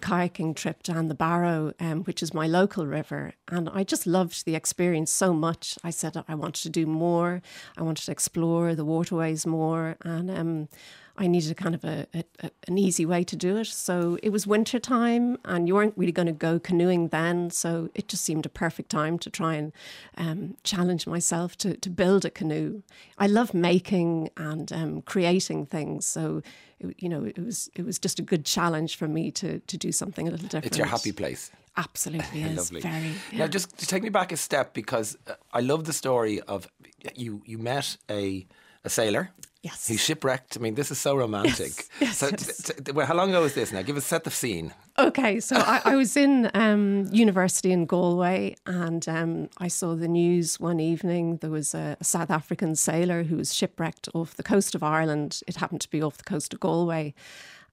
kayaking 0.00 0.54
trip 0.56 0.82
down 0.82 1.08
the 1.08 1.14
Barrow, 1.14 1.72
um, 1.80 2.04
which 2.04 2.22
is 2.22 2.34
my 2.34 2.46
local 2.46 2.86
river. 2.86 3.32
And 3.48 3.68
I 3.68 3.84
just 3.84 4.06
loved 4.06 4.44
the 4.44 4.54
experience 4.54 5.10
so 5.10 5.32
much. 5.32 5.78
I 5.82 5.90
said 5.90 6.22
I 6.28 6.34
wanted 6.34 6.62
to 6.62 6.70
do 6.70 6.86
more, 6.86 7.42
I 7.76 7.82
wanted 7.82 8.04
to 8.04 8.12
explore 8.12 8.74
the 8.74 8.84
waterways 8.84 9.46
more. 9.46 9.96
And 10.02 10.30
um, 10.30 10.68
I 11.18 11.26
needed 11.26 11.50
a 11.50 11.54
kind 11.54 11.74
of 11.74 11.84
a, 11.84 12.06
a, 12.14 12.24
a- 12.40 12.50
an 12.68 12.78
easy 12.78 13.06
way 13.06 13.24
to 13.24 13.36
do 13.36 13.56
it. 13.56 13.66
So 13.68 14.18
it 14.22 14.30
was 14.30 14.46
winter 14.46 14.78
time, 14.78 15.38
and 15.44 15.66
you 15.68 15.74
weren't 15.74 15.94
really 15.96 16.12
going 16.12 16.26
to 16.26 16.32
go 16.32 16.58
canoeing 16.58 17.08
then. 17.08 17.50
So 17.50 17.88
it 17.94 18.08
just 18.08 18.24
seemed 18.24 18.46
a 18.46 18.48
perfect 18.48 18.90
time 18.90 19.18
to 19.20 19.30
try 19.30 19.54
and 19.54 19.72
um, 20.16 20.56
challenge 20.62 21.06
myself 21.06 21.56
to, 21.58 21.76
to 21.76 21.90
build 21.90 22.24
a 22.24 22.30
canoe. 22.30 22.82
I 23.18 23.26
love 23.26 23.54
making 23.54 24.30
and 24.36 24.72
um, 24.72 25.02
creating 25.02 25.66
things. 25.66 26.06
So 26.06 26.42
it, 26.78 26.94
you 26.98 27.08
know, 27.08 27.24
it 27.24 27.38
was 27.38 27.70
it 27.74 27.84
was 27.84 27.98
just 27.98 28.18
a 28.18 28.22
good 28.22 28.44
challenge 28.44 28.96
for 28.96 29.08
me 29.08 29.30
to 29.32 29.60
to 29.60 29.76
do 29.76 29.92
something 29.92 30.28
a 30.28 30.30
little 30.30 30.48
different. 30.48 30.66
It's 30.66 30.78
your 30.78 30.86
happy 30.86 31.12
place. 31.12 31.50
Absolutely 31.76 32.42
is 32.50 32.56
Lovely. 32.56 32.80
very. 32.80 33.12
Now, 33.32 33.46
just 33.46 33.76
to 33.78 33.86
take 33.86 34.02
me 34.02 34.08
back 34.08 34.32
a 34.32 34.36
step, 34.36 34.72
because 34.74 35.16
uh, 35.26 35.34
I 35.52 35.60
love 35.60 35.84
the 35.84 35.92
story 35.92 36.40
of 36.40 36.66
you. 37.14 37.42
You 37.46 37.58
met 37.58 37.96
a 38.10 38.46
a 38.84 38.88
sailor. 38.88 39.30
Yes. 39.62 39.88
Who 39.88 39.96
shipwrecked? 39.96 40.56
I 40.56 40.60
mean, 40.60 40.74
this 40.76 40.90
is 40.90 40.98
so 40.98 41.16
romantic. 41.16 41.86
Yes, 42.00 42.18
so, 42.18 42.28
yes. 42.28 42.62
t- 42.62 42.72
t- 42.84 42.92
well, 42.92 43.06
how 43.06 43.14
long 43.14 43.30
ago 43.30 43.42
was 43.42 43.54
this? 43.54 43.72
Now, 43.72 43.82
give 43.82 43.96
us 43.96 44.04
set 44.04 44.22
the 44.24 44.30
scene. 44.30 44.72
Okay, 44.98 45.40
so 45.40 45.56
I, 45.56 45.80
I 45.84 45.96
was 45.96 46.16
in 46.16 46.50
um, 46.54 47.08
university 47.10 47.72
in 47.72 47.86
Galway, 47.86 48.56
and 48.66 49.08
um, 49.08 49.48
I 49.58 49.68
saw 49.68 49.94
the 49.94 50.08
news 50.08 50.60
one 50.60 50.78
evening. 50.78 51.38
There 51.38 51.50
was 51.50 51.74
a, 51.74 51.96
a 52.00 52.04
South 52.04 52.30
African 52.30 52.76
sailor 52.76 53.24
who 53.24 53.36
was 53.36 53.52
shipwrecked 53.54 54.08
off 54.14 54.36
the 54.36 54.42
coast 54.44 54.74
of 54.74 54.82
Ireland. 54.82 55.40
It 55.48 55.56
happened 55.56 55.80
to 55.80 55.90
be 55.90 56.00
off 56.00 56.16
the 56.16 56.24
coast 56.24 56.54
of 56.54 56.60
Galway, 56.60 57.12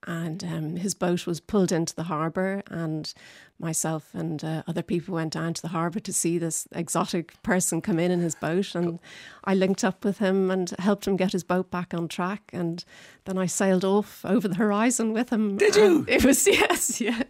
and 0.06 0.44
um, 0.44 0.76
his 0.76 0.94
boat 0.94 1.26
was 1.26 1.40
pulled 1.40 1.72
into 1.72 1.96
the 1.96 2.04
harbour, 2.04 2.64
and 2.70 3.14
myself 3.60 4.10
and 4.14 4.44
uh, 4.44 4.64
other 4.68 4.82
people 4.82 5.16
went 5.16 5.34
down 5.34 5.54
to 5.54 5.62
the 5.62 5.70
harbour 5.70 6.00
to 6.00 6.12
see 6.12 6.38
this 6.38 6.68
exotic 6.74 7.42
person 7.44 7.82
come 7.82 8.00
in 8.00 8.12
in 8.12 8.20
his 8.20 8.36
boat, 8.36 8.76
and 8.76 9.00
I 9.44 9.54
linked 9.54 9.84
up 9.84 10.04
with 10.04 10.18
him 10.18 10.52
and 10.52 10.70
helped 10.80 11.08
him 11.08 11.16
get 11.16 11.32
his 11.32 11.44
boat 11.44 11.72
back 11.72 11.94
on 11.94 12.08
track, 12.08 12.50
and 12.54 12.84
then 13.26 13.38
I 13.38 13.46
sailed 13.46 13.86
off 13.86 14.24
over 14.26 14.48
the 14.48 14.56
horizon 14.56 15.14
with 15.14 15.30
him. 15.30 15.58
Did 15.58 15.76
you? 15.76 16.06
It 16.08 16.26
was 16.26 16.46
yes, 16.48 17.00
yeah. 17.00 17.24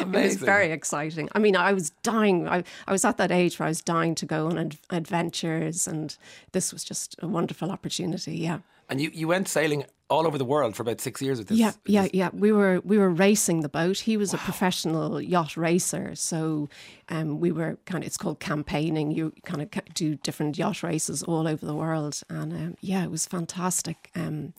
Amazing. 0.00 0.14
It 0.14 0.24
was 0.24 0.36
very 0.36 0.70
exciting. 0.70 1.28
I 1.32 1.38
mean, 1.38 1.56
I 1.56 1.72
was 1.72 1.90
dying. 2.02 2.48
I, 2.48 2.64
I 2.86 2.92
was 2.92 3.04
at 3.04 3.18
that 3.18 3.30
age 3.30 3.58
where 3.58 3.66
I 3.66 3.70
was 3.70 3.82
dying 3.82 4.14
to 4.16 4.26
go 4.26 4.46
on 4.46 4.58
ad- 4.58 4.78
adventures, 4.90 5.86
and 5.86 6.16
this 6.52 6.72
was 6.72 6.84
just 6.84 7.16
a 7.20 7.28
wonderful 7.28 7.70
opportunity. 7.70 8.36
Yeah. 8.36 8.60
And 8.88 9.00
you, 9.00 9.10
you 9.12 9.28
went 9.28 9.48
sailing 9.48 9.84
all 10.10 10.26
over 10.26 10.36
the 10.36 10.44
world 10.44 10.76
for 10.76 10.82
about 10.82 11.00
six 11.00 11.22
years 11.22 11.38
with 11.38 11.48
this. 11.48 11.58
Yeah, 11.58 11.72
yeah, 11.86 12.08
yeah. 12.12 12.30
We 12.32 12.52
were 12.52 12.80
we 12.84 12.98
were 12.98 13.10
racing 13.10 13.60
the 13.60 13.68
boat. 13.68 14.00
He 14.00 14.16
was 14.16 14.34
a 14.34 14.38
professional 14.38 15.20
yacht 15.20 15.56
racer, 15.56 16.14
so 16.14 16.68
um, 17.08 17.40
we 17.40 17.50
were 17.50 17.78
kind 17.86 18.04
of. 18.04 18.06
It's 18.06 18.16
called 18.16 18.40
campaigning. 18.40 19.10
You 19.10 19.32
kind 19.44 19.62
of 19.62 19.70
do 19.94 20.16
different 20.16 20.58
yacht 20.58 20.82
races 20.82 21.22
all 21.22 21.48
over 21.48 21.64
the 21.64 21.74
world, 21.74 22.20
and 22.28 22.52
um, 22.52 22.76
yeah, 22.80 23.04
it 23.04 23.10
was 23.10 23.26
fantastic. 23.26 24.10
Um, 24.14 24.52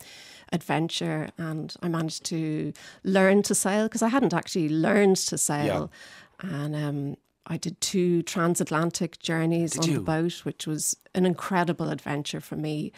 adventure 0.51 1.29
and 1.38 1.73
I 1.81 1.88
managed 1.88 2.23
to 2.25 2.71
learn 3.03 3.41
to 3.43 3.55
sail 3.55 3.85
because 3.85 4.01
I 4.01 4.09
hadn't 4.09 4.33
actually 4.33 4.69
learned 4.69 5.17
to 5.17 5.38
sail 5.38 5.91
and 6.39 6.75
um, 6.75 7.17
I 7.47 7.57
did 7.57 7.79
two 7.81 8.21
transatlantic 8.23 9.19
journeys 9.19 9.73
Did 9.73 9.81
on 9.81 9.89
you? 9.89 9.95
the 9.95 10.01
boat 10.01 10.45
which 10.45 10.67
was 10.67 10.97
an 11.13 11.25
incredible 11.25 11.89
adventure 11.89 12.39
for 12.39 12.55
me 12.55 12.91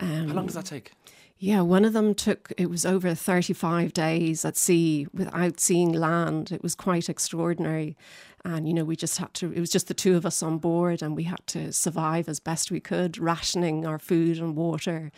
um, 0.00 0.28
How 0.28 0.34
long 0.34 0.46
does 0.46 0.54
that 0.54 0.66
take? 0.66 0.92
yeah, 1.40 1.60
one 1.60 1.84
of 1.84 1.92
them 1.92 2.14
took, 2.14 2.52
it 2.58 2.68
was 2.68 2.84
over 2.84 3.14
35 3.14 3.92
days 3.92 4.44
at 4.44 4.56
sea 4.56 5.06
without 5.14 5.60
seeing 5.60 5.92
land. 5.92 6.50
It 6.50 6.64
was 6.64 6.74
quite 6.74 7.08
extraordinary. 7.08 7.96
And, 8.44 8.66
you 8.66 8.74
know, 8.74 8.84
we 8.84 8.96
just 8.96 9.18
had 9.18 9.34
to, 9.34 9.52
it 9.52 9.60
was 9.60 9.70
just 9.70 9.86
the 9.86 9.94
two 9.94 10.16
of 10.16 10.26
us 10.26 10.42
on 10.42 10.58
board 10.58 11.00
and 11.00 11.14
we 11.14 11.24
had 11.24 11.46
to 11.48 11.72
survive 11.72 12.28
as 12.28 12.40
best 12.40 12.72
we 12.72 12.80
could, 12.80 13.18
rationing 13.18 13.86
our 13.86 14.00
food 14.00 14.38
and 14.38 14.56
water. 14.56 15.12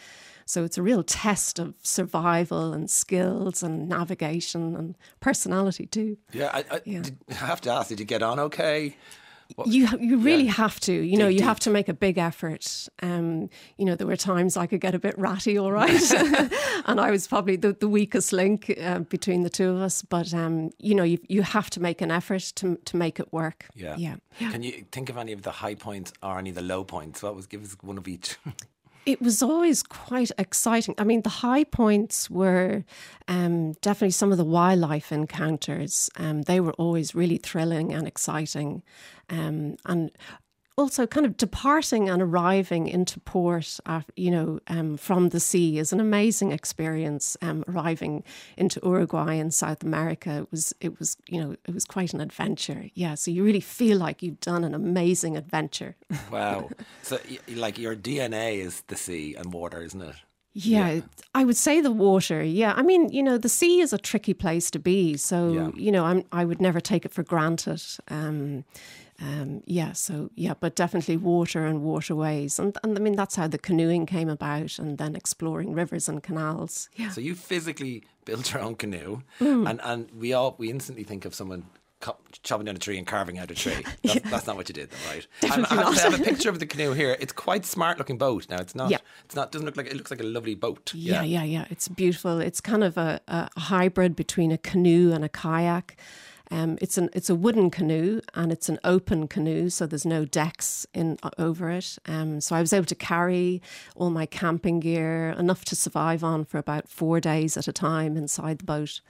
So 0.45 0.65
it's 0.65 0.77
a 0.77 0.83
real 0.83 1.03
test 1.03 1.59
of 1.59 1.75
survival 1.83 2.75
and 2.75 2.91
skills 2.91 3.63
and 3.63 3.89
navigation 3.89 4.77
and 4.77 4.99
personality 5.21 5.87
too. 5.87 6.19
Yeah, 6.33 6.51
I, 6.53 6.65
I, 6.71 6.81
Yeah. 6.85 7.03
Did, 7.03 7.19
I 7.31 7.35
have 7.35 7.63
to 7.63 7.71
ask, 7.71 7.89
did 7.89 8.01
you 8.01 8.07
get 8.07 8.23
on 8.23 8.39
okay? 8.39 8.97
You 9.65 9.89
you 9.99 10.19
really 10.19 10.47
have 10.47 10.81
to. 10.81 10.93
You 10.93 11.17
know, 11.19 11.29
you 11.29 11.43
have 11.43 11.61
to 11.61 11.71
make 11.71 11.89
a 11.89 11.95
big 11.95 12.19
effort. 12.19 12.89
Um, 13.03 13.51
you 13.77 13.85
know, 13.85 13.95
there 13.95 14.07
were 14.07 14.17
times 14.17 14.57
I 14.57 14.67
could 14.67 14.81
get 14.81 14.95
a 14.95 14.99
bit 14.99 15.19
ratty, 15.19 15.59
all 15.59 15.73
right, 15.73 16.13
and 16.87 17.01
I 17.01 17.11
was 17.11 17.27
probably 17.27 17.57
the, 17.57 17.73
the 17.73 17.89
weakest 17.89 18.33
link 18.33 18.75
uh, 18.81 19.01
between 19.01 19.43
the 19.43 19.51
two 19.51 19.71
of 19.71 19.81
us. 19.81 20.03
But 20.03 20.33
um, 20.35 20.71
you 20.79 20.95
know, 20.95 21.05
you 21.05 21.19
you 21.29 21.43
have 21.43 21.71
to 21.71 21.81
make 21.81 22.01
an 22.01 22.11
effort 22.11 22.53
to 22.57 22.77
to 22.77 22.97
make 22.97 23.21
it 23.21 23.33
work. 23.33 23.69
Yeah. 23.75 23.97
yeah. 23.97 24.17
Can 24.39 24.63
you 24.63 24.85
think 24.93 25.11
of 25.11 25.17
any 25.17 25.33
of 25.33 25.43
the 25.43 25.51
high 25.51 25.75
points 25.75 26.13
or 26.23 26.39
any 26.39 26.51
of 26.51 26.57
the 26.57 26.63
low 26.63 26.85
points? 26.85 27.23
What 27.23 27.35
was 27.35 27.47
give 27.47 27.63
us 27.63 27.77
one 27.83 27.99
of 27.99 28.09
each? 28.09 28.37
It 29.07 29.23
was 29.23 29.43
always 29.43 29.83
quite 29.83 30.31
exciting. 30.37 30.95
I 30.99 31.05
mean, 31.05 31.23
the 31.23 31.31
high 31.31 31.65
points 31.65 32.29
were 32.29 32.85
um, 33.29 33.73
definitely 33.81 34.11
some 34.11 34.31
of 34.31 34.39
the 34.39 34.45
wildlife 34.45 35.11
encounters. 35.11 36.11
Um, 36.17 36.43
they 36.43 36.61
were 36.61 36.73
always 36.73 37.15
really 37.15 37.39
thrilling 37.39 37.93
and 37.93 38.07
exciting. 38.07 38.83
Um, 39.31 39.77
and 39.87 40.11
also 40.81 41.07
kind 41.07 41.27
of 41.27 41.37
departing 41.37 42.09
and 42.09 42.23
arriving 42.23 42.89
into 42.89 43.21
port, 43.21 43.79
uh, 43.87 44.01
you 44.17 44.31
know, 44.31 44.59
um, 44.69 44.97
from 44.97 45.29
the 45.29 45.39
sea 45.39 45.79
is 45.79 45.93
an 45.93 46.01
amazing 46.01 46.53
experience. 46.53 47.37
Um, 47.43 47.65
arriving 47.69 48.25
into 48.57 48.81
Uruguay 48.83 49.35
in 49.35 49.51
South 49.51 49.83
America, 49.83 50.39
it 50.39 50.51
was, 50.51 50.73
it 50.81 50.99
was, 50.99 51.17
you 51.29 51.41
know, 51.41 51.55
it 51.67 51.75
was 51.75 51.85
quite 51.85 52.15
an 52.15 52.21
adventure. 52.21 52.87
Yeah, 52.95 53.15
so 53.15 53.31
you 53.31 53.45
really 53.45 53.61
feel 53.61 53.99
like 53.99 54.23
you've 54.23 54.41
done 54.41 54.65
an 54.65 54.75
amazing 54.75 55.37
adventure. 55.37 55.97
Wow. 56.31 56.71
so, 57.03 57.19
like, 57.49 57.77
your 57.77 57.97
DNA 57.97 58.59
is 58.59 58.83
the 58.87 58.95
sea 58.95 59.35
and 59.35 59.53
water, 59.53 59.83
isn't 59.83 60.01
it? 60.01 60.15
Yeah, 60.53 60.91
yeah, 60.91 61.01
I 61.35 61.45
would 61.45 61.57
say 61.57 61.81
the 61.81 61.93
water. 61.93 62.43
Yeah, 62.43 62.73
I 62.77 62.83
mean, 62.83 63.09
you 63.11 63.23
know, 63.23 63.39
the 63.39 63.49
sea 63.49 63.81
is 63.81 63.93
a 63.93 63.99
tricky 63.99 64.35
place 64.35 64.71
to 64.73 64.79
be, 64.79 65.17
so 65.17 65.53
yeah. 65.53 65.71
you 65.75 65.93
know, 65.93 66.05
I'm 66.05 66.25
I 66.33 66.45
would 66.45 66.61
never 66.61 66.81
take 66.81 67.05
it 67.05 67.13
for 67.13 67.23
granted. 67.23 67.83
Um, 68.09 68.65
um, 69.21 69.63
yeah, 69.67 69.93
so 69.93 70.31
yeah, 70.35 70.55
but 70.59 70.75
definitely 70.75 71.17
water 71.17 71.67
and 71.67 71.83
waterways, 71.83 72.59
and 72.59 72.77
and 72.83 72.97
I 72.97 73.01
mean 73.01 73.17
that's 73.17 73.37
how 73.37 73.49
the 73.49 73.59
canoeing 73.59 74.07
came 74.07 74.31
about, 74.31 74.79
and 74.79 74.97
then 74.97 75.15
exploring 75.15 75.75
rivers 75.75 76.09
and 76.09 76.23
canals. 76.23 76.89
Yeah. 76.97 77.11
So 77.11 77.21
you 77.21 77.35
physically 77.35 78.05
built 78.25 78.53
your 78.53 78.63
own 78.63 78.77
canoe, 78.77 79.23
mm. 79.39 79.69
and 79.69 79.81
and 79.85 80.11
we 80.17 80.33
all 80.33 80.55
we 80.57 80.71
instantly 80.71 81.05
think 81.05 81.27
of 81.27 81.35
someone 81.35 81.67
chopping 82.43 82.65
down 82.65 82.77
a 82.77 82.79
tree 82.79 82.97
and 82.97 83.07
carving 83.07 83.39
out 83.39 83.51
a 83.51 83.55
tree. 83.55 83.75
That's, 84.03 84.15
yeah. 84.15 84.31
that's 84.31 84.47
not 84.47 84.57
what 84.57 84.69
you 84.71 84.73
did, 84.73 84.91
though, 84.91 85.11
right? 85.11 85.27
Definitely 85.43 85.77
I, 85.77 85.83
have, 85.83 85.99
I 85.99 86.01
have 86.01 86.21
a 86.21 86.25
picture 86.25 86.49
of 86.49 86.59
the 86.59 86.65
canoe 86.65 86.93
here. 86.93 87.15
It's 87.21 87.33
quite 87.33 87.67
smart 87.67 87.99
looking 87.99 88.17
boat. 88.17 88.49
Now 88.49 88.57
it's 88.57 88.75
not. 88.75 88.91
Yeah. 88.91 88.99
It's 89.27 89.35
not. 89.35 89.53
Doesn't 89.53 89.67
look 89.67 89.77
like 89.77 89.87
it 89.87 89.97
looks 89.97 90.11
like 90.11 90.21
a 90.21 90.25
lovely 90.25 90.55
boat. 90.55 90.93
Yeah, 90.95 91.23
yeah, 91.23 91.43
yeah. 91.43 91.45
yeah. 91.45 91.65
It's 91.69 91.89
beautiful. 91.89 92.41
It's 92.41 92.61
kind 92.63 92.83
of 92.83 92.97
a, 92.97 93.21
a 93.29 93.51
hybrid 93.61 94.17
between 94.17 94.51
a 94.51 94.59
canoe 94.59 95.13
and 95.13 95.25
a 95.25 95.29
kayak. 95.29 95.99
Um, 96.51 96.79
it's 96.81 96.99
an 96.99 97.11
it's 97.13 97.31
a 97.31 97.35
wooden 97.35 97.71
canoe 97.71 98.21
and 98.35 98.51
it's 98.51 98.69
an 98.69 98.79
open 98.83 99.29
canoe, 99.29 99.71
so 99.71 99.87
there's 99.87 100.07
no 100.07 100.25
decks 100.25 100.87
in 100.93 101.19
over 101.39 101.71
it. 101.71 101.99
Um, 102.07 102.41
so 102.41 102.57
I 102.57 102.61
was 102.61 102.73
able 102.73 102.87
to 102.87 102.95
carry 102.95 103.63
all 103.95 104.11
my 104.11 104.27
camping 104.27 104.81
gear, 104.81 105.31
enough 105.39 105.65
to 105.67 105.77
survive 105.77 106.25
on 106.25 106.45
for 106.45 106.59
about 106.59 106.89
four 106.89 107.21
days 107.21 107.57
at 107.57 107.69
a 107.69 107.73
time 107.73 108.17
inside 108.17 108.59
the 108.59 108.65
boat. 108.65 109.01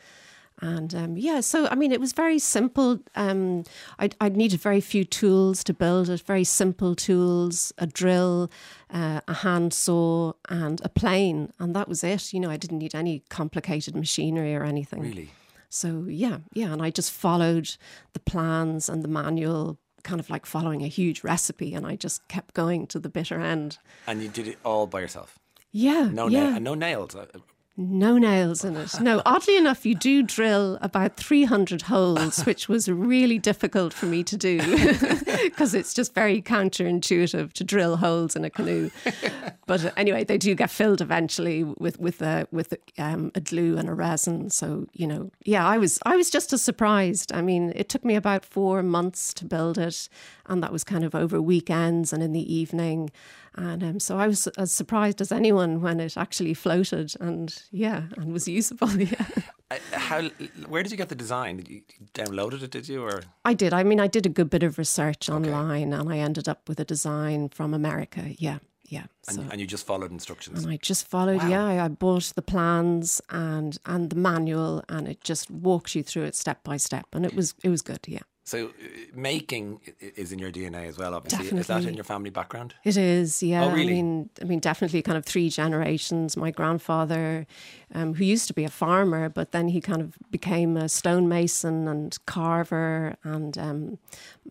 And 0.62 0.94
um, 0.94 1.16
yeah, 1.16 1.40
so 1.40 1.66
I 1.68 1.74
mean, 1.74 1.90
it 1.90 2.00
was 2.00 2.12
very 2.12 2.38
simple. 2.38 3.00
Um, 3.14 3.64
I, 3.98 4.10
I 4.20 4.28
needed 4.28 4.60
very 4.60 4.82
few 4.82 5.04
tools 5.04 5.64
to 5.64 5.72
build 5.72 6.10
it, 6.10 6.20
very 6.20 6.44
simple 6.44 6.94
tools, 6.94 7.72
a 7.78 7.86
drill, 7.86 8.50
uh, 8.92 9.22
a 9.26 9.34
handsaw, 9.34 10.34
and 10.50 10.82
a 10.84 10.90
plane. 10.90 11.52
And 11.58 11.74
that 11.74 11.88
was 11.88 12.04
it. 12.04 12.34
You 12.34 12.40
know, 12.40 12.50
I 12.50 12.58
didn't 12.58 12.78
need 12.78 12.94
any 12.94 13.20
complicated 13.30 13.96
machinery 13.96 14.54
or 14.54 14.64
anything. 14.64 15.00
Really? 15.00 15.30
So 15.70 16.04
yeah, 16.08 16.38
yeah, 16.52 16.72
and 16.72 16.82
I 16.82 16.90
just 16.90 17.12
followed 17.12 17.76
the 18.12 18.20
plans 18.20 18.88
and 18.88 19.02
the 19.02 19.08
manual, 19.08 19.78
kind 20.02 20.20
of 20.20 20.28
like 20.28 20.44
following 20.44 20.82
a 20.82 20.88
huge 20.88 21.22
recipe, 21.24 21.74
and 21.74 21.86
I 21.86 21.94
just 21.96 22.26
kept 22.28 22.54
going 22.54 22.86
to 22.88 22.98
the 22.98 23.08
bitter 23.08 23.40
end. 23.40 23.78
And 24.06 24.20
you 24.22 24.28
did 24.28 24.48
it 24.48 24.58
all 24.64 24.86
by 24.86 25.00
yourself. 25.00 25.38
Yeah, 25.70 26.10
no, 26.12 26.26
yeah. 26.26 26.50
Na- 26.50 26.58
no 26.58 26.74
nails. 26.74 27.14
Uh, 27.14 27.26
Uh, 27.80 27.86
no 27.88 28.18
nails 28.18 28.64
in 28.64 28.76
it. 28.76 29.00
No, 29.00 29.22
oddly 29.24 29.56
enough, 29.56 29.86
you 29.86 29.94
do 29.94 30.22
drill 30.22 30.78
about 30.80 31.16
300 31.16 31.82
holes, 31.82 32.40
which 32.46 32.68
was 32.68 32.88
really 32.88 33.38
difficult 33.38 33.92
for 33.92 34.06
me 34.06 34.22
to 34.24 34.36
do 34.36 34.58
because 35.44 35.74
it's 35.74 35.94
just 35.94 36.14
very 36.14 36.42
counterintuitive 36.42 37.52
to 37.52 37.64
drill 37.64 37.96
holes 37.96 38.36
in 38.36 38.44
a 38.44 38.50
canoe. 38.50 38.90
But 39.66 39.96
anyway, 39.96 40.24
they 40.24 40.36
do 40.36 40.56
get 40.56 40.68
filled 40.68 41.00
eventually 41.00 41.62
with 41.62 42.00
with 42.00 42.22
a 42.22 42.48
with 42.50 42.72
a, 42.72 42.78
um, 43.00 43.30
a 43.36 43.40
glue 43.40 43.78
and 43.78 43.88
a 43.88 43.94
resin. 43.94 44.50
So 44.50 44.88
you 44.92 45.06
know, 45.06 45.30
yeah, 45.44 45.64
I 45.64 45.78
was 45.78 46.00
I 46.04 46.16
was 46.16 46.28
just 46.28 46.52
as 46.52 46.60
surprised. 46.60 47.32
I 47.32 47.40
mean, 47.40 47.72
it 47.76 47.88
took 47.88 48.04
me 48.04 48.16
about 48.16 48.44
four 48.44 48.82
months 48.82 49.32
to 49.34 49.44
build 49.44 49.78
it, 49.78 50.08
and 50.46 50.60
that 50.60 50.72
was 50.72 50.82
kind 50.82 51.04
of 51.04 51.14
over 51.14 51.40
weekends 51.40 52.12
and 52.12 52.20
in 52.20 52.32
the 52.32 52.52
evening. 52.52 53.10
And 53.56 53.82
um, 53.82 54.00
so 54.00 54.18
I 54.18 54.26
was 54.26 54.46
as 54.48 54.72
surprised 54.72 55.20
as 55.20 55.32
anyone 55.32 55.80
when 55.80 56.00
it 56.00 56.16
actually 56.16 56.54
floated 56.54 57.14
and 57.20 57.62
yeah, 57.70 58.04
and 58.16 58.32
was 58.32 58.48
usable. 58.48 58.90
Yeah. 59.00 59.24
How? 59.92 60.22
Where 60.68 60.82
did 60.82 60.90
you 60.90 60.98
get 60.98 61.10
the 61.10 61.14
design? 61.14 61.58
Did 61.58 61.68
you 61.68 61.82
downloaded 62.12 62.62
it? 62.62 62.72
Did 62.72 62.88
you 62.88 63.04
or? 63.04 63.22
I 63.44 63.54
did. 63.54 63.72
I 63.72 63.84
mean, 63.84 64.00
I 64.00 64.08
did 64.08 64.26
a 64.26 64.28
good 64.28 64.50
bit 64.50 64.64
of 64.64 64.78
research 64.78 65.30
online, 65.30 65.92
okay. 65.92 66.00
and 66.00 66.12
I 66.12 66.18
ended 66.18 66.48
up 66.48 66.68
with 66.68 66.80
a 66.80 66.84
design 66.84 67.48
from 67.50 67.72
America. 67.72 68.34
Yeah. 68.38 68.58
Yeah, 68.88 69.04
and, 69.28 69.36
so. 69.36 69.42
and, 69.52 69.60
you 69.60 69.68
just 69.68 69.86
followed 69.86 70.10
instructions. 70.10 70.64
And 70.64 70.72
I 70.72 70.76
just 70.76 71.06
followed. 71.06 71.38
Wow. 71.38 71.48
Yeah, 71.48 71.84
I 71.84 71.86
bought 71.86 72.32
the 72.34 72.42
plans 72.42 73.20
and 73.30 73.78
and 73.86 74.10
the 74.10 74.16
manual, 74.16 74.82
and 74.88 75.06
it 75.06 75.20
just 75.22 75.48
walked 75.48 75.94
you 75.94 76.02
through 76.02 76.24
it 76.24 76.34
step 76.34 76.64
by 76.64 76.76
step, 76.76 77.06
and 77.12 77.24
it 77.24 77.34
was 77.36 77.54
it 77.62 77.68
was 77.68 77.82
good. 77.82 78.00
Yeah. 78.08 78.18
So 78.50 78.66
uh, 78.66 78.70
making 79.14 79.80
is 80.00 80.32
in 80.32 80.40
your 80.40 80.50
DNA 80.50 80.88
as 80.88 80.98
well, 80.98 81.14
obviously. 81.14 81.44
Definitely. 81.44 81.60
Is 81.60 81.66
that 81.68 81.84
in 81.84 81.94
your 81.94 82.02
family 82.02 82.30
background? 82.30 82.74
It 82.82 82.96
is, 82.96 83.44
yeah. 83.44 83.66
Oh, 83.66 83.70
really? 83.70 83.92
I 83.92 84.02
mean, 84.02 84.30
I 84.40 84.44
mean, 84.44 84.58
definitely, 84.58 85.02
kind 85.02 85.16
of 85.16 85.24
three 85.24 85.50
generations. 85.50 86.36
My 86.36 86.50
grandfather, 86.50 87.46
um, 87.94 88.14
who 88.14 88.24
used 88.24 88.48
to 88.48 88.52
be 88.52 88.64
a 88.64 88.68
farmer, 88.68 89.28
but 89.28 89.52
then 89.52 89.68
he 89.68 89.80
kind 89.80 90.02
of 90.02 90.18
became 90.32 90.76
a 90.76 90.88
stonemason 90.88 91.86
and 91.86 92.18
carver, 92.26 93.14
and, 93.22 93.56
um, 93.56 93.98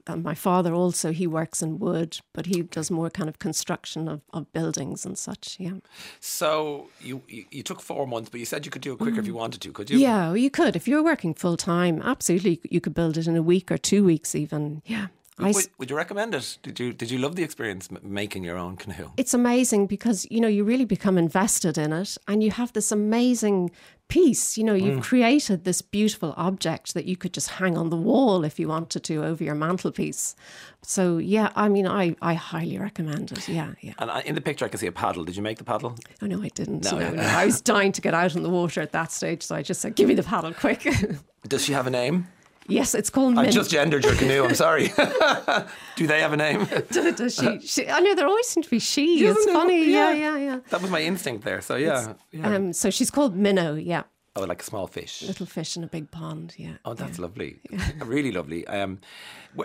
and 0.07 0.23
my 0.23 0.33
father 0.33 0.73
also 0.73 1.11
he 1.11 1.27
works 1.27 1.61
in 1.61 1.77
wood, 1.77 2.21
but 2.31 2.45
he 2.45 2.61
does 2.61 2.89
more 2.89 3.09
kind 3.09 3.27
of 3.27 3.39
construction 3.39 4.07
of, 4.07 4.21
of 4.31 4.49
buildings 4.53 5.05
and 5.05 5.17
such. 5.17 5.57
Yeah. 5.59 5.79
So 6.21 6.87
you, 7.01 7.21
you, 7.27 7.43
you 7.51 7.63
took 7.63 7.81
four 7.81 8.07
months, 8.07 8.29
but 8.29 8.39
you 8.39 8.45
said 8.45 8.63
you 8.65 8.71
could 8.71 8.81
do 8.81 8.93
it 8.93 8.99
quicker 8.99 9.17
mm. 9.17 9.19
if 9.19 9.27
you 9.27 9.33
wanted 9.33 9.59
to, 9.59 9.73
could 9.73 9.89
you? 9.89 9.97
Yeah, 9.97 10.33
you 10.33 10.49
could 10.49 10.77
if 10.77 10.87
you 10.87 10.95
were 10.95 11.03
working 11.03 11.33
full 11.33 11.57
time. 11.57 12.01
Absolutely, 12.01 12.61
you 12.63 12.79
could 12.79 12.93
build 12.93 13.17
it 13.17 13.27
in 13.27 13.35
a 13.35 13.43
week 13.43 13.69
or 13.69 13.77
two 13.77 13.88
weeks 14.03 14.35
even. 14.35 14.81
Yeah. 14.85 15.07
Would, 15.39 15.55
I, 15.55 15.61
would, 15.77 15.89
you 15.89 15.95
recommend 15.95 16.35
it? 16.35 16.57
Did 16.63 16.79
you 16.79 16.91
did 16.91 17.09
you 17.09 17.17
love 17.17 17.37
the 17.37 17.43
experience 17.43 17.89
making 18.01 18.43
your 18.43 18.57
own 18.57 18.75
canoe? 18.75 19.11
It's 19.15 19.33
amazing 19.33 19.87
because 19.87 20.27
you 20.29 20.41
know 20.41 20.49
you 20.49 20.65
really 20.65 20.85
become 20.85 21.17
invested 21.17 21.77
in 21.77 21.93
it, 21.93 22.17
and 22.27 22.43
you 22.43 22.51
have 22.51 22.73
this 22.73 22.91
amazing 22.91 23.71
piece. 24.09 24.57
You 24.57 24.65
know, 24.65 24.73
you've 24.73 24.99
mm. 24.99 25.03
created 25.03 25.63
this 25.63 25.81
beautiful 25.81 26.33
object 26.35 26.93
that 26.93 27.05
you 27.05 27.15
could 27.15 27.33
just 27.33 27.51
hang 27.51 27.77
on 27.77 27.89
the 27.89 27.95
wall 27.95 28.43
if 28.43 28.59
you 28.59 28.67
wanted 28.67 29.05
to 29.05 29.23
over 29.23 29.41
your 29.41 29.55
mantelpiece. 29.55 30.35
So 30.81 31.17
yeah, 31.19 31.51
I 31.55 31.69
mean, 31.69 31.87
I 31.87 32.17
I 32.21 32.33
highly 32.33 32.77
recommend 32.77 33.31
it. 33.31 33.47
Yeah, 33.47 33.75
yeah. 33.79 33.93
And 33.97 34.11
in 34.25 34.35
the 34.35 34.41
picture, 34.41 34.65
I 34.65 34.67
can 34.67 34.79
see 34.79 34.87
a 34.87 34.91
paddle. 34.91 35.23
Did 35.23 35.37
you 35.37 35.41
make 35.41 35.57
the 35.57 35.63
paddle? 35.63 35.95
Oh 36.21 36.25
no, 36.25 36.41
I 36.41 36.49
didn't. 36.49 36.83
No, 36.83 36.99
no, 36.99 37.11
no. 37.11 37.23
I 37.23 37.45
was 37.45 37.61
dying 37.75 37.93
to 37.93 38.01
get 38.01 38.13
out 38.13 38.35
in 38.35 38.43
the 38.43 38.49
water 38.49 38.81
at 38.81 38.91
that 38.91 39.13
stage, 39.13 39.43
so 39.43 39.55
I 39.55 39.61
just 39.61 39.79
said, 39.79 39.95
"Give 39.95 40.09
me 40.09 40.15
the 40.15 40.23
paddle, 40.23 40.53
quick." 40.53 40.85
Does 41.47 41.63
she 41.63 41.71
have 41.71 41.87
a 41.87 41.91
name? 41.91 42.27
Yes, 42.69 42.95
it's 42.95 43.09
called. 43.09 43.35
Minnow. 43.35 43.47
I 43.47 43.51
just 43.51 43.71
gendered 43.71 44.03
your 44.03 44.15
canoe. 44.15 44.43
I'm 44.43 44.55
sorry. 44.55 44.87
Do 45.95 46.07
they 46.07 46.21
have 46.21 46.33
a 46.33 46.37
name? 46.37 46.65
Does 46.91 47.35
she, 47.35 47.59
she? 47.65 47.89
I 47.89 47.99
know 47.99 48.15
there 48.15 48.27
always 48.27 48.47
seem 48.47 48.63
to 48.63 48.69
be 48.69 48.79
she. 48.79 49.23
Yeah, 49.23 49.31
it's 49.31 49.45
funny. 49.45 49.91
Yeah. 49.91 50.11
yeah, 50.11 50.37
yeah, 50.37 50.37
yeah. 50.37 50.59
That 50.69 50.81
was 50.81 50.91
my 50.91 51.01
instinct 51.01 51.43
there. 51.43 51.61
So 51.61 51.75
yeah, 51.75 52.13
yeah. 52.31 52.47
Um, 52.55 52.73
so 52.73 52.89
she's 52.89 53.11
called 53.11 53.35
Minnow. 53.35 53.75
Yeah. 53.75 54.03
Oh, 54.35 54.43
like 54.43 54.61
a 54.61 54.65
small 54.65 54.87
fish. 54.87 55.23
Little 55.23 55.45
fish 55.45 55.75
in 55.75 55.83
a 55.83 55.87
big 55.87 56.11
pond. 56.11 56.53
Yeah. 56.57 56.73
Oh, 56.85 56.93
that's 56.93 57.17
yeah. 57.17 57.23
lovely. 57.23 57.59
really 58.05 58.31
lovely. 58.31 58.65
Um, 58.67 58.99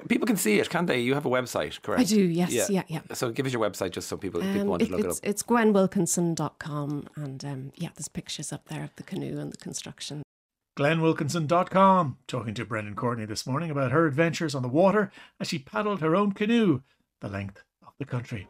people 0.08 0.26
can 0.26 0.36
see 0.36 0.58
it, 0.58 0.70
can't 0.70 0.86
they? 0.86 1.00
You 1.00 1.14
have 1.14 1.26
a 1.26 1.30
website, 1.30 1.80
correct? 1.82 2.00
I 2.00 2.04
do. 2.04 2.20
Yes. 2.20 2.50
Yeah. 2.50 2.66
Yeah. 2.70 2.82
yeah. 2.88 3.00
So 3.14 3.30
give 3.30 3.46
us 3.46 3.52
your 3.52 3.62
website 3.62 3.92
just 3.92 4.08
so 4.08 4.16
people, 4.16 4.42
um, 4.42 4.52
people 4.52 4.68
want 4.68 4.82
to 4.82 4.90
look 4.90 5.00
it 5.00 5.06
up. 5.06 5.16
It's 5.22 5.42
gwenwilkinson.com 5.42 7.08
and 7.14 7.44
um, 7.44 7.72
yeah, 7.76 7.90
there's 7.94 8.08
pictures 8.08 8.52
up 8.52 8.68
there 8.68 8.82
of 8.82 8.90
the 8.96 9.02
canoe 9.02 9.38
and 9.38 9.52
the 9.52 9.58
construction. 9.58 10.22
GwenWilkinson.com, 10.76 12.18
talking 12.26 12.54
to 12.54 12.64
Brendan 12.64 12.96
Courtney 12.96 13.26
this 13.26 13.46
morning 13.46 13.70
about 13.70 13.92
her 13.92 14.06
adventures 14.06 14.56
on 14.56 14.62
the 14.62 14.68
water 14.68 15.12
as 15.38 15.48
she 15.48 15.58
paddled 15.58 16.00
her 16.00 16.16
own 16.16 16.32
canoe 16.32 16.82
the 17.20 17.28
length 17.28 17.62
of 17.86 17.92
the 17.98 18.04
country. 18.04 18.48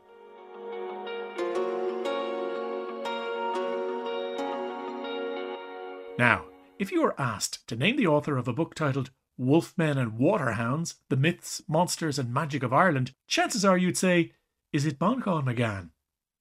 Now, 6.19 6.47
if 6.79 6.91
you 6.91 7.03
were 7.03 7.21
asked 7.21 7.67
to 7.69 7.77
name 7.77 7.97
the 7.97 8.07
author 8.07 8.39
of 8.39 8.49
a 8.49 8.53
book 8.55 8.75
titled 8.75 9.11
Wolfmen 9.39 9.99
and 9.99 10.13
Waterhounds 10.13 10.95
The 11.11 11.17
Myths, 11.17 11.61
Monsters, 11.69 12.19
and 12.19 12.33
Magic 12.33 12.63
of 12.63 12.73
Ireland, 12.73 13.13
chances 13.27 13.65
are 13.65 13.77
you'd 13.77 13.99
say, 13.99 14.33
Is 14.73 14.87
it 14.87 14.99
Manchán 14.99 15.45
Magan? 15.45 15.91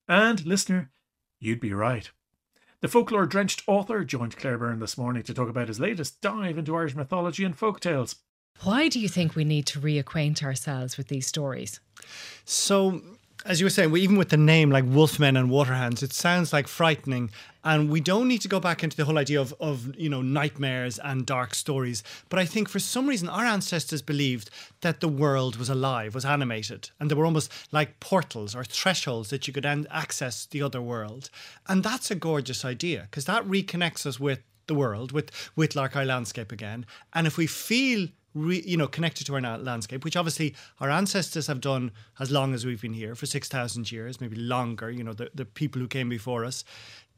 And, 0.08 0.46
listener, 0.46 0.92
you'd 1.40 1.60
be 1.60 1.74
right. 1.74 2.10
The 2.84 2.90
folklore 2.90 3.26
drenched 3.26 3.64
author 3.66 4.04
joined 4.04 4.36
Claire 4.36 4.58
Byrne 4.58 4.80
this 4.80 4.98
morning 4.98 5.24
to 5.24 5.34
talk 5.34 5.48
about 5.48 5.70
his 5.70 5.80
latest 5.80 6.20
dive 6.20 6.58
into 6.58 6.76
Irish 6.76 6.96
mythology 6.96 7.46
and 7.46 7.58
folk 7.58 7.80
tales. 7.80 8.18
Why 8.62 8.90
do 8.90 9.00
you 9.00 9.08
think 9.08 9.38
we 9.38 9.46
need 9.46 9.66
to 9.68 9.80
reacquaint 9.80 10.44
ourselves 10.44 10.98
with 10.98 11.08
these 11.08 11.26
stories? 11.26 11.80
So, 12.44 13.02
as 13.46 13.60
you 13.60 13.66
were 13.66 13.70
saying, 13.70 13.96
even 13.98 14.18
with 14.18 14.30
the 14.30 14.38
name 14.38 14.70
like 14.70 14.86
Wolfmen 14.86 15.38
and 15.38 15.50
Waterhounds, 15.50 16.02
it 16.02 16.14
sounds 16.14 16.54
like 16.54 16.68
frightening. 16.68 17.30
And 17.66 17.90
we 17.90 18.00
don't 18.00 18.28
need 18.28 18.42
to 18.42 18.48
go 18.48 18.60
back 18.60 18.84
into 18.84 18.96
the 18.96 19.06
whole 19.06 19.18
idea 19.18 19.40
of, 19.40 19.54
of 19.60 19.96
you 19.98 20.10
know 20.10 20.22
nightmares 20.22 21.00
and 21.00 21.26
dark 21.26 21.54
stories. 21.54 22.04
But 22.30 22.40
I 22.40 22.46
think 22.46 22.70
for 22.70 22.80
some 22.80 23.08
reason 23.08 23.30
our 23.30 23.46
ancestors 23.46 24.02
believed 24.02 24.50
that 24.82 25.00
the 25.00 25.08
world 25.08 25.58
was 25.58 25.70
alive, 25.70 26.16
was 26.16 26.26
animated, 26.26 26.90
and 27.00 27.10
they 27.10 27.16
were 27.16 27.26
almost 27.26 27.52
like 27.72 28.00
portals 28.00 28.56
or 28.56 28.64
thresholds 28.64 29.30
that 29.30 29.48
you 29.48 29.54
could 29.54 29.66
access 29.66 30.46
the 30.46 30.62
other 30.62 30.82
world. 30.82 31.30
And 31.68 31.84
that's 31.84 32.12
a 32.12 32.16
gorgeous 32.16 32.66
idea 32.66 33.08
because 33.10 33.26
that 33.26 33.46
reconnects 33.46 34.06
us 34.06 34.20
with 34.20 34.40
the 34.68 34.76
world, 34.76 35.12
with 35.12 35.32
with 35.56 35.76
Larkeye 35.76 36.04
landscape 36.04 36.52
again. 36.52 36.86
And 37.14 37.28
if 37.28 37.38
we 37.38 37.48
feel 37.48 38.08
re, 38.34 38.62
you 38.66 38.78
know, 38.78 38.88
connected 38.88 39.26
to 39.28 39.36
our 39.36 39.42
na- 39.42 39.56
landscape, 39.58 40.04
which 40.04 40.16
obviously 40.16 40.56
our 40.80 40.90
ancestors 40.90 41.48
have 41.48 41.62
done 41.62 41.92
as 42.20 42.32
long 42.32 42.54
as 42.54 42.66
we've 42.66 42.82
been 42.82 42.94
here 42.94 43.16
for 43.16 43.26
6,000 43.26 43.92
years, 43.92 44.20
maybe 44.22 44.36
longer, 44.36 44.90
you 44.90 45.04
know, 45.04 45.14
the, 45.14 45.30
the 45.34 45.46
people 45.46 45.82
who 45.82 45.88
came 45.88 46.10
before 46.10 46.46
us. 46.46 46.64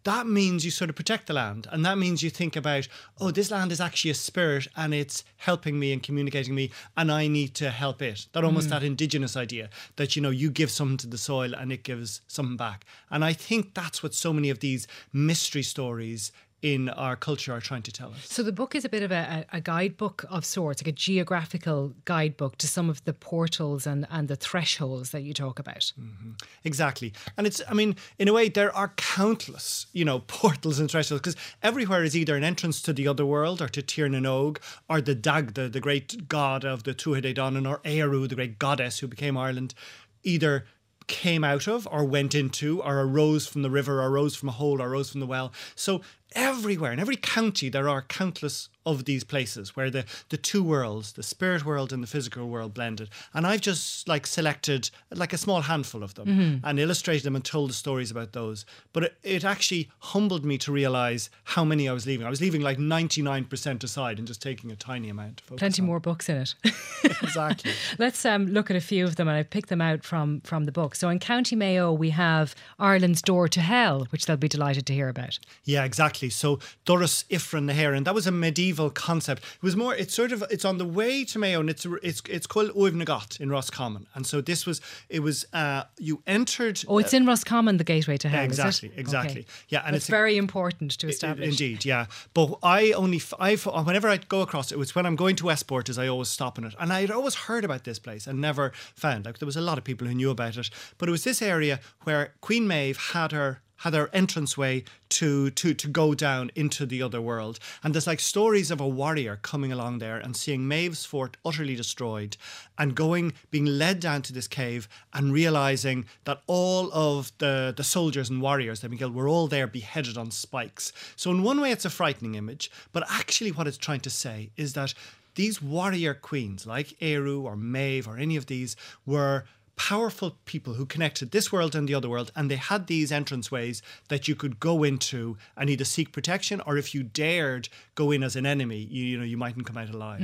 That 0.04 0.28
means 0.28 0.64
you 0.64 0.70
sort 0.70 0.92
of 0.92 0.96
protect 0.96 1.26
the 1.26 1.34
land. 1.34 1.66
And 1.72 1.84
that 1.84 1.98
means 1.98 2.22
you 2.22 2.30
think 2.30 2.56
about, 2.56 2.88
oh, 3.20 3.32
this 3.32 3.50
land 3.50 3.72
is 3.72 3.82
actually 3.82 4.12
a 4.12 4.16
spirit 4.16 4.68
and 4.76 4.94
it's 4.94 5.24
helping 5.38 5.80
me 5.80 5.92
and 5.94 6.04
communicating 6.04 6.54
me, 6.54 6.70
and 6.96 7.12
I 7.12 7.28
need 7.28 7.56
to 7.56 7.72
help 7.72 8.04
it. 8.04 8.28
That 8.34 8.44
almost 8.44 8.68
mm. 8.68 8.72
that 8.72 8.84
indigenous 8.84 9.36
idea 9.36 9.72
that, 9.96 10.16
you 10.16 10.22
know, 10.22 10.30
you 10.30 10.52
give 10.52 10.70
something 10.70 10.98
to 10.98 11.08
the 11.08 11.18
soil 11.18 11.56
and 11.56 11.72
it 11.72 11.82
gives 11.82 12.22
something 12.28 12.56
back. 12.56 12.86
And 13.10 13.26
I 13.26 13.34
think 13.34 13.74
that's 13.74 14.04
what 14.04 14.14
so 14.14 14.32
many 14.32 14.52
of 14.52 14.60
these 14.60 14.88
mystery 15.12 15.64
stories 15.64 16.32
in 16.66 16.90
our 16.90 17.16
culture 17.16 17.54
are 17.54 17.62
trying 17.62 17.84
to 17.84 17.92
tell 17.92 18.10
us. 18.10 18.26
So 18.26 18.42
the 18.42 18.52
book 18.52 18.74
is 18.74 18.84
a 18.84 18.90
bit 18.90 19.04
of 19.04 19.12
a, 19.12 19.46
a 19.54 19.62
guidebook 19.62 20.26
of 20.32 20.44
sorts, 20.44 20.82
like 20.82 20.88
a 20.88 20.92
geographical 20.92 21.94
guidebook 22.06 22.58
to 22.58 22.68
some 22.68 22.90
of 22.90 23.06
the 23.06 23.14
portals 23.14 23.86
and, 23.86 24.08
and 24.10 24.28
the 24.28 24.36
thresholds 24.36 25.12
that 25.12 25.22
you 25.22 25.32
talk 25.32 25.60
about. 25.60 25.94
Mm-hmm. 26.00 26.32
Exactly. 26.64 27.14
And 27.38 27.46
it's, 27.46 27.62
I 27.70 27.76
mean, 27.76 27.96
in 28.18 28.28
a 28.28 28.34
way, 28.34 28.50
there 28.50 28.76
are 28.76 28.92
countless, 28.98 29.86
you 29.94 30.04
know, 30.04 30.20
portals 30.28 30.80
and 30.80 30.90
thresholds 30.90 31.22
because 31.22 31.36
everywhere 31.62 32.04
is 32.04 32.18
either 32.18 32.36
an 32.36 32.44
entrance 32.44 32.82
to 32.82 32.94
the 32.94 33.08
other 33.08 33.28
world 33.28 33.62
or 33.62 33.68
to 33.68 33.84
Tir 33.84 34.08
na 34.08 34.28
Og 34.28 34.60
or 34.90 35.02
the 35.02 35.14
Dagda, 35.14 35.70
the 35.70 35.80
great 35.80 36.28
god 36.28 36.66
of 36.66 36.82
the 36.82 36.96
Tuatha 36.96 37.22
Dé 37.22 37.36
Danann, 37.36 37.70
or 37.70 37.78
Ériu, 37.82 38.28
the 38.28 38.34
great 38.34 38.58
goddess 38.58 39.00
who 39.00 39.08
became 39.08 39.38
Ireland, 39.38 39.76
either 40.24 40.66
came 41.08 41.44
out 41.44 41.68
of 41.68 41.88
or 41.92 42.04
went 42.04 42.34
into 42.34 42.82
or 42.82 43.02
arose 43.02 43.48
from 43.48 43.62
the 43.62 43.70
river 43.70 44.02
or 44.02 44.10
arose 44.10 44.36
from 44.36 44.50
a 44.50 44.54
hole 44.54 44.82
or 44.82 44.90
arose 44.90 45.12
from 45.12 45.20
the 45.20 45.28
well. 45.28 45.54
So 45.76 46.02
everywhere 46.34 46.92
in 46.92 47.00
every 47.00 47.16
county 47.16 47.70
there 47.70 47.88
are 47.88 48.02
countless 48.02 48.68
of 48.86 49.06
these 49.06 49.24
places 49.24 49.76
where 49.76 49.90
the 49.90 50.06
the 50.30 50.38
two 50.38 50.62
worlds 50.64 51.14
the 51.14 51.24
spirit 51.24 51.66
world 51.66 51.92
and 51.94 52.04
the 52.04 52.08
physical 52.08 52.48
world 52.48 52.74
blended 52.74 53.10
and 53.34 53.48
i've 53.48 53.62
just 53.62 54.08
like 54.08 54.28
selected 54.28 54.90
like 55.12 55.34
a 55.34 55.38
small 55.38 55.62
handful 55.62 56.04
of 56.04 56.14
them 56.16 56.62
and 56.64 56.80
illustrated 56.80 57.24
them 57.24 57.36
and 57.36 57.46
told 57.46 57.70
the 57.70 57.74
stories 57.74 58.12
about 58.12 58.34
those 58.34 58.66
but 58.94 59.04
it, 59.04 59.18
it 59.24 59.44
actually 59.46 59.90
humbled 60.00 60.44
me 60.46 60.58
to 60.58 60.72
realize 60.72 61.30
how 61.46 61.64
many 61.64 61.88
i 61.88 61.94
was 61.94 62.06
leaving 62.06 62.28
i 62.28 62.30
was 62.30 62.42
leaving 62.42 62.62
like 62.62 62.78
99% 62.78 63.84
aside 63.84 64.20
and 64.20 64.28
just 64.28 64.42
taking 64.42 64.72
a 64.72 64.76
tiny 64.76 65.10
amount 65.10 65.42
Plenty 65.56 65.82
on. 65.82 65.88
more 65.88 66.00
books 66.00 66.28
in 66.30 66.38
it. 66.38 66.54
exactly 67.24 67.72
Let's 67.98 68.26
um, 68.26 68.48
look 68.48 68.70
at 68.70 68.76
a 68.76 68.82
few 68.82 69.06
of 69.06 69.16
them, 69.16 69.28
and 69.28 69.38
I've 69.38 69.50
picked 69.50 69.70
them 69.70 69.82
out 69.82 70.04
from 70.04 70.42
from 70.42 70.66
the 70.66 70.72
book. 70.72 70.96
So 70.96 71.10
in 71.10 71.20
County 71.20 71.56
Mayo, 71.56 71.92
we 71.94 72.10
have 72.12 72.56
Ireland's 72.80 73.22
Door 73.22 73.50
to 73.50 73.62
Hell, 73.62 74.08
which 74.10 74.26
they'll 74.26 74.38
be 74.38 74.48
delighted 74.48 74.86
to 74.88 74.94
hear 74.94 75.08
about. 75.10 75.40
Yeah, 75.64 75.84
exactly. 75.86 76.25
So 76.30 76.58
Doras 76.86 77.26
Ifrinn 77.30 77.68
the 77.68 77.74
Heron, 77.74 78.04
that 78.04 78.14
was 78.16 78.28
a 78.28 78.32
medieval 78.32 78.90
concept. 78.90 79.44
It 79.44 79.64
was 79.64 79.76
more. 79.76 79.96
It's 79.96 80.14
sort 80.14 80.32
of. 80.32 80.44
It's 80.50 80.66
on 80.66 80.78
the 80.78 80.86
way 80.86 81.24
to 81.26 81.40
Mayo, 81.40 81.60
and 81.60 81.70
it's 81.70 81.86
it's 82.04 82.22
it's 82.30 82.48
called 82.48 82.70
Uaimh 82.72 82.94
na 82.96 83.06
gCat 83.06 83.40
in 83.40 83.50
Roscommon. 83.50 84.08
And 84.16 84.26
so 84.26 84.42
this 84.42 84.66
was. 84.66 84.82
It 85.10 85.22
was. 85.22 85.46
Uh, 85.54 85.84
you 85.98 86.22
entered. 86.28 86.84
Oh, 86.88 86.98
it's 86.98 87.14
in 87.14 87.26
Roscommon, 87.26 87.78
the 87.78 87.84
gateway 87.84 88.18
to 88.18 88.30
hell. 88.30 88.42
it? 88.42 88.46
exactly, 88.46 88.92
exactly. 88.96 89.42
Okay. 89.42 89.50
Yeah, 89.70 89.84
and 89.86 89.94
That's 89.94 90.04
it's 90.06 90.10
a- 90.10 90.12
very 90.12 90.38
important 90.38 90.92
to 91.00 91.08
I- 91.08 91.10
establish. 91.10 91.50
Indeed, 91.50 91.86
yeah. 91.86 92.06
But 92.34 92.58
I 92.64 92.92
only, 92.94 93.22
I 93.40 93.56
whenever 93.56 94.08
I 94.08 94.18
go 94.18 94.42
across 94.42 94.72
it, 94.72 94.78
was 94.78 94.96
when 94.96 95.06
I'm 95.06 95.16
going 95.16 95.36
to 95.38 95.46
Westport, 95.46 95.90
is 95.90 95.98
I 95.98 96.08
always 96.08 96.30
stop 96.30 96.58
in 96.58 96.64
it, 96.66 96.76
and 96.80 96.92
I'd 96.92 97.12
always 97.12 97.36
heard 97.36 97.64
about 97.66 97.84
this 97.84 98.00
place 98.00 98.28
and 98.28 98.40
never 98.42 98.72
found. 98.96 99.26
Like 99.26 99.40
there 99.40 99.46
was 99.46 99.58
a 99.58 99.62
lot 99.62 99.78
of 99.78 99.84
people 99.84 100.08
who 100.08 100.14
knew 100.14 100.30
about 100.30 100.58
it, 100.58 100.70
but 100.98 101.08
it 101.10 101.12
was 101.12 101.24
this 101.24 101.42
area 101.42 101.80
where 102.04 102.34
Queen 102.42 102.68
Maeve 102.68 102.98
had 103.14 103.32
her 103.32 103.62
had 103.86 103.94
her 103.94 104.08
entranceway 104.08 104.84
to 105.10 105.52
to 105.52 105.76
to 105.76 105.88
go 105.88 106.16
down 106.16 106.50
into 106.56 106.88
the 106.88 107.04
other 107.04 107.22
world. 107.22 107.60
And 107.84 107.94
there's 107.94 108.08
like 108.08 108.20
stories 108.20 108.72
of 108.72 108.82
a 108.82 108.88
warrior 108.88 109.38
coming 109.44 109.72
along 109.72 110.00
there 110.00 110.18
and 110.18 110.36
seeing 110.36 110.68
Maeve's 110.68 111.06
fort 111.06 111.38
utterly 111.46 111.76
destroyed 111.76 112.36
and 112.80 112.96
going 112.96 113.34
being 113.52 113.68
led 113.68 114.00
down 114.00 114.24
to 114.24 114.34
this 114.34 114.48
cave 114.48 114.90
and 115.14 115.32
realizing 115.32 116.06
that 116.24 116.42
all 116.48 116.92
of 116.94 117.32
the 117.38 117.74
the 117.78 117.84
soldiers 117.84 118.28
and 118.32 118.42
warriors 118.42 118.80
that 118.80 118.98
killed 118.98 119.14
were 119.14 119.30
all 119.30 119.48
there 119.48 119.68
beheaded 119.68 120.18
on 120.18 120.32
spikes. 120.32 120.92
So 121.16 121.30
in 121.30 121.44
one 121.44 121.62
way 121.62 121.72
it's 121.72 121.86
a 121.86 121.92
frightening 121.92 122.34
image, 122.34 122.72
but 122.92 123.04
actually 123.08 123.52
what 123.52 123.68
it's 123.68 123.78
trying 123.78 124.02
to 124.02 124.10
say 124.10 124.50
is 124.58 124.74
that 124.74 124.96
these 125.36 125.62
warrior 125.62 126.14
queens 126.14 126.66
like 126.66 126.98
Ériu 127.00 127.44
or 127.44 127.56
Maeve 127.56 128.08
or 128.08 128.18
any 128.18 128.36
of 128.36 128.48
these 128.48 128.76
were 129.06 129.46
powerful 129.76 130.38
people 130.46 130.74
who 130.74 130.86
connected 130.86 131.32
this 131.32 131.52
world 131.52 131.76
and 131.76 131.88
the 131.88 131.94
other 131.94 132.10
world, 132.10 132.32
and 132.36 132.50
they 132.50 132.56
had 132.56 132.88
these 132.88 133.12
entranceways 133.12 133.82
that 134.10 134.28
you 134.28 134.36
could 134.36 134.60
go 134.60 134.84
into 134.84 135.38
and 135.58 135.70
either 135.70 135.84
seek 135.86 136.12
protection 136.12 136.62
or 136.66 136.78
if 136.78 136.94
you 136.96 137.04
dared 137.04 137.70
go 137.96 138.12
in 138.12 138.24
as 138.24 138.36
an 138.36 138.46
enemy, 138.46 138.78
you, 138.78 139.04
you 139.04 139.18
know, 139.18 139.24
you 139.26 139.38
mightn't 139.38 139.66
come 139.66 139.78
out 139.78 139.90
alive. 139.90 140.22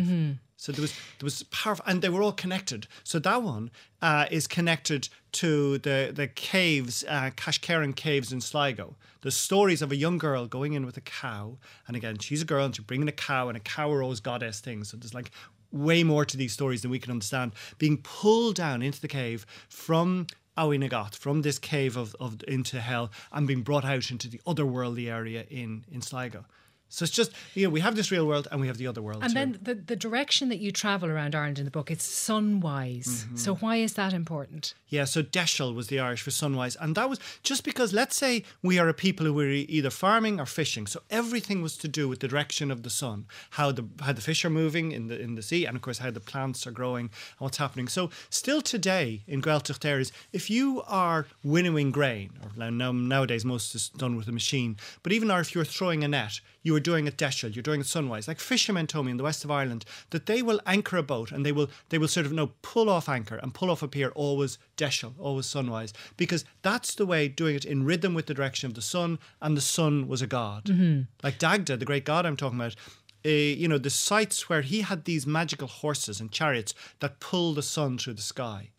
So 0.57 0.71
there 0.71 0.81
was 0.83 0.93
there 0.93 1.25
was 1.25 1.41
powerful, 1.43 1.83
and 1.87 2.03
they 2.03 2.09
were 2.09 2.21
all 2.21 2.31
connected. 2.33 2.85
So 3.03 3.17
that 3.17 3.41
one 3.41 3.71
uh, 3.99 4.27
is 4.29 4.45
connected 4.45 5.09
to 5.33 5.79
the 5.79 6.11
the 6.13 6.27
caves, 6.27 7.03
uh, 7.07 7.31
Keshcorran 7.35 7.95
caves 7.95 8.31
in 8.31 8.41
Sligo. 8.41 8.95
The 9.21 9.31
stories 9.31 9.81
of 9.81 9.91
a 9.91 9.95
young 9.95 10.19
girl 10.19 10.45
going 10.45 10.73
in 10.73 10.85
with 10.85 10.97
a 10.97 11.01
cow, 11.01 11.57
and 11.87 11.97
again, 11.97 12.19
she's 12.19 12.43
a 12.43 12.45
girl 12.45 12.65
and 12.65 12.75
she's 12.75 12.85
bringing 12.85 13.07
a 13.07 13.11
cow, 13.11 13.47
and 13.47 13.57
a 13.57 13.59
cow 13.59 13.91
are 13.91 14.03
always 14.03 14.19
goddess 14.19 14.59
things. 14.59 14.89
So 14.89 14.97
there's 14.97 15.15
like 15.15 15.31
way 15.71 16.03
more 16.03 16.25
to 16.25 16.37
these 16.37 16.53
stories 16.53 16.81
than 16.81 16.91
we 16.91 16.99
can 16.99 17.11
understand. 17.11 17.53
Being 17.77 17.97
pulled 17.97 18.55
down 18.55 18.81
into 18.81 19.01
the 19.01 19.07
cave 19.07 19.45
from 19.69 20.27
Uaimh 20.57 20.79
na 20.79 20.87
gCat, 20.87 21.15
from 21.15 21.41
this 21.41 21.57
cave 21.59 21.95
of, 21.95 22.15
of 22.19 22.43
into 22.47 22.81
hell, 22.81 23.11
and 23.31 23.47
being 23.47 23.61
brought 23.61 23.85
out 23.85 24.11
into 24.11 24.27
the 24.27 24.41
otherworldly 24.45 25.09
area 25.09 25.45
in 25.49 25.85
in 25.91 26.01
Sligo. 26.01 26.45
So 26.91 27.03
it's 27.03 27.13
just 27.13 27.31
you 27.55 27.65
know 27.65 27.69
we 27.69 27.79
have 27.79 27.95
this 27.95 28.11
real 28.11 28.27
world 28.27 28.47
and 28.51 28.59
we 28.61 28.67
have 28.67 28.77
the 28.77 28.87
other 28.87 29.01
world. 29.01 29.23
And 29.23 29.31
too. 29.31 29.39
then 29.39 29.59
the, 29.61 29.75
the 29.75 29.95
direction 29.95 30.49
that 30.49 30.59
you 30.59 30.71
travel 30.71 31.09
around 31.09 31.35
Ireland 31.35 31.57
in 31.57 31.65
the 31.65 31.71
book, 31.71 31.89
it's 31.89 32.05
sunwise. 32.05 33.07
Mm-hmm. 33.07 33.37
So 33.37 33.55
why 33.55 33.77
is 33.77 33.93
that 33.93 34.13
important? 34.13 34.73
Yeah, 34.89 35.05
so 35.05 35.23
deiseal 35.23 35.73
was 35.73 35.87
the 35.87 35.99
Irish 35.99 36.21
for 36.21 36.31
sunwise. 36.31 36.75
And 36.79 36.95
that 36.95 37.09
was 37.09 37.19
just 37.43 37.63
because, 37.63 37.93
let's 37.93 38.17
say, 38.17 38.43
we 38.61 38.77
are 38.77 38.89
a 38.89 38.93
people 38.93 39.25
who 39.25 39.33
were 39.33 39.47
either 39.47 39.89
farming 39.89 40.39
or 40.39 40.45
fishing. 40.45 40.85
So 40.85 41.01
everything 41.09 41.61
was 41.61 41.77
to 41.77 41.87
do 41.87 42.09
with 42.09 42.19
the 42.19 42.27
direction 42.27 42.71
of 42.71 42.83
the 42.83 42.89
sun, 42.89 43.25
how 43.51 43.71
the 43.71 43.87
how 44.01 44.11
the 44.11 44.21
fish 44.21 44.43
are 44.43 44.49
moving 44.49 44.91
in 44.91 45.07
the 45.07 45.19
in 45.19 45.35
the 45.35 45.41
sea, 45.41 45.65
and 45.65 45.75
of 45.77 45.81
course 45.81 45.99
how 45.99 46.11
the 46.11 46.19
plants 46.19 46.67
are 46.67 46.71
growing 46.71 47.05
and 47.05 47.39
what's 47.39 47.57
happening. 47.57 47.87
So 47.87 48.09
still 48.29 48.61
today 48.61 49.23
in 49.27 49.41
Gaeltacht 49.41 49.85
areas, 49.85 50.11
if 50.33 50.49
you 50.49 50.83
are 50.87 51.25
winnowing 51.43 51.91
grain, 51.91 52.31
or 52.43 52.51
now, 52.57 52.69
now 52.69 52.91
nowadays 52.91 53.45
most 53.45 53.73
is 53.75 53.89
done 53.89 54.17
with 54.17 54.27
a 54.27 54.33
machine, 54.33 54.75
but 55.03 55.13
even 55.13 55.31
or 55.31 55.39
if 55.39 55.55
you're 55.55 55.63
throwing 55.63 56.03
a 56.03 56.07
net, 56.07 56.41
you 56.63 56.75
are 56.75 56.80
doing 56.81 57.07
it 57.07 57.17
deiseal, 57.17 57.55
you're 57.55 57.63
doing 57.63 57.81
it 57.81 57.87
sunwise. 57.87 58.27
Like 58.27 58.39
fishermen 58.39 58.87
told 58.87 59.05
me 59.05 59.11
in 59.11 59.17
the 59.17 59.23
west 59.23 59.43
of 59.43 59.51
Ireland 59.51 59.85
that 60.09 60.25
they 60.25 60.41
will 60.41 60.59
anchor 60.65 60.97
a 60.97 61.03
boat 61.03 61.31
and 61.31 61.45
they 61.45 61.51
will 61.51 61.69
they 61.89 61.97
will 61.97 62.07
sort 62.07 62.25
of 62.25 62.31
know 62.31 62.51
pull 62.61 62.89
off 62.89 63.07
anchor 63.07 63.35
and 63.37 63.53
pull 63.53 63.69
off 63.71 63.81
a 63.83 63.87
pier 63.87 64.09
always 64.09 64.57
deiseal, 64.77 65.13
always 65.19 65.45
sunwise, 65.45 65.93
because 66.17 66.43
that's 66.61 66.95
the 66.95 67.05
way 67.05 67.27
doing 67.27 67.55
it 67.55 67.65
in 67.65 67.83
rhythm 67.85 68.13
with 68.13 68.25
the 68.25 68.33
direction 68.33 68.67
of 68.67 68.73
the 68.73 68.81
sun, 68.81 69.19
and 69.41 69.55
the 69.55 69.61
sun 69.61 70.07
was 70.07 70.21
a 70.21 70.27
god. 70.27 70.65
Like 71.23 71.37
Dagda, 71.39 71.77
the 71.77 71.85
great 71.85 72.05
god 72.05 72.25
I'm 72.25 72.37
talking 72.37 72.59
about. 72.59 72.75
Uh, 73.23 73.29
you 73.29 73.67
know 73.67 73.77
the 73.77 73.91
sites 73.91 74.49
where 74.49 74.63
he 74.63 74.81
had 74.81 75.05
these 75.05 75.27
magical 75.27 75.67
horses 75.67 76.19
and 76.19 76.31
chariots 76.31 76.73
that 77.01 77.19
pull 77.19 77.53
the 77.53 77.61
sun 77.61 77.97
through 77.99 78.15
the 78.15 78.21
sky. 78.21 78.71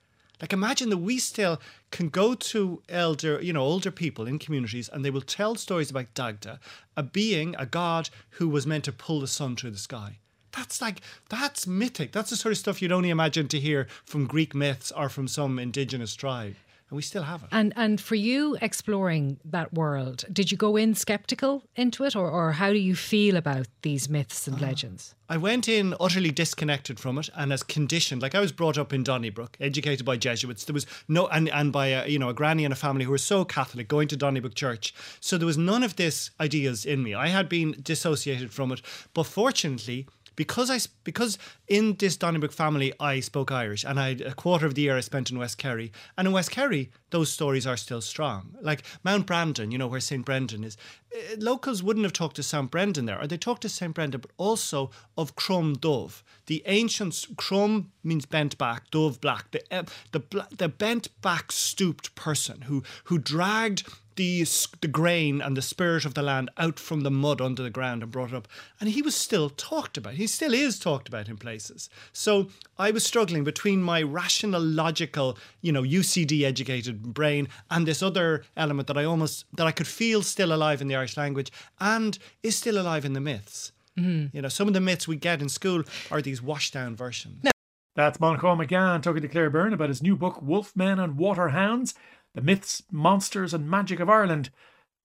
Like 0.42 0.52
imagine 0.52 0.90
that 0.90 0.98
we 0.98 1.18
still 1.18 1.60
can 1.92 2.08
go 2.08 2.34
to 2.34 2.82
elder, 2.88 3.40
you 3.40 3.52
know, 3.52 3.62
older 3.62 3.92
people 3.92 4.26
in 4.26 4.40
communities 4.40 4.88
and 4.88 5.04
they 5.04 5.10
will 5.10 5.20
tell 5.20 5.54
stories 5.54 5.88
about 5.88 6.14
Dagda, 6.14 6.58
a 6.96 7.02
being, 7.04 7.54
a 7.60 7.64
god 7.64 8.10
who 8.30 8.48
was 8.48 8.66
meant 8.66 8.84
to 8.84 8.92
pull 8.92 9.20
the 9.20 9.28
sun 9.28 9.54
through 9.54 9.70
the 9.70 9.78
sky. 9.78 10.18
That's 10.50 10.82
like 10.82 11.00
that's 11.28 11.66
mythic. 11.66 12.10
That's 12.10 12.30
the 12.30 12.36
sort 12.36 12.52
of 12.52 12.58
stuff 12.58 12.82
you'd 12.82 12.90
only 12.90 13.10
imagine 13.10 13.46
to 13.48 13.60
hear 13.60 13.86
from 14.04 14.26
Greek 14.26 14.52
myths 14.52 14.90
or 14.90 15.08
from 15.08 15.28
some 15.28 15.60
indigenous 15.60 16.16
tribe. 16.16 16.56
And 16.92 16.96
we 16.96 17.02
still 17.02 17.22
have 17.22 17.42
it. 17.42 17.48
And 17.52 17.72
and 17.74 17.98
for 17.98 18.16
you 18.16 18.58
exploring 18.60 19.40
that 19.46 19.72
world, 19.72 20.26
did 20.30 20.52
you 20.52 20.58
go 20.58 20.76
in 20.76 20.94
skeptical 20.94 21.62
into 21.74 22.04
it, 22.04 22.14
or, 22.14 22.28
or 22.30 22.52
how 22.52 22.68
do 22.68 22.78
you 22.78 22.94
feel 22.94 23.36
about 23.36 23.66
these 23.80 24.10
myths 24.10 24.46
and 24.46 24.58
ah. 24.58 24.66
legends? 24.66 25.14
I 25.26 25.38
went 25.38 25.68
in 25.68 25.94
utterly 25.98 26.30
disconnected 26.30 27.00
from 27.00 27.16
it 27.16 27.30
and 27.34 27.50
as 27.50 27.62
conditioned. 27.62 28.20
Like 28.20 28.34
I 28.34 28.40
was 28.40 28.52
brought 28.52 28.76
up 28.76 28.92
in 28.92 29.04
Donnybrook, 29.04 29.56
educated 29.58 30.04
by 30.04 30.18
Jesuits. 30.18 30.66
There 30.66 30.74
was 30.74 30.84
no 31.08 31.28
and 31.28 31.48
and 31.48 31.72
by 31.72 31.86
a, 31.86 32.06
you 32.08 32.18
know 32.18 32.28
a 32.28 32.34
granny 32.34 32.66
and 32.66 32.74
a 32.74 32.76
family 32.76 33.06
who 33.06 33.10
were 33.10 33.16
so 33.16 33.46
Catholic, 33.46 33.88
going 33.88 34.08
to 34.08 34.16
Donnybrook 34.18 34.54
Church. 34.54 34.92
So 35.18 35.38
there 35.38 35.46
was 35.46 35.56
none 35.56 35.82
of 35.82 35.96
this 35.96 36.30
ideas 36.38 36.84
in 36.84 37.02
me. 37.02 37.14
I 37.14 37.28
had 37.28 37.48
been 37.48 37.74
dissociated 37.82 38.52
from 38.52 38.70
it, 38.70 38.82
but 39.14 39.24
fortunately. 39.24 40.06
Because 40.36 40.70
I 40.70 40.78
because 41.04 41.38
in 41.68 41.96
this 41.96 42.16
Donnybrook 42.16 42.52
family 42.52 42.92
I 43.00 43.20
spoke 43.20 43.50
Irish 43.50 43.84
and 43.84 43.98
I 43.98 44.10
a 44.24 44.34
quarter 44.34 44.66
of 44.66 44.74
the 44.74 44.82
year 44.82 44.96
I 44.96 45.00
spent 45.00 45.30
in 45.30 45.38
West 45.38 45.58
Kerry. 45.58 45.92
And 46.16 46.26
in 46.26 46.32
West 46.32 46.50
Kerry 46.50 46.90
those 47.10 47.30
stories 47.30 47.66
are 47.66 47.76
still 47.76 48.00
strong. 48.00 48.56
Like 48.60 48.82
Mount 49.04 49.26
Brandon 49.26 49.70
you 49.70 49.78
know 49.78 49.86
where 49.86 50.00
St 50.00 50.24
Brendan 50.24 50.64
is 50.64 50.76
eh, 51.14 51.36
locals 51.38 51.82
wouldn't 51.82 52.04
have 52.04 52.12
talked 52.12 52.36
to 52.36 52.42
St 52.42 52.70
Brendan 52.70 53.06
there. 53.06 53.20
Or 53.20 53.26
they 53.26 53.36
talked 53.36 53.62
to 53.62 53.68
St 53.68 53.94
Brendan 53.94 54.20
but 54.20 54.30
also 54.36 54.90
of 55.16 55.36
Crom 55.36 55.76
Dubh. 55.76 56.22
The 56.46 56.62
ancient 56.66 57.26
Crom 57.36 57.92
means 58.02 58.26
bent 58.26 58.58
back 58.58 58.90
Dubh 58.90 59.20
black. 59.20 59.50
The 59.50 59.72
eh, 59.72 59.82
the 60.12 60.46
the 60.56 60.68
bent 60.68 61.08
back 61.20 61.52
stooped 61.52 62.14
person 62.14 62.62
who 62.62 62.82
who 63.04 63.18
dragged 63.18 63.88
the 64.16 64.46
the 64.80 64.88
grain 64.88 65.40
and 65.40 65.56
the 65.56 65.62
spirit 65.62 66.04
of 66.04 66.14
the 66.14 66.22
land 66.22 66.50
out 66.58 66.78
from 66.78 67.00
the 67.02 67.10
mud 67.10 67.40
under 67.40 67.62
the 67.62 67.70
ground 67.70 68.02
and 68.02 68.12
brought 68.12 68.30
it 68.30 68.34
up. 68.34 68.48
And 68.80 68.90
he 68.90 69.02
was 69.02 69.14
still 69.14 69.50
talked 69.50 69.96
about. 69.96 70.14
He 70.14 70.26
still 70.26 70.54
is 70.54 70.78
talked 70.78 71.08
about 71.08 71.28
in 71.28 71.36
places. 71.36 71.88
So 72.12 72.48
I 72.78 72.90
was 72.90 73.04
struggling 73.04 73.44
between 73.44 73.82
my 73.82 74.02
rational, 74.02 74.62
logical, 74.62 75.38
you 75.60 75.72
know, 75.72 75.82
UCD 75.82 76.42
educated 76.42 77.14
brain 77.14 77.48
and 77.70 77.86
this 77.86 78.02
other 78.02 78.44
element 78.56 78.88
that 78.88 78.98
I 78.98 79.04
almost 79.04 79.44
that 79.56 79.66
I 79.66 79.72
could 79.72 79.86
feel 79.86 80.22
still 80.22 80.52
alive 80.52 80.80
in 80.80 80.88
the 80.88 80.96
Irish 80.96 81.16
language 81.16 81.52
and 81.80 82.18
is 82.42 82.56
still 82.56 82.78
alive 82.80 83.04
in 83.04 83.12
the 83.12 83.20
myths. 83.20 83.72
Mm-hmm. 83.98 84.34
You 84.36 84.42
know, 84.42 84.48
some 84.48 84.68
of 84.68 84.74
the 84.74 84.80
myths 84.80 85.06
we 85.06 85.16
get 85.16 85.42
in 85.42 85.48
school 85.48 85.82
are 86.10 86.22
these 86.22 86.42
washed 86.42 86.74
down 86.74 86.96
versions. 86.96 87.44
No. 87.44 87.50
That's 87.94 88.16
Manchán 88.18 88.56
Magan 88.56 89.02
talking 89.02 89.20
to 89.20 89.28
Claire 89.28 89.50
Byrne 89.50 89.74
about 89.74 89.90
his 89.90 90.02
new 90.02 90.16
book, 90.16 90.40
Wolfmen 90.42 91.02
and 91.02 91.18
Waterhounds 91.18 91.94
The 92.34 92.40
Myths, 92.40 92.82
Monsters, 92.90 93.52
and 93.52 93.70
Magic 93.70 94.00
of 94.00 94.08
Ireland, 94.08 94.50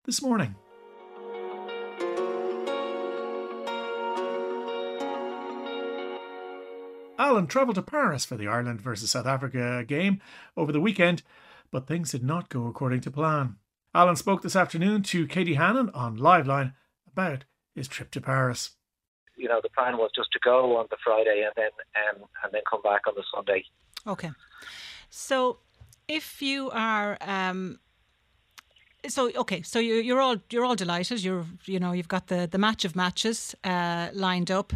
this 0.06 0.22
morning. 0.22 0.56
Alan 7.20 7.48
travelled 7.48 7.76
to 7.76 7.82
Paris 7.82 8.24
for 8.24 8.38
the 8.38 8.48
Ireland 8.48 8.80
versus 8.80 9.12
South 9.12 9.26
Africa 9.26 9.84
game 9.86 10.22
over 10.56 10.72
the 10.72 10.80
weekend, 10.80 11.24
but 11.72 11.88
things 11.88 12.12
did 12.12 12.24
not 12.24 12.50
go 12.50 12.68
according 12.68 13.02
to 13.02 13.12
plan. 13.12 13.58
Alan 13.94 14.16
spoke 14.16 14.42
this 14.42 14.56
afternoon 14.56 15.04
to 15.04 15.28
Katie 15.28 15.56
Hannon 15.56 15.90
on 15.90 16.18
Liveline 16.18 16.74
about 17.12 17.46
his 17.76 17.88
trip 17.88 18.12
to 18.12 18.22
Paris 18.22 18.78
you 19.38 19.48
know, 19.48 19.60
the 19.62 19.70
plan 19.70 19.98
was 19.98 20.10
just 20.16 20.32
to 20.34 20.40
go 20.44 20.78
on 20.78 20.88
the 20.90 20.98
Friday 21.04 21.46
and 21.46 21.54
then 21.56 21.70
um, 22.10 22.28
and 22.44 22.52
then 22.52 22.62
come 22.70 22.82
back 22.82 23.02
on 23.08 23.14
the 23.16 23.24
Sunday. 23.34 23.64
Okay, 24.06 24.32
so 25.10 25.60
if 26.08 26.42
you 26.42 26.70
are. 26.72 27.18
Um, 27.22 27.80
so 29.08 29.32
okay, 29.36 29.62
so 29.62 29.80
you, 29.80 29.96
you're 29.96 30.20
all 30.20 30.38
you're 30.50 30.66
all 30.66 30.76
delighted. 30.76 31.24
You're 31.24 31.46
you 31.66 31.80
know 31.80 31.92
you've 31.92 32.08
got 32.08 32.28
the 32.28 32.48
the 32.50 32.58
match 32.58 32.86
of 32.86 32.96
matches 32.96 33.56
uh, 33.64 34.10
lined 34.14 34.52
up. 34.52 34.74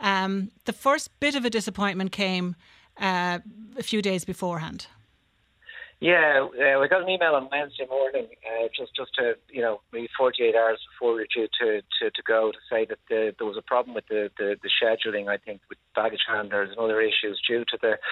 Um, 0.00 0.50
the 0.64 0.72
first 0.72 1.08
bit 1.20 1.34
of 1.34 1.44
a 1.44 1.50
disappointment 1.50 2.12
came 2.12 2.54
uh, 2.98 3.38
a 3.76 3.82
few 3.82 4.02
days 4.02 4.24
beforehand. 4.24 4.86
Yeah, 6.02 6.50
uh, 6.50 6.80
we 6.82 6.88
got 6.88 7.06
an 7.06 7.08
email 7.08 7.38
on 7.38 7.46
Wednesday 7.46 7.86
morning, 7.86 8.26
uh, 8.42 8.66
just 8.76 8.90
just 8.98 9.14
to 9.22 9.38
you 9.46 9.62
know 9.62 9.82
maybe 9.92 10.08
48 10.18 10.50
hours 10.50 10.82
before 10.90 11.14
we 11.14 11.20
were 11.22 11.30
due 11.30 11.46
to, 11.62 11.78
to, 11.78 12.10
to 12.10 12.22
go 12.26 12.50
to 12.50 12.58
say 12.66 12.84
that 12.90 12.98
the, 13.08 13.30
there 13.38 13.46
was 13.46 13.54
a 13.56 13.62
problem 13.62 13.94
with 13.94 14.08
the, 14.10 14.26
the, 14.36 14.58
the 14.66 14.70
scheduling. 14.82 15.30
I 15.30 15.38
think 15.38 15.60
with 15.70 15.78
baggage 15.94 16.26
handlers 16.26 16.70
and 16.70 16.80
other 16.80 17.00
issues 17.00 17.38
due 17.46 17.62
to 17.70 17.78
the, 17.80 18.02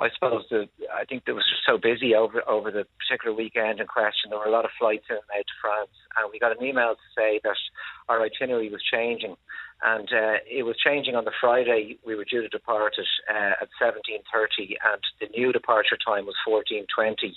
I 0.00 0.08
suppose 0.16 0.48
the 0.48 0.64
I 0.88 1.04
think 1.04 1.24
it 1.28 1.36
was 1.36 1.44
just 1.44 1.68
so 1.68 1.76
busy 1.76 2.14
over 2.14 2.40
over 2.48 2.70
the 2.70 2.88
particular 3.04 3.36
weekend 3.36 3.80
in 3.80 3.86
question. 3.86 4.32
There 4.32 4.38
were 4.38 4.48
a 4.48 4.56
lot 4.56 4.64
of 4.64 4.72
flights 4.80 5.04
in 5.12 5.20
and 5.20 5.28
out 5.36 5.44
to 5.44 5.60
France, 5.60 5.92
and 6.16 6.32
we 6.32 6.40
got 6.40 6.56
an 6.56 6.64
email 6.64 6.96
to 6.96 7.08
say 7.12 7.38
that 7.44 7.60
our 8.08 8.24
itinerary 8.24 8.72
was 8.72 8.80
changing 8.80 9.36
and 9.82 10.08
uh, 10.12 10.38
it 10.50 10.64
was 10.64 10.76
changing 10.78 11.14
on 11.14 11.24
the 11.24 11.32
Friday. 11.40 11.98
We 12.06 12.14
were 12.14 12.24
due 12.24 12.42
to 12.42 12.48
depart 12.48 12.94
at, 12.98 13.34
uh, 13.34 13.62
at 13.62 13.68
17.30 13.80 14.76
and 14.84 15.02
the 15.20 15.28
new 15.36 15.52
departure 15.52 15.98
time 16.04 16.26
was 16.26 16.34
14.20. 16.48 17.32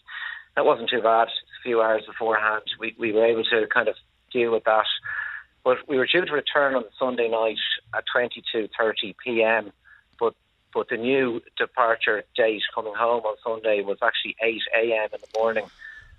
That 0.56 0.66
wasn't 0.66 0.90
too 0.90 1.02
bad. 1.02 1.28
A 1.28 1.62
few 1.64 1.82
hours 1.82 2.04
beforehand, 2.08 2.64
we, 2.80 2.96
we 2.98 3.12
were 3.12 3.26
able 3.26 3.44
to 3.44 3.68
kind 3.74 3.88
of 3.88 3.96
deal 4.32 4.52
with 4.52 4.64
that. 4.64 4.86
But 5.64 5.78
we 5.88 5.98
were 5.98 6.08
due 6.08 6.26
to 6.26 6.32
return 6.32 6.76
on 6.76 6.86
Sunday 6.98 7.30
night 7.30 7.58
at 7.96 8.06
22.30 8.16 9.16
p.m. 9.24 9.72
But 10.20 10.34
but 10.74 10.88
the 10.90 10.98
new 10.98 11.42
departure 11.58 12.24
date 12.36 12.62
coming 12.74 12.94
home 12.96 13.24
on 13.24 13.36
Sunday 13.44 13.82
was 13.84 13.98
actually 14.02 14.36
8 14.42 14.62
a.m. 14.84 15.10
in 15.14 15.20
the 15.20 15.40
morning, 15.40 15.66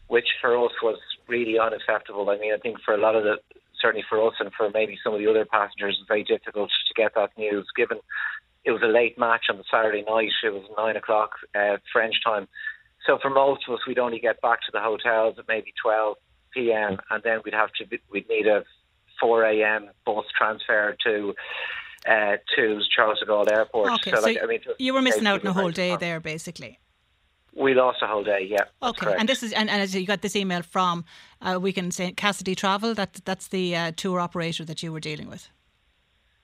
which 0.09 0.27
for 0.41 0.57
us 0.65 0.73
was 0.83 0.99
really 1.29 1.59
unacceptable. 1.59 2.29
I 2.29 2.39
mean, 2.39 2.53
I 2.53 2.59
think 2.59 2.81
for 2.85 2.93
a 2.93 2.99
lot 2.99 3.15
of 3.15 3.25
the 3.25 3.39
certainly 3.81 4.05
for 4.09 4.27
us 4.27 4.35
and 4.41 4.53
for 4.53 4.71
maybe 4.71 4.99
some 5.03 5.15
of 5.15 5.21
the 5.21 5.29
other 5.29 5.45
passengers, 5.45 5.97
it's 5.99 6.09
very 6.09 6.25
difficult 6.25 6.71
to 6.89 6.95
get 6.95 7.15
that 7.15 7.31
news 7.37 7.67
given 7.77 7.99
it 8.65 8.73
was 8.73 8.83
a 8.83 8.87
late 8.87 9.19
match 9.19 9.47
on 9.51 9.57
the 9.57 9.65
Saturday 9.71 10.05
night. 10.07 10.31
It 10.45 10.53
was 10.53 10.65
nine 10.77 10.97
o'clock 10.97 11.31
uh, 11.55 11.79
French 11.93 12.15
time. 12.25 12.47
So 13.07 13.19
for 13.21 13.31
most 13.31 13.63
of 13.67 13.75
us, 13.75 13.81
we'd 13.87 13.99
only 13.99 14.21
get 14.21 14.41
back 14.43 14.61
to 14.61 14.73
the 14.73 14.81
hotels 14.81 15.37
at 15.39 15.47
maybe 15.49 15.73
12 15.83 16.17
p.m. 16.53 16.99
and 17.11 17.23
then 17.23 17.41
we'd 17.45 17.55
have 17.55 17.71
to 17.73 17.99
we'd 18.11 18.29
need 18.29 18.47
a 18.47 18.65
4 19.21 19.45
a.m. 19.45 19.91
bus 20.05 20.25
transfer 20.37 20.97
to 21.07 21.35
uh, 22.09 22.37
to 22.57 22.81
Charles 22.95 23.21
de 23.21 23.27
Gaulle 23.27 23.51
Airport. 23.51 23.93
Okay, 23.93 24.11
so, 24.11 24.17
so 24.17 24.23
like, 24.23 24.39
I 24.43 24.47
mean, 24.47 24.61
you 24.79 24.95
were 24.95 25.03
missing 25.03 25.27
out 25.27 25.41
on 25.43 25.47
a 25.47 25.53
whole 25.53 25.71
day 25.71 25.97
there, 25.97 26.19
basically. 26.21 26.79
We 27.55 27.75
lost 27.75 27.99
a 28.03 28.07
whole 28.07 28.23
day, 28.23 28.47
yeah. 28.49 28.65
Okay, 28.83 29.15
and 29.19 29.29
this 29.29 29.43
is 29.43 29.53
and, 29.53 29.69
and 29.69 29.83
as 29.83 29.95
you 29.95 30.07
got 30.07 30.23
this 30.23 30.37
email 30.37 30.63
from 30.63 31.05
uh, 31.41 31.59
we 31.61 31.73
can 31.73 31.91
say 31.91 32.13
Cassidy 32.13 32.55
Travel. 32.55 32.95
That 32.95 33.21
that's 33.25 33.49
the 33.49 33.77
uh, 33.77 33.93
tour 33.97 34.21
operator 34.21 34.65
that 34.65 34.83
you 34.83 34.93
were 34.93 35.01
dealing 35.01 35.29
with. 35.29 35.49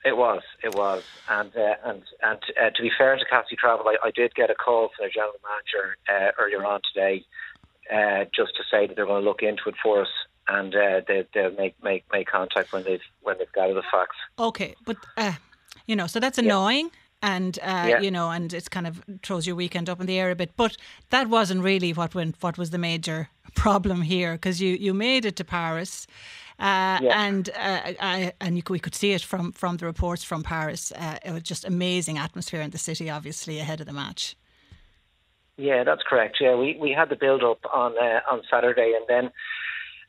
It 0.05 0.17
was, 0.17 0.43
it 0.63 0.75
was, 0.75 1.03
and 1.29 1.55
uh, 1.57 1.75
and 1.85 2.03
and 2.23 2.39
uh, 2.61 2.71
to 2.71 2.83
be 2.83 2.91
fair 2.97 3.17
to 3.17 3.25
Cassidy 3.25 3.57
Travel, 3.57 3.87
I, 3.89 3.97
I, 4.07 4.11
did 4.11 4.35
get 4.35 4.51
a 4.51 4.55
call 4.55 4.89
from 4.89 5.03
their 5.05 5.11
general 5.11 5.35
manager 5.43 5.97
uh, 6.09 6.31
earlier 6.41 6.65
on 6.65 6.81
today, 6.93 7.25
uh, 7.93 8.25
just 8.35 8.57
to 8.57 8.63
say 8.71 8.87
that 8.87 8.95
they're 8.95 9.07
going 9.07 9.23
to 9.23 9.29
look 9.29 9.43
into 9.43 9.69
it 9.69 9.75
for 9.83 10.03
us, 10.03 10.09
and 10.49 10.73
they, 10.73 11.27
they'll 11.35 11.53
make 11.53 11.83
make 11.83 12.05
make 12.13 12.29
contact 12.29 12.73
when 12.73 12.85
they've 12.85 13.01
when 13.23 13.39
they've 13.39 13.53
gathered 13.53 13.75
the 13.75 13.83
facts. 13.91 14.17
Okay, 14.39 14.75
but 14.85 14.97
you 15.87 15.97
know, 15.97 16.07
so 16.07 16.21
that's 16.21 16.39
annoying. 16.39 16.87
Yeah 16.87 17.01
and 17.23 17.59
uh, 17.63 17.87
yeah. 17.89 18.01
you 18.01 18.11
know, 18.11 18.31
and 18.31 18.53
it 18.53 18.71
kind 18.71 18.87
of 18.87 19.03
throws 19.23 19.47
your 19.47 19.57
weekend 19.57 19.89
up 19.89 20.01
in 20.01 20.07
the 20.07 20.19
air 20.19 20.31
a 20.31 20.35
bit. 20.35 20.57
But 20.57 20.77
that 21.11 21.29
wasn't 21.29 21.63
really 21.63 21.93
what 21.93 22.15
went. 22.15 22.37
What 22.41 22.59
was 22.59 22.71
the 22.71 22.79
major 22.79 23.29
problem 23.55 24.03
here? 24.03 24.33
Because 24.33 24.61
you 24.61 24.77
you 24.77 24.95
made 24.95 25.25
it 25.25 25.37
to 25.37 25.45
Paris. 25.45 26.07
Uh, 26.59 26.99
yeah. 27.03 27.27
And 27.27 27.51
uh, 27.51 27.93
I, 28.01 28.33
and 28.41 28.57
you, 28.57 28.63
we 28.71 28.79
could 28.79 28.95
see 28.95 29.13
it 29.13 29.21
from, 29.21 29.53
from 29.53 29.77
the 29.77 29.85
reports 29.85 30.25
from 30.25 30.43
Paris. 30.43 30.91
Uh, 30.91 31.19
it 31.23 31.31
was 31.31 31.43
just 31.43 31.67
amazing 31.67 32.17
atmosphere 32.17 32.63
in 32.63 32.71
the 32.71 32.79
city, 32.79 33.11
obviously 33.11 33.59
ahead 33.59 33.81
of 33.81 33.87
the 33.87 33.93
match. 33.93 34.37
Yeah, 35.59 35.85
that's 35.85 36.03
correct. 36.03 36.39
Yeah, 36.41 36.55
we, 36.55 36.79
we 36.81 36.93
had 36.93 37.11
the 37.11 37.17
build 37.17 37.43
up 37.43 37.61
on 37.73 37.97
uh, 37.99 38.21
on 38.31 38.43
Saturday, 38.51 38.95
and 38.97 39.05
then 39.09 39.31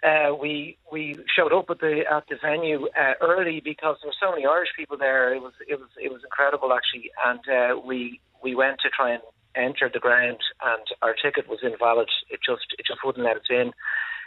uh, 0.03 0.33
we 0.39 0.77
we 0.91 1.17
showed 1.35 1.53
up 1.53 1.69
at 1.69 1.79
the 1.79 2.03
at 2.09 2.23
the 2.29 2.35
venue 2.41 2.87
uh, 2.87 3.13
early 3.21 3.61
because 3.63 3.97
there 4.01 4.09
were 4.09 4.21
so 4.21 4.31
many 4.31 4.45
Irish 4.45 4.69
people 4.77 4.97
there. 4.97 5.33
It 5.33 5.41
was 5.41 5.53
it 5.67 5.79
was 5.79 5.89
it 6.01 6.11
was 6.11 6.21
incredible 6.23 6.71
actually, 6.73 7.11
and 7.25 7.39
uh, 7.49 7.79
we 7.79 8.19
we 8.43 8.55
went 8.55 8.79
to 8.81 8.89
try 8.89 9.13
and 9.13 9.23
enter 9.55 9.89
the 9.91 9.99
ground, 9.99 10.37
and 10.63 10.85
our 11.01 11.15
ticket 11.15 11.49
was 11.49 11.59
invalid. 11.63 12.09
It 12.29 12.39
just 12.45 12.67
it 12.77 12.85
just 12.85 12.99
wouldn't 13.03 13.25
let 13.25 13.37
us 13.37 13.49
in. 13.49 13.71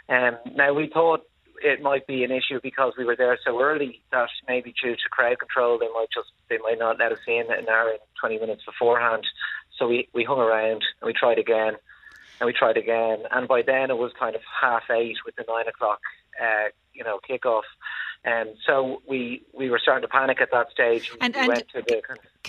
Um, 0.09 0.37
now 0.55 0.73
we 0.73 0.89
thought 0.93 1.21
it 1.63 1.81
might 1.81 2.07
be 2.07 2.23
an 2.23 2.31
issue 2.31 2.59
because 2.61 2.93
we 2.97 3.05
were 3.05 3.15
there 3.15 3.37
so 3.45 3.61
early 3.61 4.01
that 4.11 4.29
maybe 4.47 4.73
due 4.81 4.95
to 4.95 5.09
crowd 5.11 5.39
control 5.39 5.77
they 5.77 5.87
might 5.93 6.09
just 6.13 6.29
they 6.49 6.57
might 6.57 6.79
not 6.79 6.99
let 6.99 7.11
us 7.11 7.19
in 7.27 7.45
an 7.49 7.69
hour 7.69 7.91
and 7.91 7.99
twenty 8.19 8.39
minutes 8.39 8.63
beforehand. 8.65 9.25
So 9.77 9.87
we, 9.87 10.09
we 10.13 10.23
hung 10.23 10.39
around 10.39 10.83
and 11.01 11.07
we 11.07 11.13
tried 11.13 11.39
again 11.39 11.73
and 12.41 12.47
we 12.47 12.53
tried 12.53 12.75
again. 12.75 13.19
And 13.29 13.47
by 13.47 13.61
then 13.61 13.91
it 13.91 13.97
was 13.97 14.11
kind 14.19 14.35
of 14.35 14.41
half 14.59 14.83
eight 14.89 15.17
with 15.25 15.35
the 15.35 15.45
nine 15.47 15.67
o'clock, 15.67 15.99
uh, 16.41 16.69
you 16.91 17.03
know, 17.03 17.19
kickoff. 17.29 17.61
And 18.23 18.49
um, 18.49 18.55
so 18.67 19.01
we 19.07 19.43
we 19.53 19.69
were 19.69 19.79
starting 19.79 20.01
to 20.01 20.07
panic 20.07 20.41
at 20.41 20.49
that 20.51 20.71
stage. 20.71 21.11
And, 21.21 21.33
we 21.35 21.41
and 21.41 21.63
the, 21.73 22.01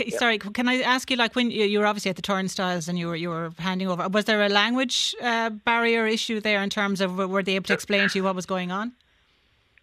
yeah. 0.04 0.18
sorry, 0.18 0.38
can 0.38 0.68
I 0.68 0.80
ask 0.80 1.10
you, 1.10 1.16
like 1.16 1.34
when 1.34 1.50
you, 1.50 1.64
you 1.64 1.78
were 1.78 1.86
obviously 1.86 2.10
at 2.10 2.16
the 2.16 2.22
turnstiles 2.22 2.88
and 2.88 2.98
you 2.98 3.06
were 3.06 3.16
you 3.16 3.30
were 3.30 3.52
handing 3.58 3.88
over, 3.88 4.08
was 4.08 4.24
there 4.24 4.42
a 4.42 4.48
language 4.48 5.14
uh, 5.22 5.50
barrier 5.50 6.06
issue 6.06 6.40
there 6.40 6.62
in 6.62 6.70
terms 6.70 7.00
of 7.00 7.16
were 7.16 7.42
they 7.42 7.54
able 7.54 7.66
to 7.66 7.74
explain 7.74 8.08
to 8.10 8.18
you 8.18 8.24
what 8.24 8.34
was 8.34 8.46
going 8.46 8.70
on? 8.70 8.92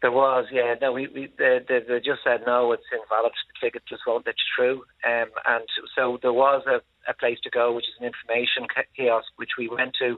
There 0.02 0.12
was, 0.12 0.46
yeah. 0.52 0.76
No, 0.82 0.94
we, 0.94 1.08
we 1.08 1.28
they, 1.38 1.60
they, 1.68 1.80
they 1.88 2.00
just 2.00 2.24
said 2.24 2.42
no, 2.46 2.72
it's 2.72 2.84
invalid. 2.92 3.34
The 3.34 3.68
ticket 3.68 3.84
just 3.88 4.04
won't 4.08 4.26
let 4.26 4.36
you 4.36 4.50
through. 4.56 4.78
Um, 5.04 5.30
and 5.46 5.66
so 5.96 6.18
there 6.22 6.34
was 6.34 6.64
a, 6.68 6.80
a 7.10 7.14
place 7.14 7.38
to 7.44 7.50
go, 7.50 7.74
which 7.74 7.86
is 7.86 7.96
an 8.00 8.08
information 8.08 8.66
kiosk, 8.96 9.28
which 9.36 9.58
we 9.58 9.68
went 9.68 9.96
to, 10.00 10.18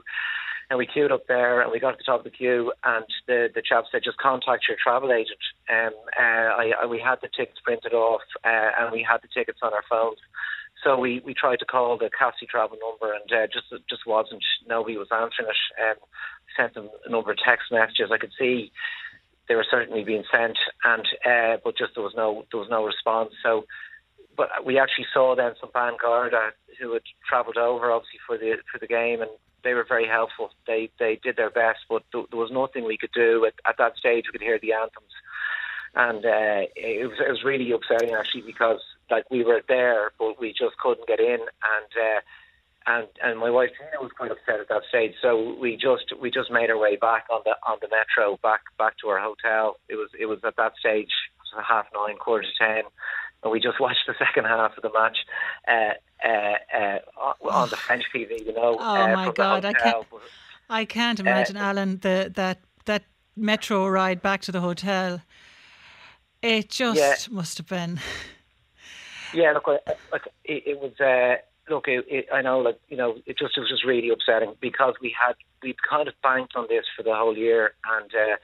and 0.70 0.78
we 0.78 0.86
queued 0.86 1.10
up 1.10 1.26
there, 1.26 1.60
and 1.60 1.72
we 1.72 1.80
got 1.80 1.92
to 1.92 1.96
the 1.98 2.04
top 2.04 2.20
of 2.20 2.24
the 2.24 2.30
queue, 2.30 2.72
and 2.84 3.04
the 3.26 3.48
the 3.54 3.62
chap 3.62 3.84
said, 3.90 4.02
just 4.04 4.18
contact 4.18 4.64
your 4.68 4.78
travel 4.82 5.12
agent. 5.12 5.42
Um, 5.68 5.92
uh, 6.18 6.48
I, 6.62 6.72
I, 6.82 6.86
we 6.86 7.00
had 7.00 7.16
the 7.20 7.28
tickets 7.36 7.58
printed 7.64 7.92
off, 7.92 8.22
uh, 8.44 8.70
and 8.78 8.92
we 8.92 9.02
had 9.02 9.18
the 9.22 9.28
tickets 9.34 9.58
on 9.62 9.74
our 9.74 9.84
phones. 9.90 10.18
So 10.84 10.98
we, 10.98 11.22
we 11.24 11.34
tried 11.34 11.58
to 11.60 11.64
call 11.64 11.98
the 11.98 12.10
Cassidy 12.10 12.46
travel 12.46 12.78
number, 12.80 13.14
and 13.14 13.30
uh, 13.32 13.46
just 13.52 13.66
just 13.90 14.06
wasn't. 14.06 14.44
Nobody 14.66 14.96
was 14.96 15.08
answering 15.10 15.48
it. 15.50 15.62
Um, 15.82 15.98
sent 16.56 16.74
them 16.74 16.90
a 17.06 17.10
number 17.10 17.30
of 17.30 17.38
text 17.38 17.72
messages. 17.72 18.10
I 18.12 18.18
could 18.18 18.32
see 18.38 18.72
they 19.48 19.54
were 19.54 19.66
certainly 19.68 20.04
being 20.04 20.24
sent, 20.32 20.58
and 20.84 21.06
uh, 21.24 21.56
but 21.64 21.76
just 21.76 21.94
there 21.94 22.04
was 22.04 22.14
no 22.16 22.44
there 22.50 22.60
was 22.60 22.70
no 22.70 22.84
response. 22.84 23.32
So, 23.42 23.64
but 24.36 24.48
we 24.64 24.78
actually 24.78 25.06
saw 25.12 25.34
then 25.34 25.52
some 25.60 25.70
band 25.72 25.96
Garda 26.00 26.50
who 26.80 26.92
had 26.92 27.02
travelled 27.28 27.56
over 27.56 27.90
obviously 27.90 28.20
for 28.26 28.38
the 28.38 28.56
for 28.70 28.78
the 28.78 28.86
game, 28.86 29.20
and 29.20 29.30
they 29.64 29.74
were 29.74 29.86
very 29.88 30.06
helpful. 30.06 30.50
They 30.66 30.90
they 30.98 31.18
did 31.22 31.36
their 31.36 31.50
best, 31.50 31.80
but 31.88 32.02
th- 32.12 32.26
there 32.30 32.40
was 32.40 32.50
nothing 32.50 32.84
we 32.84 32.98
could 32.98 33.12
do 33.12 33.44
at, 33.44 33.54
at 33.68 33.78
that 33.78 33.96
stage. 33.96 34.24
We 34.26 34.32
could 34.32 34.46
hear 34.46 34.58
the 34.60 34.72
anthems, 34.72 35.12
and 35.94 36.24
uh, 36.24 36.68
it 36.76 37.08
was 37.08 37.18
it 37.18 37.30
was 37.30 37.44
really 37.44 37.72
upsetting 37.72 38.14
actually 38.14 38.42
because 38.42 38.80
like 39.10 39.28
we 39.30 39.44
were 39.44 39.62
there, 39.68 40.12
but 40.18 40.40
we 40.40 40.50
just 40.50 40.76
couldn't 40.78 41.08
get 41.08 41.20
in, 41.20 41.40
and. 41.40 41.92
Uh, 42.00 42.20
and 42.86 43.06
and 43.22 43.38
my 43.38 43.50
wife 43.50 43.70
Tina 43.78 44.02
was 44.02 44.12
quite 44.16 44.30
upset 44.30 44.60
at 44.60 44.68
that 44.68 44.82
stage. 44.88 45.12
So 45.20 45.56
we 45.60 45.76
just 45.76 46.12
we 46.20 46.30
just 46.30 46.50
made 46.50 46.70
our 46.70 46.78
way 46.78 46.96
back 46.96 47.26
on 47.30 47.40
the 47.44 47.52
on 47.66 47.78
the 47.80 47.88
metro 47.88 48.38
back 48.42 48.62
back 48.78 48.98
to 48.98 49.08
our 49.08 49.20
hotel. 49.20 49.76
It 49.88 49.96
was 49.96 50.10
it 50.18 50.26
was 50.26 50.38
at 50.44 50.56
that 50.56 50.72
stage 50.78 51.10
half 51.60 51.86
nine, 51.94 52.16
quarter 52.16 52.42
to 52.42 52.64
ten, 52.64 52.82
and 53.42 53.52
we 53.52 53.60
just 53.60 53.80
watched 53.80 54.06
the 54.06 54.14
second 54.18 54.44
half 54.44 54.72
of 54.76 54.82
the 54.82 54.90
match 54.92 55.18
uh, 55.68 55.94
uh, 56.26 56.56
uh, 56.76 57.48
on 57.48 57.68
the 57.70 57.76
French 57.86 58.04
TV. 58.14 58.46
You 58.46 58.54
know. 58.54 58.76
Oh 58.78 59.06
uh, 59.08 59.14
my 59.14 59.30
God! 59.30 59.64
I 59.64 59.72
can't. 59.72 60.06
I 60.70 60.84
can't 60.84 61.20
imagine, 61.20 61.56
Alan, 61.56 61.98
the 61.98 62.32
that 62.34 62.60
that 62.86 63.04
metro 63.36 63.86
ride 63.86 64.22
back 64.22 64.40
to 64.42 64.52
the 64.52 64.60
hotel. 64.60 65.20
It 66.40 66.70
just 66.70 67.28
Yeah. 67.28 67.34
must 67.34 67.58
have 67.58 67.68
been. 67.68 68.00
Yeah, 69.34 69.52
look, 69.52 69.66
look, 69.66 70.28
it, 70.44 70.62
it 70.66 70.78
was. 70.78 70.92
Look, 71.68 71.86
it, 71.86 72.04
it, 72.08 72.26
I 72.32 72.42
know, 72.42 72.58
like 72.58 72.80
you 72.88 72.96
know, 72.96 73.16
it 73.26 73.38
just 73.38 73.56
it 73.56 73.60
was 73.60 73.70
just 73.70 73.84
really 73.84 74.10
upsetting 74.10 74.54
because 74.60 74.94
we 75.00 75.14
had 75.18 75.34
we 75.62 75.74
kind 75.88 76.08
of 76.08 76.14
banked 76.22 76.56
on 76.56 76.66
this 76.68 76.84
for 76.96 77.02
the 77.02 77.14
whole 77.14 77.36
year, 77.36 77.72
and 77.84 78.10
uh, 78.14 78.36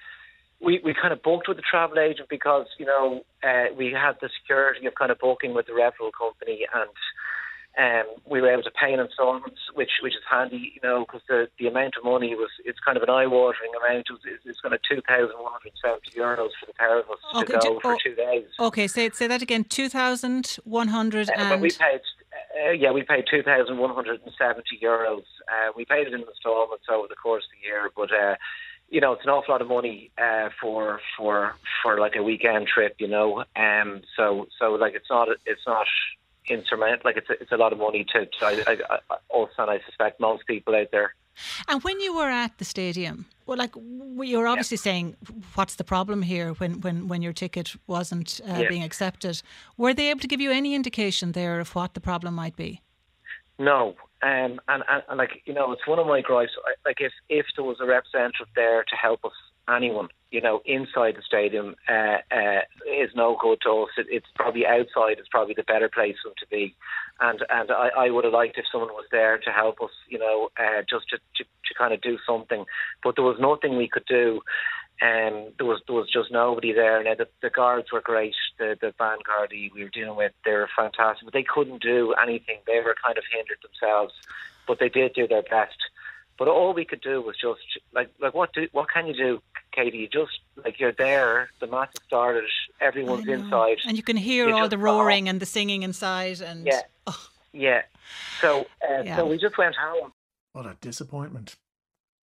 we 0.61 0.81
we 0.85 0.95
kind 0.95 1.13
of 1.13 1.23
booked 1.23 1.49
with 1.49 1.57
the 1.57 1.63
travel 1.69 1.99
agent 1.99 2.29
because 2.29 2.67
you 2.79 2.87
know 2.87 3.23
uh, 3.43 3.75
we 3.77 3.93
had 3.93 4.17
the 4.21 4.29
security 4.41 4.87
of 4.87 4.95
kind 4.95 5.11
of 5.11 5.19
booking 5.19 5.55
with 5.55 5.67
the 5.67 5.75
rental 5.75 6.11
company, 6.13 6.67
and 6.73 6.91
um, 7.79 8.07
we 8.29 8.41
were 8.41 8.51
able 8.51 8.65
to 8.65 8.73
pay 8.73 8.93
in 8.93 8.99
installments, 8.99 9.61
which 9.75 9.91
which 10.03 10.15
is 10.15 10.23
handy, 10.29 10.73
you 10.75 10.81
know, 10.83 11.05
because 11.07 11.23
the 11.29 11.49
the 11.59 11.69
amount 11.69 11.95
of 11.97 12.05
money 12.05 12.35
was 12.35 12.51
it's 12.65 12.79
kind 12.81 12.97
of 12.97 13.03
an 13.05 13.11
eye 13.11 13.27
watering 13.27 13.71
amount. 13.79 14.07
It 14.09 14.13
was, 14.13 14.21
it's, 14.25 14.43
it's 14.47 14.61
kind 14.61 14.75
of 14.75 14.81
two 14.89 15.01
thousand 15.07 15.39
one 15.39 15.53
hundred 15.53 15.75
seventy 15.81 16.11
euros 16.19 16.51
for 16.59 16.67
the 16.67 16.73
pair 16.75 16.99
of 16.99 17.09
us 17.09 17.19
Okay, 17.37 17.53
to 17.53 17.59
go 17.61 17.81
for 17.81 17.95
oh, 17.95 17.99
two 18.05 18.15
days. 18.15 18.47
Okay, 18.59 18.89
say 18.89 19.11
say 19.11 19.29
that 19.29 19.43
again. 19.43 19.63
Two 19.65 19.89
thousand 19.89 20.59
one 20.65 20.89
hundred 20.89 21.31
Uh, 21.31 21.35
and 21.37 21.63
we 21.63 21.71
paid, 21.71 22.01
uh, 22.67 22.71
yeah, 22.71 22.91
we 22.93 23.03
paid 23.03 23.25
two 23.31 23.43
thousand 23.43 23.79
one 23.79 23.95
hundred 23.95 24.21
and 24.23 24.33
seventy 24.39 24.79
euros. 24.83 25.25
Uh, 25.49 25.73
we 25.77 25.85
paid 25.85 26.07
it 26.07 26.13
in 26.13 26.21
installments 26.21 26.85
over 26.91 27.07
the 27.09 27.17
course 27.17 27.45
of 27.45 27.51
the 27.61 27.67
year, 27.67 27.91
but 27.97 28.13
uh, 28.13 28.37
you 28.91 29.01
know, 29.01 29.13
it's 29.13 29.25
an 29.25 29.31
awful 29.31 29.53
lot 29.53 29.63
of 29.63 29.69
money 29.69 30.11
uh, 30.19 30.49
for 30.61 31.01
for 31.17 31.55
for 31.83 32.01
like 32.01 32.17
a 32.17 32.23
weekend 32.23 32.67
trip, 32.67 32.97
you 32.99 33.09
know. 33.09 33.45
Um, 33.57 34.03
so 34.17 34.49
so 34.59 34.73
like 34.73 34.95
it's 34.95 35.11
not 35.11 35.29
it's 35.47 35.67
not 35.67 35.87
insurmountable. 36.49 37.03
Like 37.05 37.17
it's 37.19 37.31
a, 37.31 37.41
it's 37.41 37.53
a 37.53 37.57
lot 37.57 37.73
of 37.73 37.79
money 37.79 38.07
to, 38.13 38.27
to 38.27 38.45
I, 38.45 38.63
I, 38.67 38.77
I, 39.11 39.17
also, 39.29 39.53
and 39.59 39.71
I 39.71 39.81
suspect 39.87 40.21
most 40.21 40.47
people 40.47 40.75
out 40.75 40.89
there. 40.91 41.15
And 41.69 41.83
when 41.85 42.01
you 42.01 42.15
were 42.17 42.29
at 42.31 42.59
the 42.59 42.65
stadium, 42.65 43.27
well, 43.47 43.59
like 43.59 43.75
you're 44.21 44.47
obviously 44.47 44.77
saying, 44.77 45.17
what's 45.55 45.77
the 45.77 45.85
problem 45.85 46.23
here 46.23 46.53
when, 46.55 46.81
when, 46.81 47.09
when 47.09 47.23
your 47.23 47.33
ticket 47.33 47.75
wasn't 47.87 48.41
uh, 48.47 48.61
Yeah. 48.63 48.69
being 48.69 48.83
accepted? 48.83 49.43
Were 49.77 49.95
they 49.95 50.11
able 50.11 50.21
to 50.21 50.27
give 50.29 50.41
you 50.41 50.51
any 50.51 50.75
indication 50.75 51.33
there 51.33 51.61
of 51.61 51.75
what 51.75 51.95
the 51.95 52.01
problem 52.01 52.35
might 52.35 52.57
be? 52.57 52.81
No, 53.59 53.97
um, 54.23 54.61
and, 54.69 54.83
and, 54.89 55.03
and 55.09 55.19
like 55.19 55.43
you 55.45 55.53
know, 55.55 55.73
it's 55.73 55.87
one 55.87 55.99
of 55.99 56.07
my 56.07 56.21
gripes. 56.21 56.53
I- 56.67 56.75
Like 56.89 57.01
if 57.01 57.13
if 57.29 57.47
there 57.57 57.65
was 57.65 57.79
a 57.81 57.87
representative 57.87 58.47
there 58.55 58.85
to 58.85 58.97
help 58.97 59.25
us, 59.25 59.33
anyone, 59.75 60.09
you 60.31 60.41
know, 60.41 60.61
inside 60.65 61.17
the 61.17 61.23
stadium 61.23 61.75
uh, 61.89 62.19
uh, 62.31 62.61
is 62.87 63.11
no 63.15 63.37
good 63.41 63.59
to 63.63 63.71
us. 63.83 63.91
It, 63.97 64.07
it's 64.11 64.27
probably 64.35 64.67
outside 64.67 65.19
is 65.19 65.29
probably 65.31 65.55
the 65.55 65.63
better 65.63 65.89
place 65.89 66.17
for 66.23 66.29
them 66.31 66.35
to 66.41 66.47
be, 66.49 66.75
and 67.21 67.45
and 67.49 67.71
I, 67.71 67.91
I 67.97 68.11
would 68.11 68.25
have 68.25 68.33
liked 68.33 68.59
if 68.59 68.65
someone 68.71 68.91
was 68.91 69.07
there 69.11 69.39
to 69.39 69.51
help 69.51 69.81
us, 69.83 69.91
you 70.09 70.19
know, 70.19 70.51
uh, 70.59 70.83
just 70.89 71.09
to, 71.11 71.19
to 71.37 71.45
to 71.45 71.75
kind 71.77 71.95
of 71.95 72.01
do 72.01 72.19
something. 72.27 72.65
But 73.03 73.17
there 73.17 73.25
was 73.25 73.39
nothing 73.41 73.77
we 73.77 73.89
could 73.89 74.07
do. 74.07 74.41
Um, 75.01 75.53
there 75.59 75.67
was 75.67 75.81
there 75.87 75.97
was 75.97 76.11
just 76.13 76.33
nobody 76.33 76.73
there. 76.73 77.03
Now 77.03 77.15
the, 77.15 77.29
the 77.41 77.51
guards 77.51 77.93
were 77.93 78.01
great. 78.01 78.35
The 78.59 78.77
the 78.81 78.93
vanguard 78.99 79.53
we 79.53 79.71
were 79.75 79.91
dealing 79.91 80.17
with, 80.17 80.33
they 80.45 80.53
were 80.53 80.69
fantastic, 80.77 81.25
but 81.25 81.35
they 81.35 81.45
couldn't 81.45 81.83
do 81.83 82.15
anything. 82.21 82.59
They 82.67 82.81
were 82.81 82.97
kind 83.05 83.17
of 83.17 83.25
hindered 83.33 83.59
themselves, 83.63 84.13
but 84.67 84.79
they 84.81 84.89
did 84.89 85.15
do 85.15 85.29
their 85.29 85.43
best. 85.43 85.79
But 86.39 86.49
all 86.49 86.73
we 86.73 86.85
could 86.85 87.01
do 87.01 87.21
was 87.21 87.37
just 87.41 87.61
like 87.93 88.11
like 88.21 88.35
what 88.35 88.53
do 88.53 88.69
what 88.73 88.89
can 88.91 89.07
you 89.07 89.15
do, 89.15 89.43
Katie? 89.73 89.99
You 89.99 90.09
just 90.09 90.39
like 90.65 90.79
you're 90.79 90.93
there. 90.93 91.51
The 91.61 91.67
match 91.67 91.91
has 91.99 92.05
started. 92.07 92.45
Everyone's 92.81 93.27
inside, 93.27 93.79
And 93.87 93.97
you 93.97 94.03
can 94.05 94.17
hear 94.17 94.49
You 94.49 94.55
all 94.55 94.69
the 94.69 94.77
go, 94.77 94.83
roaring 94.83 95.29
and 95.29 95.41
the 95.41 95.47
singing 95.47 95.83
inside. 95.83 96.41
And 96.41 96.65
Yeah. 96.67 96.83
Yeah. 97.53 97.83
So 98.41 98.67
uh, 98.89 99.03
Yeah. 99.03 99.17
so 99.17 99.27
we 99.27 99.37
just 99.39 99.59
went 99.59 99.75
home. 99.75 100.13
What 100.53 100.67
a 100.67 100.77
disappointment. 100.81 101.57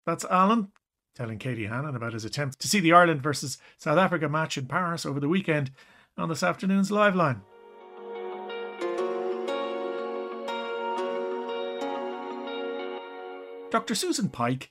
That's 0.06 0.24
Alan 0.26 0.70
telling 1.16 1.38
Katie 1.38 1.66
Hannon 1.66 1.96
about 1.96 2.12
his 2.12 2.24
attempt 2.24 2.60
to 2.60 2.68
see 2.68 2.80
the 2.80 2.92
Ireland 2.92 3.22
versus 3.22 3.58
South 3.78 3.98
Africa 3.98 4.28
match 4.28 4.56
in 4.58 4.66
Paris 4.66 5.06
over 5.06 5.18
the 5.20 5.28
weekend 5.28 5.70
on 6.16 6.28
this 6.28 6.42
afternoon's 6.42 6.90
Liveline. 6.90 7.40
Dr. 13.74 13.96
Susan 13.96 14.28
Pike 14.28 14.70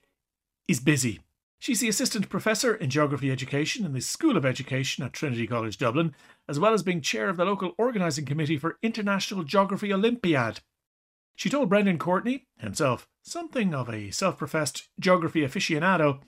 is 0.65 0.79
busy. 0.79 1.19
She's 1.59 1.81
the 1.81 1.89
assistant 1.89 2.29
professor 2.29 2.73
in 2.73 2.89
geography 2.89 3.29
education 3.31 3.85
in 3.85 3.91
the 3.91 3.99
School 3.99 4.37
of 4.37 4.45
Education 4.45 5.03
at 5.03 5.11
Trinity 5.11 5.45
College 5.45 5.77
Dublin, 5.77 6.15
as 6.47 6.57
well 6.57 6.73
as 6.73 6.83
being 6.83 7.01
chair 7.01 7.27
of 7.27 7.35
the 7.35 7.43
local 7.43 7.73
organising 7.77 8.23
committee 8.23 8.57
for 8.57 8.77
International 8.81 9.43
Geography 9.43 9.91
Olympiad. 9.91 10.61
She 11.35 11.49
told 11.49 11.67
Brendan 11.67 11.99
Courtney, 11.99 12.47
himself 12.57 13.09
something 13.21 13.75
of 13.75 13.89
a 13.89 14.09
self 14.11 14.37
professed 14.37 14.87
geography 14.97 15.41
aficionado, 15.41 16.21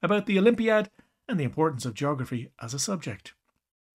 about 0.00 0.26
the 0.26 0.38
Olympiad 0.38 0.88
and 1.28 1.40
the 1.40 1.42
importance 1.42 1.84
of 1.84 1.94
geography 1.94 2.52
as 2.62 2.72
a 2.72 2.78
subject. 2.78 3.34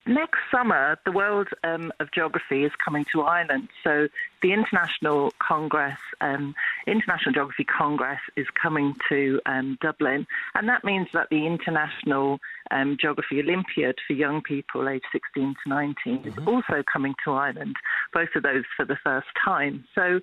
Next 0.08 0.38
summer, 0.52 1.00
the 1.04 1.12
World 1.12 1.48
um, 1.64 1.92
of 2.00 2.12
Geography 2.12 2.64
is 2.64 2.72
coming 2.84 3.06
to 3.12 3.24
Ireland. 3.24 3.70
So 3.84 4.08
the 4.44 4.54
International 4.54 5.34
Congress, 5.40 5.98
um, 6.22 6.54
International 6.86 7.34
Geography 7.34 7.64
Congress, 7.64 8.20
is 8.36 8.46
coming 8.62 8.94
to 9.10 9.42
um, 9.48 9.80
Dublin, 9.82 10.28
and 10.54 10.70
that 10.70 10.84
means 10.84 11.08
that 11.14 11.30
the 11.32 11.48
International 11.48 12.40
um, 12.70 12.98
Geography 13.02 13.40
Olympiad 13.40 13.96
for 14.06 14.14
young 14.14 14.44
people 14.44 14.88
aged 14.88 15.06
16 15.12 15.56
to 15.64 15.70
19 15.70 16.22
is 16.24 16.38
also 16.46 16.84
coming 16.92 17.16
to 17.24 17.32
Ireland. 17.32 17.76
Both 18.14 18.30
of 18.36 18.44
those 18.44 18.64
for 18.78 18.86
the 18.86 18.98
first 19.04 19.28
time. 19.44 19.86
So 19.96 20.20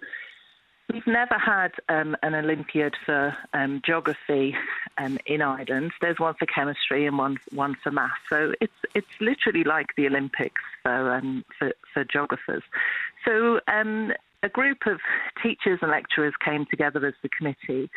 We've 0.90 1.06
never 1.06 1.38
had 1.38 1.72
um, 1.88 2.16
an 2.22 2.34
Olympiad 2.34 2.94
for 3.06 3.36
um, 3.54 3.80
geography 3.84 4.54
um, 4.98 5.18
in 5.26 5.40
Ireland. 5.40 5.92
There's 6.00 6.18
one 6.18 6.34
for 6.34 6.46
chemistry 6.46 7.06
and 7.06 7.16
one 7.16 7.38
one 7.50 7.76
for 7.82 7.90
maths. 7.90 8.14
So 8.28 8.52
it's 8.60 8.72
it's 8.94 9.06
literally 9.20 9.64
like 9.64 9.86
the 9.96 10.06
Olympics 10.06 10.60
for 10.82 11.14
um, 11.14 11.44
for, 11.58 11.72
for 11.94 12.04
geographers. 12.04 12.62
So 13.24 13.60
um, 13.68 14.12
a 14.42 14.48
group 14.48 14.86
of 14.86 15.00
teachers 15.42 15.78
and 15.82 15.90
lecturers 15.90 16.34
came 16.44 16.66
together 16.66 17.06
as 17.06 17.14
the 17.22 17.28
committee. 17.28 17.90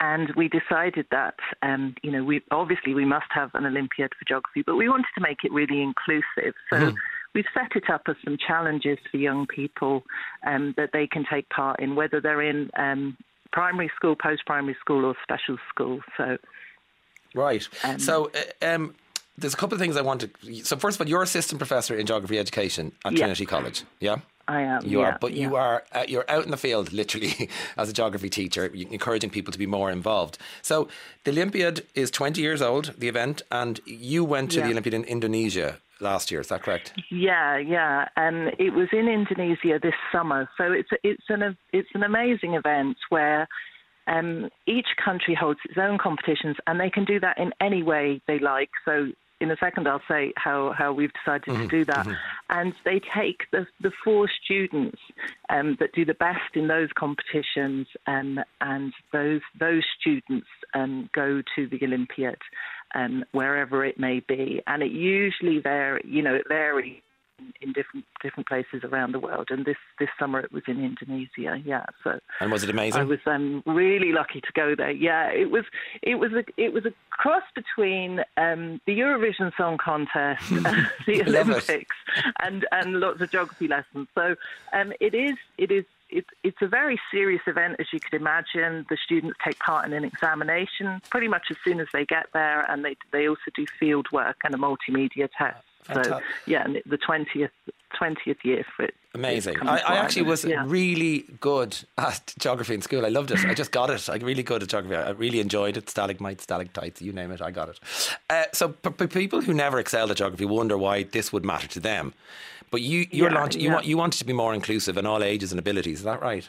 And 0.00 0.34
we 0.34 0.48
decided 0.48 1.06
that, 1.12 1.36
um, 1.62 1.94
you 2.02 2.10
know, 2.10 2.24
we 2.24 2.42
obviously 2.50 2.92
we 2.92 3.04
must 3.04 3.28
have 3.30 3.54
an 3.54 3.64
Olympiad 3.64 4.10
for 4.18 4.24
geography, 4.26 4.62
but 4.66 4.74
we 4.74 4.88
wanted 4.88 5.06
to 5.14 5.20
make 5.20 5.44
it 5.44 5.52
really 5.52 5.80
inclusive. 5.80 6.54
So 6.70 6.92
we've 7.34 7.46
set 7.54 7.74
it 7.74 7.88
up 7.90 8.02
as 8.08 8.16
some 8.24 8.36
challenges 8.36 8.98
for 9.10 9.16
young 9.16 9.46
people 9.46 10.02
um, 10.46 10.74
that 10.76 10.90
they 10.92 11.06
can 11.06 11.24
take 11.30 11.48
part 11.48 11.80
in, 11.80 11.94
whether 11.96 12.20
they're 12.20 12.42
in 12.42 12.70
um, 12.76 13.16
primary 13.52 13.90
school, 13.96 14.14
post-primary 14.16 14.76
school, 14.80 15.04
or 15.04 15.14
special 15.22 15.56
school. 15.68 16.00
So 16.16 16.38
Right. 17.34 17.66
so, 17.98 18.30
uh, 18.62 18.74
um, 18.74 18.94
there's 19.38 19.54
a 19.54 19.56
couple 19.56 19.74
of 19.74 19.80
things 19.80 19.96
I 19.96 20.02
want 20.02 20.20
to. 20.20 20.64
So, 20.64 20.76
first 20.76 20.96
of 21.00 21.06
all, 21.06 21.08
you're 21.08 21.22
assistant 21.22 21.58
professor 21.58 21.94
in 21.96 22.06
geography 22.06 22.38
education 22.38 22.92
at 23.04 23.12
Yeah. 23.12 23.18
Trinity 23.20 23.46
College. 23.46 23.84
Yeah. 24.00 24.16
I 24.48 24.62
am. 24.62 24.84
You 24.84 25.00
yeah, 25.00 25.06
are, 25.06 25.18
but 25.20 25.32
you 25.34 25.56
are 25.56 25.84
uh, 25.92 26.04
you're 26.08 26.28
out 26.28 26.44
in 26.44 26.50
the 26.50 26.56
field 26.56 26.92
literally 26.92 27.48
as 27.76 27.88
a 27.88 27.92
geography 27.92 28.28
teacher, 28.28 28.66
encouraging 28.66 29.30
people 29.30 29.52
to 29.52 29.58
be 29.58 29.66
more 29.66 29.90
involved. 29.90 30.38
So 30.62 30.88
the 31.24 31.30
Olympiad 31.30 31.86
is 31.94 32.10
20 32.10 32.40
years 32.40 32.60
old, 32.62 32.94
the 32.98 33.08
event, 33.08 33.42
and 33.50 33.80
you 33.86 34.24
went 34.24 34.50
to 34.52 34.58
Yeah. 34.58 34.66
the 34.66 34.70
Olympiad 34.72 34.94
in 34.94 35.04
Indonesia 35.04 35.78
last 36.00 36.30
year. 36.30 36.40
Is 36.40 36.48
that 36.48 36.62
correct? 36.62 36.92
Yeah, 37.10 37.56
yeah, 37.58 38.08
and 38.16 38.52
it 38.58 38.70
was 38.74 38.88
in 38.92 39.08
Indonesia 39.08 39.78
this 39.80 39.94
summer. 40.10 40.48
So 40.58 40.72
it's 40.72 40.90
it's 41.02 41.24
an 41.28 41.56
it's 41.72 41.90
an 41.94 42.02
amazing 42.02 42.54
event 42.54 42.96
where 43.10 43.46
um, 44.08 44.48
each 44.66 44.88
country 45.02 45.34
holds 45.34 45.60
its 45.64 45.78
own 45.78 45.96
competitions, 45.98 46.56
and 46.66 46.80
they 46.80 46.90
can 46.90 47.04
do 47.04 47.20
that 47.20 47.38
in 47.38 47.52
any 47.60 47.82
way 47.82 48.20
they 48.26 48.38
like. 48.40 48.70
So 48.84 49.12
in 49.42 49.50
a 49.50 49.56
second, 49.56 49.88
I'll 49.88 50.00
say 50.08 50.32
how, 50.36 50.72
how 50.76 50.92
we've 50.92 51.12
decided 51.12 51.56
to 51.56 51.66
do 51.66 51.84
that. 51.86 52.06
And 52.48 52.72
they 52.84 53.00
take 53.00 53.50
the 53.50 53.66
the 53.80 53.90
four 54.04 54.28
students 54.44 54.98
um, 55.48 55.76
that 55.80 55.92
do 55.94 56.04
the 56.04 56.14
best 56.14 56.54
in 56.54 56.68
those 56.68 56.90
competitions, 56.94 57.88
um, 58.06 58.38
and 58.60 58.92
those 59.12 59.40
those 59.58 59.82
students 59.98 60.46
um, 60.74 61.10
go 61.14 61.42
to 61.56 61.66
the 61.66 61.80
Olympiad 61.82 62.38
um, 62.94 63.24
wherever 63.32 63.84
it 63.84 63.98
may 63.98 64.20
be, 64.20 64.62
and 64.66 64.82
it 64.82 64.92
usually 64.92 65.58
vary. 65.58 66.02
You 66.04 66.22
know, 66.22 66.34
it 66.34 66.46
varies 66.48 67.02
in- 67.60 67.72
different 67.72 68.04
different 68.22 68.46
places 68.46 68.84
around 68.84 69.12
the 69.12 69.18
world. 69.18 69.48
And 69.50 69.64
this 69.64 69.76
this 69.98 70.08
summer 70.18 70.40
it 70.40 70.52
was 70.52 70.62
in 70.66 70.84
Indonesia. 70.84 71.60
Yeah, 71.64 71.84
so 72.04 72.18
And 72.40 72.52
was 72.52 72.62
it 72.62 72.70
amazing? 72.70 73.00
I 73.00 73.04
was 73.04 73.20
um, 73.26 73.62
really 73.66 74.12
lucky 74.12 74.40
to 74.40 74.52
go 74.54 74.74
there. 74.74 74.90
Yeah, 74.90 75.28
it 75.30 75.50
was 75.50 75.64
it 76.02 76.16
was 76.16 76.32
a 76.32 76.44
it 76.56 76.72
was 76.72 76.84
a 76.84 76.92
cross 77.10 77.44
between 77.54 78.20
um, 78.36 78.80
the 78.86 78.98
Eurovision 78.98 79.54
Song 79.56 79.78
Contest, 79.78 80.48
the 81.06 81.22
Olympics, 81.26 81.96
and 82.40 82.66
and 82.72 83.00
lots 83.00 83.20
of 83.20 83.30
geography 83.30 83.68
lessons. 83.68 84.08
So 84.14 84.36
um, 84.72 84.92
it 85.00 85.14
is 85.14 85.36
it 85.58 85.70
is 85.70 85.84
it, 86.12 86.26
it's 86.44 86.58
a 86.60 86.68
very 86.68 87.00
serious 87.10 87.42
event, 87.46 87.76
as 87.80 87.86
you 87.92 87.98
could 87.98 88.14
imagine. 88.14 88.86
The 88.88 88.98
students 89.02 89.38
take 89.44 89.58
part 89.58 89.86
in 89.86 89.92
an 89.92 90.04
examination 90.04 91.00
pretty 91.10 91.28
much 91.28 91.46
as 91.50 91.56
soon 91.64 91.80
as 91.80 91.88
they 91.92 92.04
get 92.04 92.26
there, 92.34 92.70
and 92.70 92.84
they 92.84 92.96
they 93.12 93.28
also 93.28 93.50
do 93.54 93.66
field 93.80 94.06
work 94.12 94.36
and 94.44 94.54
a 94.54 94.58
multimedia 94.58 95.28
test. 95.36 95.64
So 95.86 96.20
yeah, 96.46 96.66
the 96.86 96.96
twentieth 96.96 97.50
twentieth 97.96 98.38
year 98.44 98.64
for 98.76 98.84
it. 98.84 98.94
Amazing. 99.14 99.56
I, 99.60 99.78
I, 99.78 99.96
actually 99.96 100.22
was 100.22 100.44
yeah. 100.44 100.64
really 100.66 101.26
good 101.40 101.76
at 101.98 102.32
geography 102.38 102.74
in 102.74 102.80
school. 102.80 103.04
I 103.04 103.10
loved 103.10 103.30
it. 103.30 103.44
I 103.44 103.52
just 103.52 103.70
got 103.70 103.90
it. 103.90 104.08
I 104.08 104.16
really 104.16 104.42
good 104.42 104.62
at 104.62 104.70
geography. 104.70 104.96
I 104.96 105.10
really 105.10 105.40
enjoyed 105.40 105.76
it. 105.76 105.90
Stalagmites, 105.90 106.44
stalactites, 106.44 107.02
you 107.02 107.12
name 107.12 107.30
it. 107.30 107.42
I 107.42 107.50
got 107.50 107.68
it. 107.68 107.80
Uh, 108.30 108.44
so 108.52 108.68
p- 108.68 108.90
p- 108.90 109.06
people 109.08 109.42
who 109.42 109.52
never 109.52 109.78
excelled 109.78 110.10
at 110.10 110.16
geography 110.16 110.46
wonder 110.46 110.78
why 110.78 111.02
this 111.02 111.30
would 111.32 111.44
matter 111.44 111.68
to 111.68 111.80
them. 111.80 112.14
But 112.70 112.80
you, 112.80 113.06
you're 113.10 113.30
yeah, 113.30 113.38
launching. 113.38 113.60
You 113.60 113.70
want 113.72 113.86
you 113.86 113.98
wanted 113.98 114.18
to 114.18 114.24
be 114.24 114.32
more 114.32 114.54
inclusive 114.54 114.96
in 114.96 115.04
all 115.04 115.22
ages 115.22 115.52
and 115.52 115.58
abilities. 115.58 115.98
Is 115.98 116.04
that 116.04 116.22
right? 116.22 116.48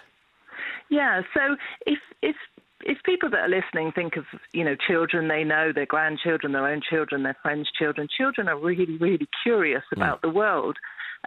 Yeah. 0.90 1.24
So 1.34 1.58
if 1.86 2.00
if 2.22 2.38
if 2.86 2.98
people 3.04 3.30
that 3.30 3.40
are 3.40 3.50
listening 3.50 3.92
think 3.92 4.18
of 4.18 4.26
you 4.52 4.64
know 4.64 4.76
children 4.88 5.28
they 5.28 5.44
know 5.44 5.72
their 5.74 5.86
grandchildren 5.86 6.54
their 6.54 6.68
own 6.68 6.82
children 6.90 7.24
their 7.24 7.38
friends 7.42 7.70
children 7.78 8.08
children 8.16 8.48
are 8.48 8.58
really 8.58 8.98
really 8.98 9.28
curious 9.44 9.84
hmm. 9.94 10.02
about 10.02 10.20
mm. 10.20 10.22
the 10.22 10.30
world 10.30 10.78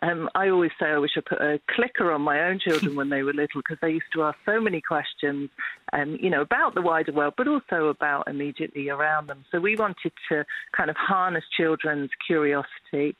um, 0.02 0.28
I 0.34 0.50
always 0.50 0.72
say 0.78 0.86
I 0.86 0.98
wish 0.98 1.12
I 1.16 1.22
put 1.26 1.40
a 1.40 1.58
clicker 1.70 2.12
on 2.12 2.20
my 2.20 2.42
own 2.42 2.58
children 2.58 2.96
when 2.96 3.08
they 3.08 3.22
were 3.22 3.32
little 3.32 3.62
because 3.62 3.78
they 3.80 3.92
used 3.92 4.12
to 4.14 4.24
ask 4.24 4.36
so 4.44 4.60
many 4.60 4.82
questions, 4.82 5.48
um, 5.92 6.18
you 6.20 6.28
know, 6.28 6.42
about 6.42 6.74
the 6.74 6.82
wider 6.82 7.12
world, 7.12 7.34
but 7.36 7.48
also 7.48 7.86
about 7.86 8.28
immediately 8.28 8.90
around 8.90 9.28
them. 9.28 9.44
So 9.50 9.58
we 9.58 9.74
wanted 9.74 10.12
to 10.28 10.44
kind 10.76 10.90
of 10.90 10.96
harness 10.96 11.44
children's 11.56 12.10
curiosity. 12.26 13.16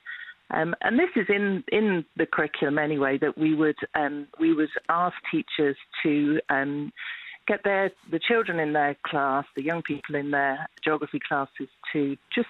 Um, 0.50 0.74
and 0.82 0.98
this 0.98 1.08
is 1.16 1.26
in, 1.28 1.64
in 1.72 2.04
the 2.16 2.26
curriculum 2.26 2.78
anyway 2.78 3.18
that 3.18 3.38
we 3.38 3.54
would 3.54 3.76
um, 3.94 4.28
we 4.38 4.52
would 4.52 4.68
ask 4.88 5.16
teachers 5.32 5.76
to 6.02 6.40
um, 6.50 6.92
get 7.46 7.62
their 7.64 7.90
the 8.10 8.18
children 8.18 8.58
in 8.58 8.72
their 8.72 8.96
class, 9.06 9.44
the 9.54 9.62
young 9.62 9.82
people 9.82 10.14
in 10.14 10.30
their 10.30 10.68
geography 10.84 11.20
classes, 11.26 11.68
to 11.92 12.16
just 12.34 12.48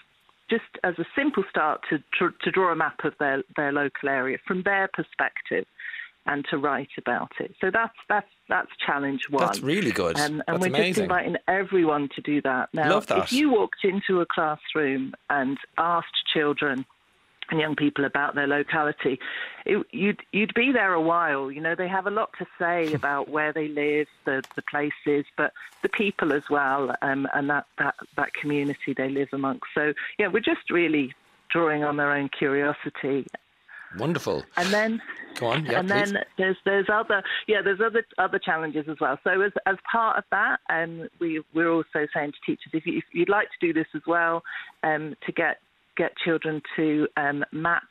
just 0.48 0.64
as 0.84 0.94
a 0.98 1.04
simple 1.16 1.44
start 1.50 1.80
to, 1.90 1.98
to, 2.18 2.32
to 2.42 2.50
draw 2.52 2.70
a 2.70 2.76
map 2.76 3.04
of 3.04 3.14
their, 3.18 3.42
their 3.56 3.72
local 3.72 4.08
area 4.08 4.38
from 4.46 4.62
their 4.62 4.88
perspective 4.92 5.66
and 6.26 6.44
to 6.50 6.58
write 6.58 6.88
about 6.98 7.30
it. 7.38 7.54
So 7.60 7.70
that's 7.72 7.94
that's 8.08 8.28
that's 8.48 8.70
challenge 8.84 9.22
one. 9.30 9.44
That's 9.44 9.60
really 9.60 9.92
good. 9.92 10.18
Um, 10.18 10.24
and 10.32 10.42
that's 10.46 10.60
we're 10.60 10.66
amazing. 10.68 10.92
just 10.92 11.00
inviting 11.00 11.36
everyone 11.46 12.08
to 12.16 12.20
do 12.20 12.42
that. 12.42 12.68
Now, 12.72 12.90
Love 12.90 13.06
that. 13.06 13.18
if 13.18 13.32
you 13.32 13.50
walked 13.50 13.84
into 13.84 14.20
a 14.20 14.26
classroom 14.26 15.14
and 15.30 15.56
asked 15.78 16.14
children 16.32 16.84
and 17.50 17.60
young 17.60 17.76
people 17.76 18.04
about 18.04 18.34
their 18.34 18.46
locality, 18.46 19.18
it, 19.64 19.86
you'd 19.90 20.20
you'd 20.32 20.54
be 20.54 20.72
there 20.72 20.92
a 20.92 21.00
while. 21.00 21.50
You 21.50 21.60
know, 21.60 21.74
they 21.74 21.88
have 21.88 22.06
a 22.06 22.10
lot 22.10 22.30
to 22.38 22.46
say 22.58 22.92
about 23.00 23.28
where 23.28 23.52
they 23.52 23.68
live, 23.68 24.06
the 24.24 24.42
the 24.54 24.62
places, 24.62 25.24
but 25.36 25.52
the 25.82 25.88
people 25.88 26.32
as 26.32 26.42
well, 26.50 26.94
um, 27.02 27.28
and 27.34 27.48
that, 27.50 27.66
that 27.78 27.94
that 28.16 28.34
community 28.34 28.94
they 28.96 29.08
live 29.08 29.28
amongst. 29.32 29.66
So 29.74 29.92
yeah, 30.18 30.28
we're 30.28 30.40
just 30.40 30.70
really 30.70 31.14
drawing 31.50 31.84
on 31.84 31.96
their 31.96 32.12
own 32.12 32.28
curiosity. 32.28 33.26
Wonderful. 33.98 34.44
And 34.56 34.72
then 34.72 35.02
go 35.36 35.46
on. 35.46 35.64
Yeah, 35.64 35.80
and 35.80 35.88
please. 35.88 36.12
then 36.12 36.24
there's 36.36 36.56
there's 36.64 36.86
other 36.92 37.22
yeah 37.46 37.62
there's 37.62 37.80
other 37.80 38.04
other 38.18 38.38
challenges 38.38 38.86
as 38.88 38.96
well. 39.00 39.18
So 39.24 39.40
as 39.40 39.52
as 39.66 39.76
part 39.90 40.18
of 40.18 40.24
that, 40.30 40.60
um, 40.70 41.08
we 41.20 41.42
we're 41.54 41.70
also 41.70 42.06
saying 42.12 42.32
to 42.32 42.38
teachers 42.44 42.72
if, 42.72 42.86
you, 42.86 42.98
if 42.98 43.04
you'd 43.12 43.28
like 43.28 43.48
to 43.48 43.66
do 43.66 43.72
this 43.72 43.86
as 43.94 44.02
well, 44.06 44.42
um, 44.82 45.14
to 45.24 45.32
get 45.32 45.60
get 45.96 46.16
children 46.24 46.62
to 46.76 47.06
um, 47.16 47.44
map 47.52 47.84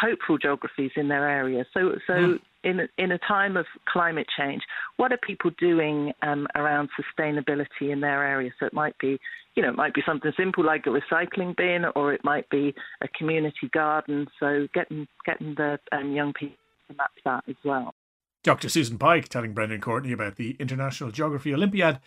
hopeful 0.00 0.38
geographies 0.38 0.92
in 0.96 1.08
their 1.08 1.28
area. 1.28 1.64
So, 1.74 1.92
so 2.06 2.12
mm. 2.12 2.38
in 2.64 2.88
in 2.98 3.12
a 3.12 3.18
time 3.18 3.56
of 3.56 3.66
climate 3.88 4.26
change, 4.38 4.62
what 4.96 5.12
are 5.12 5.18
people 5.18 5.50
doing 5.58 6.12
um, 6.22 6.46
around 6.54 6.88
sustainability 6.98 7.90
in 7.90 8.00
their 8.00 8.24
area? 8.24 8.50
So 8.58 8.66
it 8.66 8.72
might 8.72 8.96
be, 8.98 9.18
you 9.54 9.62
know, 9.62 9.70
it 9.70 9.76
might 9.76 9.94
be 9.94 10.02
something 10.06 10.32
simple 10.36 10.64
like 10.64 10.86
a 10.86 10.90
recycling 10.90 11.56
bin, 11.56 11.84
or 11.94 12.12
it 12.12 12.24
might 12.24 12.48
be 12.50 12.74
a 13.02 13.08
community 13.08 13.68
garden. 13.72 14.26
So 14.38 14.66
getting 14.74 15.06
getting 15.26 15.54
the 15.54 15.78
um, 15.92 16.12
young 16.12 16.32
people 16.32 16.56
to 16.88 16.96
map 16.96 17.12
that 17.24 17.44
as 17.48 17.56
well. 17.64 17.94
Dr. 18.42 18.70
Susan 18.70 18.96
Pike 18.96 19.28
telling 19.28 19.52
Brendan 19.52 19.82
Courtney 19.82 20.12
about 20.12 20.36
the 20.36 20.56
International 20.58 21.10
Geography 21.10 21.52
Olympiad 21.52 22.00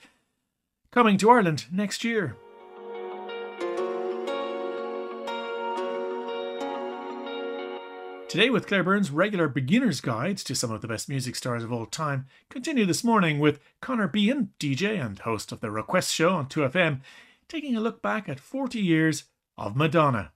coming 0.92 1.18
to 1.18 1.30
Ireland 1.30 1.66
next 1.72 2.04
year. 2.04 2.36
Today, 8.34 8.50
with 8.50 8.66
Claire 8.66 8.84
Byrne's 8.84 9.12
regular 9.12 9.48
beginner's 9.48 10.02
guides 10.02 10.44
to 10.46 10.56
some 10.56 10.72
of 10.72 10.82
the 10.82 10.88
best 10.88 11.08
music 11.08 11.36
stars 11.36 11.64
of 11.64 11.72
all 11.72 11.86
time, 11.86 12.26
continue 12.50 12.84
this 12.84 13.04
morning 13.04 13.38
with 13.38 13.60
Conor 13.80 14.08
Behan, 14.08 14.50
DJ 14.60 15.00
and 15.00 15.20
host 15.20 15.52
of 15.52 15.60
the 15.60 15.70
Request 15.70 16.12
Show 16.12 16.30
on 16.30 16.48
2FM, 16.48 17.02
taking 17.48 17.76
a 17.76 17.80
look 17.80 18.02
back 18.02 18.28
at 18.28 18.40
40 18.40 18.80
years 18.80 19.26
of 19.56 19.76
Madonna. 19.76 20.32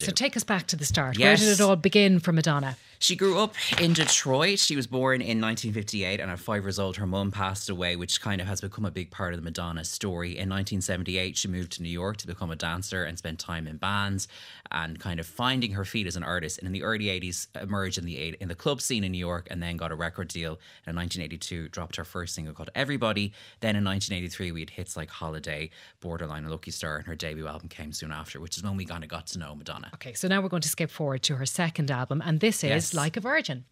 So 0.00 0.12
take 0.12 0.34
us 0.34 0.44
back 0.44 0.66
to 0.68 0.76
the 0.76 0.86
start. 0.86 1.18
Yes. 1.18 1.40
Where 1.40 1.50
did 1.50 1.60
it 1.60 1.62
all 1.62 1.76
begin 1.76 2.20
for 2.20 2.32
Madonna? 2.32 2.78
She 2.98 3.16
grew 3.16 3.38
up 3.38 3.54
in 3.80 3.92
Detroit. 3.92 4.58
She 4.58 4.76
was 4.76 4.86
born 4.86 5.20
in 5.20 5.40
1958, 5.40 6.20
and 6.20 6.30
at 6.30 6.38
five 6.38 6.62
years 6.62 6.78
old, 6.78 6.96
her 6.96 7.06
mum 7.06 7.30
passed 7.30 7.68
away, 7.68 7.96
which 7.96 8.20
kind 8.20 8.40
of 8.40 8.46
has 8.46 8.60
become 8.60 8.84
a 8.84 8.90
big 8.90 9.10
part 9.10 9.34
of 9.34 9.38
the 9.38 9.44
Madonna 9.44 9.84
story. 9.84 10.30
In 10.30 10.48
1978, 10.48 11.36
she 11.36 11.48
moved 11.48 11.72
to 11.72 11.82
New 11.82 11.90
York 11.90 12.16
to 12.18 12.26
become 12.26 12.50
a 12.50 12.56
dancer 12.56 13.04
and 13.04 13.18
spent 13.18 13.38
time 13.38 13.66
in 13.66 13.76
bands 13.76 14.28
and 14.70 14.98
kind 14.98 15.20
of 15.20 15.26
finding 15.26 15.72
her 15.72 15.84
feet 15.84 16.06
as 16.06 16.16
an 16.16 16.22
artist. 16.22 16.58
And 16.58 16.66
in 16.66 16.72
the 16.72 16.82
early 16.82 17.06
80s, 17.06 17.48
emerged 17.60 17.98
in 17.98 18.06
the 18.06 18.36
in 18.40 18.48
the 18.48 18.54
club 18.54 18.80
scene 18.80 19.04
in 19.04 19.12
New 19.12 19.18
York, 19.18 19.48
and 19.50 19.62
then 19.62 19.76
got 19.76 19.92
a 19.92 19.94
record 19.94 20.28
deal. 20.28 20.58
And 20.86 20.94
in 20.94 20.96
1982, 20.96 21.68
dropped 21.68 21.96
her 21.96 22.04
first 22.04 22.34
single 22.34 22.54
called 22.54 22.70
Everybody. 22.74 23.32
Then 23.60 23.76
in 23.76 23.84
1983, 23.84 24.52
we 24.52 24.60
had 24.60 24.70
hits 24.70 24.96
like 24.96 25.10
Holiday, 25.10 25.70
Borderline, 26.00 26.44
and 26.44 26.50
Lucky 26.50 26.70
Star, 26.70 26.96
and 26.96 27.06
her 27.06 27.14
debut 27.14 27.46
album 27.46 27.68
came 27.68 27.92
soon 27.92 28.10
after, 28.10 28.40
which 28.40 28.56
is 28.56 28.62
when 28.62 28.76
we 28.76 28.84
kind 28.84 29.04
of 29.04 29.10
got 29.10 29.26
to 29.28 29.38
know 29.38 29.54
Madonna. 29.54 29.90
Okay, 29.94 30.14
so 30.14 30.28
now 30.28 30.40
we're 30.40 30.48
going 30.48 30.62
to 30.62 30.68
skip 30.68 30.90
forward 30.90 31.22
to 31.24 31.36
her 31.36 31.46
second 31.46 31.90
album, 31.90 32.22
and 32.24 32.40
this 32.40 32.64
is. 32.64 32.70
Yes 32.70 32.85
like 32.94 33.16
a 33.16 33.20
virgin. 33.20 33.64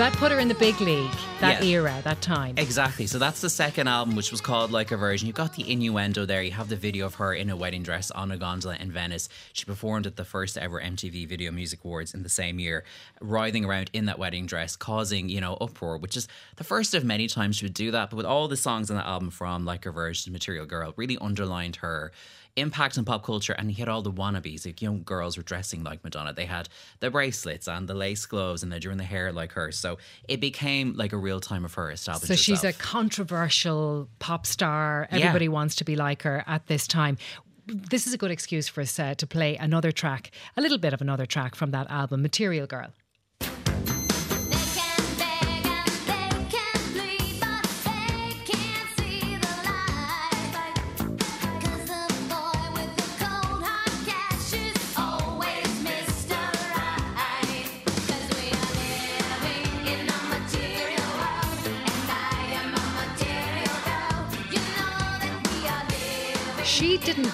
that 0.00 0.14
put 0.14 0.32
her 0.32 0.38
in 0.38 0.48
the 0.48 0.54
big 0.54 0.80
league, 0.80 1.14
that 1.40 1.64
yeah. 1.64 1.70
era, 1.70 2.00
that 2.04 2.20
time. 2.20 2.54
Exactly. 2.58 3.06
So 3.06 3.18
that's 3.18 3.40
the 3.40 3.50
second 3.50 3.88
album, 3.88 4.16
which 4.16 4.30
was 4.30 4.40
called 4.40 4.70
Like 4.70 4.92
a 4.92 4.96
Virgin. 4.96 5.26
You've 5.26 5.36
got 5.36 5.54
the 5.54 5.70
innuendo 5.70 6.26
there. 6.26 6.42
You 6.42 6.52
have 6.52 6.68
the 6.68 6.76
video 6.76 7.06
of 7.06 7.16
her 7.16 7.34
in 7.34 7.50
a 7.50 7.56
wedding 7.56 7.82
dress 7.82 8.10
on 8.10 8.30
a 8.30 8.36
gondola 8.36 8.76
in 8.76 8.92
Venice. 8.92 9.28
She 9.52 9.64
performed 9.64 10.06
at 10.06 10.16
the 10.16 10.24
first 10.24 10.56
ever 10.58 10.80
MTV 10.80 11.26
Video 11.28 11.50
Music 11.50 11.80
Awards 11.84 12.14
in 12.14 12.22
the 12.22 12.28
same 12.28 12.58
year, 12.58 12.84
writhing 13.20 13.64
around 13.64 13.90
in 13.92 14.06
that 14.06 14.18
wedding 14.18 14.46
dress, 14.46 14.76
causing, 14.76 15.28
you 15.28 15.40
know, 15.40 15.56
uproar, 15.60 15.98
which 15.98 16.16
is 16.16 16.28
the 16.56 16.64
first 16.64 16.94
of 16.94 17.04
many 17.04 17.26
times 17.26 17.56
she 17.56 17.64
would 17.64 17.74
do 17.74 17.90
that. 17.90 18.10
But 18.10 18.16
with 18.16 18.26
all 18.26 18.48
the 18.48 18.56
songs 18.56 18.90
on 18.90 18.96
that 18.96 19.06
album 19.06 19.30
from 19.30 19.64
Like 19.64 19.86
a 19.86 19.90
Virgin, 19.90 20.32
Material 20.32 20.66
Girl, 20.66 20.92
really 20.96 21.18
underlined 21.20 21.76
her 21.76 22.12
impact 22.56 22.98
on 22.98 23.04
pop 23.04 23.24
culture 23.24 23.52
and 23.52 23.70
he 23.70 23.80
had 23.80 23.88
all 23.88 24.02
the 24.02 24.12
wannabes 24.12 24.66
like 24.66 24.82
young 24.82 25.02
girls 25.02 25.36
were 25.36 25.42
dressing 25.42 25.82
like 25.82 26.02
madonna. 26.04 26.32
They 26.32 26.46
had 26.46 26.68
the 27.00 27.10
bracelets 27.10 27.68
and 27.68 27.88
the 27.88 27.94
lace 27.94 28.26
gloves 28.26 28.62
and 28.62 28.70
they're 28.70 28.80
doing 28.80 28.98
the 28.98 29.04
hair 29.04 29.32
like 29.32 29.52
her. 29.52 29.72
So 29.72 29.98
it 30.28 30.40
became 30.40 30.94
like 30.94 31.12
a 31.12 31.16
real 31.16 31.40
time 31.40 31.64
of 31.64 31.74
her 31.74 31.90
establishing 31.90 32.36
so 32.36 32.40
she's 32.40 32.64
a 32.64 32.72
controversial 32.72 34.08
pop 34.18 34.46
star. 34.46 35.08
Everybody 35.10 35.46
yeah. 35.46 35.50
wants 35.50 35.76
to 35.76 35.84
be 35.84 35.96
like 35.96 36.22
her 36.22 36.44
at 36.46 36.66
this 36.66 36.86
time. 36.86 37.18
This 37.66 38.06
is 38.06 38.12
a 38.12 38.18
good 38.18 38.30
excuse 38.30 38.68
for 38.68 38.80
us 38.80 38.98
uh, 38.98 39.14
to 39.14 39.26
play 39.26 39.56
another 39.56 39.92
track 39.92 40.32
a 40.56 40.60
little 40.60 40.78
bit 40.78 40.92
of 40.92 41.00
another 41.00 41.26
track 41.26 41.54
from 41.54 41.70
that 41.70 41.88
album 41.88 42.20
material 42.20 42.66
girl 42.66 42.88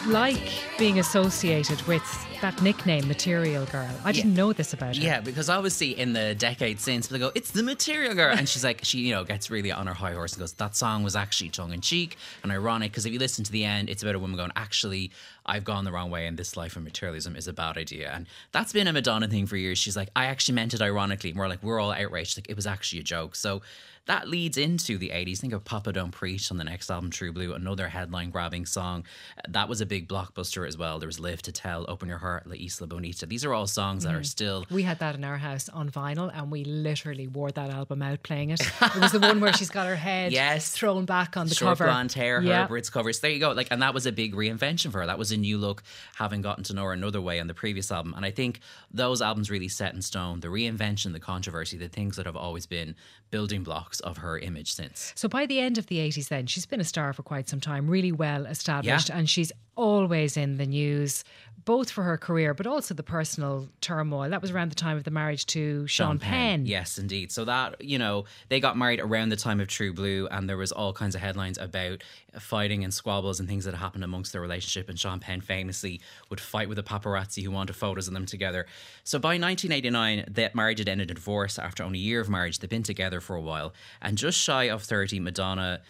like 0.07 0.51
being 0.79 0.99
associated 0.99 1.81
with 1.83 2.03
that 2.41 2.61
nickname, 2.63 3.09
Material 3.09 3.65
Girl. 3.67 3.91
I 4.05 4.13
didn't 4.13 4.33
yeah. 4.33 4.37
know 4.37 4.53
this 4.53 4.73
about 4.73 4.97
her. 4.97 5.03
Yeah, 5.03 5.21
because 5.21 5.49
obviously 5.49 5.99
in 5.99 6.13
the 6.13 6.35
decades 6.35 6.83
since, 6.83 7.09
they 7.09 7.19
go, 7.19 7.33
it's 7.35 7.51
the 7.51 7.63
Material 7.63 8.15
Girl. 8.15 8.35
And 8.37 8.49
she's 8.49 8.65
like, 8.65 8.85
she, 8.85 8.99
you 8.99 9.15
know, 9.15 9.25
gets 9.25 9.51
really 9.51 9.73
on 9.73 9.87
her 9.87 9.95
high 9.95 10.13
horse 10.13 10.35
and 10.35 10.41
goes, 10.41 10.53
that 10.55 10.77
song 10.77 11.03
was 11.03 11.17
actually 11.17 11.51
tongue 11.51 11.73
in 11.73 11.81
cheek 11.81 12.17
and 12.43 12.53
ironic. 12.53 12.93
Because 12.93 13.07
if 13.07 13.13
you 13.13 13.19
listen 13.19 13.45
to 13.45 13.53
the 13.53 13.65
end, 13.65 13.89
it's 13.89 14.03
about 14.03 14.15
a 14.15 14.19
woman 14.19 14.37
going, 14.37 14.53
actually, 14.55 15.11
I've 15.47 15.65
gone 15.65 15.85
the 15.85 15.93
wrong 15.93 16.11
way 16.11 16.27
and 16.27 16.37
this 16.37 16.57
life 16.57 16.77
of 16.77 16.83
materialism 16.83 17.37
is 17.37 17.49
a 17.49 17.53
bad 17.53 17.79
idea. 17.79 18.13
And 18.13 18.27
that's 18.53 18.73
been 18.73 18.87
a 18.87 18.93
Madonna 18.93 19.29
thing 19.29 19.47
for 19.47 19.57
years. 19.57 19.79
She's 19.79 19.97
like, 19.97 20.11
I 20.15 20.27
actually 20.27 20.57
meant 20.57 20.75
it 20.75 20.83
ironically. 20.83 21.31
And 21.31 21.39
we're 21.39 21.49
like, 21.49 21.63
we're 21.63 21.81
all 21.81 21.93
outraged. 21.93 22.37
Like, 22.37 22.51
it 22.51 22.57
was 22.57 22.67
actually 22.67 23.01
a 23.01 23.05
joke. 23.05 23.35
So 23.35 23.63
that 24.07 24.29
leads 24.29 24.57
into 24.57 24.99
the 24.99 25.11
80s. 25.11 25.39
Think 25.39 25.53
of 25.53 25.65
Papa 25.65 25.93
Don't 25.93 26.11
Preach 26.13 26.51
on 26.51 26.57
the 26.57 26.65
next 26.65 26.91
album, 26.91 27.11
True 27.11 27.33
Blue, 27.33 27.53
another 27.55 27.89
headline 27.89 28.31
grabbing 28.31 28.65
song. 28.67 29.05
That 29.49 29.69
was 29.69 29.81
a 29.81 29.87
big 29.87 30.09
blockbuster 30.09 30.67
as 30.67 30.79
well. 30.79 30.99
There 30.99 31.07
was 31.09 31.19
Live 31.21 31.43
to 31.43 31.53
Tell, 31.53 31.85
Open 31.89 32.09
Your 32.09 32.19
Heart, 32.19 32.47
La 32.47 32.55
Isla 32.55 32.87
Bonita. 32.87 33.27
These 33.27 33.45
are 33.45 33.53
all 33.53 33.67
songs 33.67 34.05
that 34.05 34.15
are 34.15 34.21
Mhm. 34.21 34.27
still. 34.27 34.67
We 34.71 34.85
had 34.85 34.99
that 35.01 35.15
in 35.17 35.25
our 35.25 35.39
house 35.39 35.69
on 35.69 35.91
vinyl, 35.91 36.31
and 36.33 36.51
we 36.51 36.65
literally 36.65 37.27
wore 37.27 37.51
that 37.53 37.71
album 37.71 38.01
out 38.03 38.23
playing 38.23 38.51
it. 38.51 38.61
It 38.61 38.97
was 39.01 39.13
the 39.13 39.21
one 39.21 39.41
where 39.41 39.53
she's 39.53 39.71
got 39.71 39.87
her 39.87 39.97
head 39.97 40.33
Yes. 40.37 40.71
thrown 40.71 41.05
back 41.05 41.37
on 41.37 41.49
the 41.49 41.55
Short 41.55 41.79
cover. 41.79 41.87
blonde 41.91 42.13
hair, 42.13 42.41
Yeah. 42.41 42.65
Herb 42.65 42.71
Ritts 42.71 42.91
covers. 42.91 43.21
There 43.21 43.31
you 43.31 43.41
go. 43.41 43.53
Like, 43.53 43.69
and 43.71 43.83
that 43.83 43.93
was 43.93 44.07
a 44.07 44.13
big 44.13 44.35
reinvention 44.35 44.93
for 44.93 45.01
her. 45.01 45.07
That 45.07 45.19
was 45.19 45.33
a 45.33 45.37
new 45.37 45.59
look, 45.59 45.83
having 46.17 46.43
gotten 46.43 46.63
to 46.65 46.75
know 46.75 46.85
her 46.85 46.93
another 46.93 47.21
way 47.21 47.41
on 47.41 47.49
the 47.49 47.55
previous 47.55 47.91
album. 47.91 48.15
And 48.17 48.25
I 48.25 48.31
think 48.31 48.61
those 48.93 49.21
albums 49.21 49.51
really 49.51 49.69
set 49.69 49.95
in 49.95 50.03
stone 50.03 50.41
the 50.41 50.49
reinvention, 50.49 51.13
the 51.13 51.21
controversy, 51.21 51.77
the 51.77 51.89
things 51.89 52.17
that 52.17 52.27
have 52.27 52.37
always 52.37 52.67
been 52.67 52.95
building 53.31 53.65
blocks 53.65 53.96
of 54.01 54.19
her 54.19 54.39
image 54.39 54.73
since. 54.75 55.13
So 55.17 55.29
by 55.29 55.47
the 55.47 55.59
end 55.61 55.79
of 55.79 55.87
the 55.87 55.99
80s, 55.99 56.29
then, 56.29 56.47
she's 56.47 56.67
been 56.67 56.81
a 56.81 56.85
star 56.85 57.13
for 57.13 57.23
quite 57.23 57.49
some 57.49 57.61
time, 57.61 57.89
really 57.89 58.13
well 58.13 58.47
established, 58.47 59.09
Yeah. 59.09 59.19
and 59.19 59.29
she's 59.29 59.53
always 59.77 60.37
in 60.37 60.57
the 60.57 60.67
news, 60.67 61.23
both 61.65 61.91
for 61.91 62.03
her 62.05 62.17
career, 62.17 62.55
but 62.55 62.67
also 62.67 62.95
the 62.95 63.03
personal 63.03 63.69
turmoil. 63.81 64.29
That 64.31 64.41
was 64.41 64.51
around 64.51 64.71
the 64.71 64.77
time 64.77 64.97
of 64.97 65.05
the 65.05 65.11
marriage 65.11 65.47
to 65.47 65.87
Sean, 65.87 66.19
Penn. 66.19 66.65
Yes, 66.65 66.97
indeed. 66.99 67.33
So 67.33 67.45
that, 67.45 67.83
you 67.83 67.99
know, 67.99 68.25
they 68.49 68.61
got 68.61 68.77
married 68.77 69.01
around 69.01 69.31
the 69.31 69.37
time 69.37 69.61
of 69.61 69.69
True 69.69 69.93
Blue 69.93 70.29
and 70.31 70.49
there 70.49 70.57
was 70.57 70.73
all 70.73 70.93
kinds 70.93 71.15
of 71.15 71.21
headlines 71.21 71.59
about 71.59 72.03
fighting 72.39 72.85
and 72.85 72.95
squabbles 72.95 73.41
and 73.41 73.49
things 73.49 73.65
that 73.65 73.75
happened 73.75 74.05
amongst 74.05 74.33
their 74.33 74.41
relationship 74.41 74.89
and 74.89 74.99
Sean 74.99 75.19
Penn 75.19 75.41
famously 75.41 76.01
would 76.31 76.41
fight 76.41 76.69
with 76.69 76.77
the 76.77 76.83
paparazzi 76.83 77.43
who 77.43 77.51
wanted 77.51 77.75
photos 77.75 78.07
of 78.07 78.15
them 78.15 78.27
together. 78.27 78.67
So 79.03 79.19
by 79.19 79.39
1989, 79.39 80.27
that 80.35 80.55
marriage 80.55 80.79
had 80.79 80.89
ended 80.89 81.11
in 81.11 81.17
divorce 81.17 81.59
after 81.59 81.83
only 81.83 81.99
a 81.99 82.03
year 82.03 82.21
of 82.21 82.29
marriage. 82.29 82.61
They'd 82.61 82.71
been 82.71 82.83
together 82.83 83.21
for 83.21 83.35
a 83.35 83.41
while 83.41 83.75
and 84.01 84.17
just 84.17 84.39
shy 84.39 84.65
of 84.65 84.83
30, 84.83 85.21
Madonna 85.21 85.81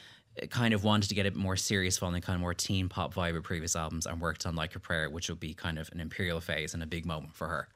kind 0.50 0.74
of 0.74 0.84
wanted 0.84 1.08
to 1.08 1.14
get 1.14 1.26
a 1.26 1.30
more 1.32 1.56
serious 1.56 1.98
following 1.98 2.22
kind 2.22 2.34
of 2.34 2.40
more 2.40 2.54
teen 2.54 2.88
pop 2.88 3.14
vibe 3.14 3.36
of 3.36 3.42
previous 3.42 3.74
albums 3.74 4.06
and 4.06 4.20
worked 4.20 4.46
on 4.46 4.54
Like 4.54 4.74
a 4.74 4.78
Prayer, 4.78 5.08
which 5.10 5.28
would 5.28 5.40
be 5.40 5.54
kind 5.54 5.78
of 5.78 5.88
an 5.92 6.00
imperial 6.00 6.40
phase 6.40 6.74
and 6.74 6.82
a 6.82 6.86
big 6.86 7.06
moment 7.06 7.34
for 7.34 7.46
her. 7.48 7.68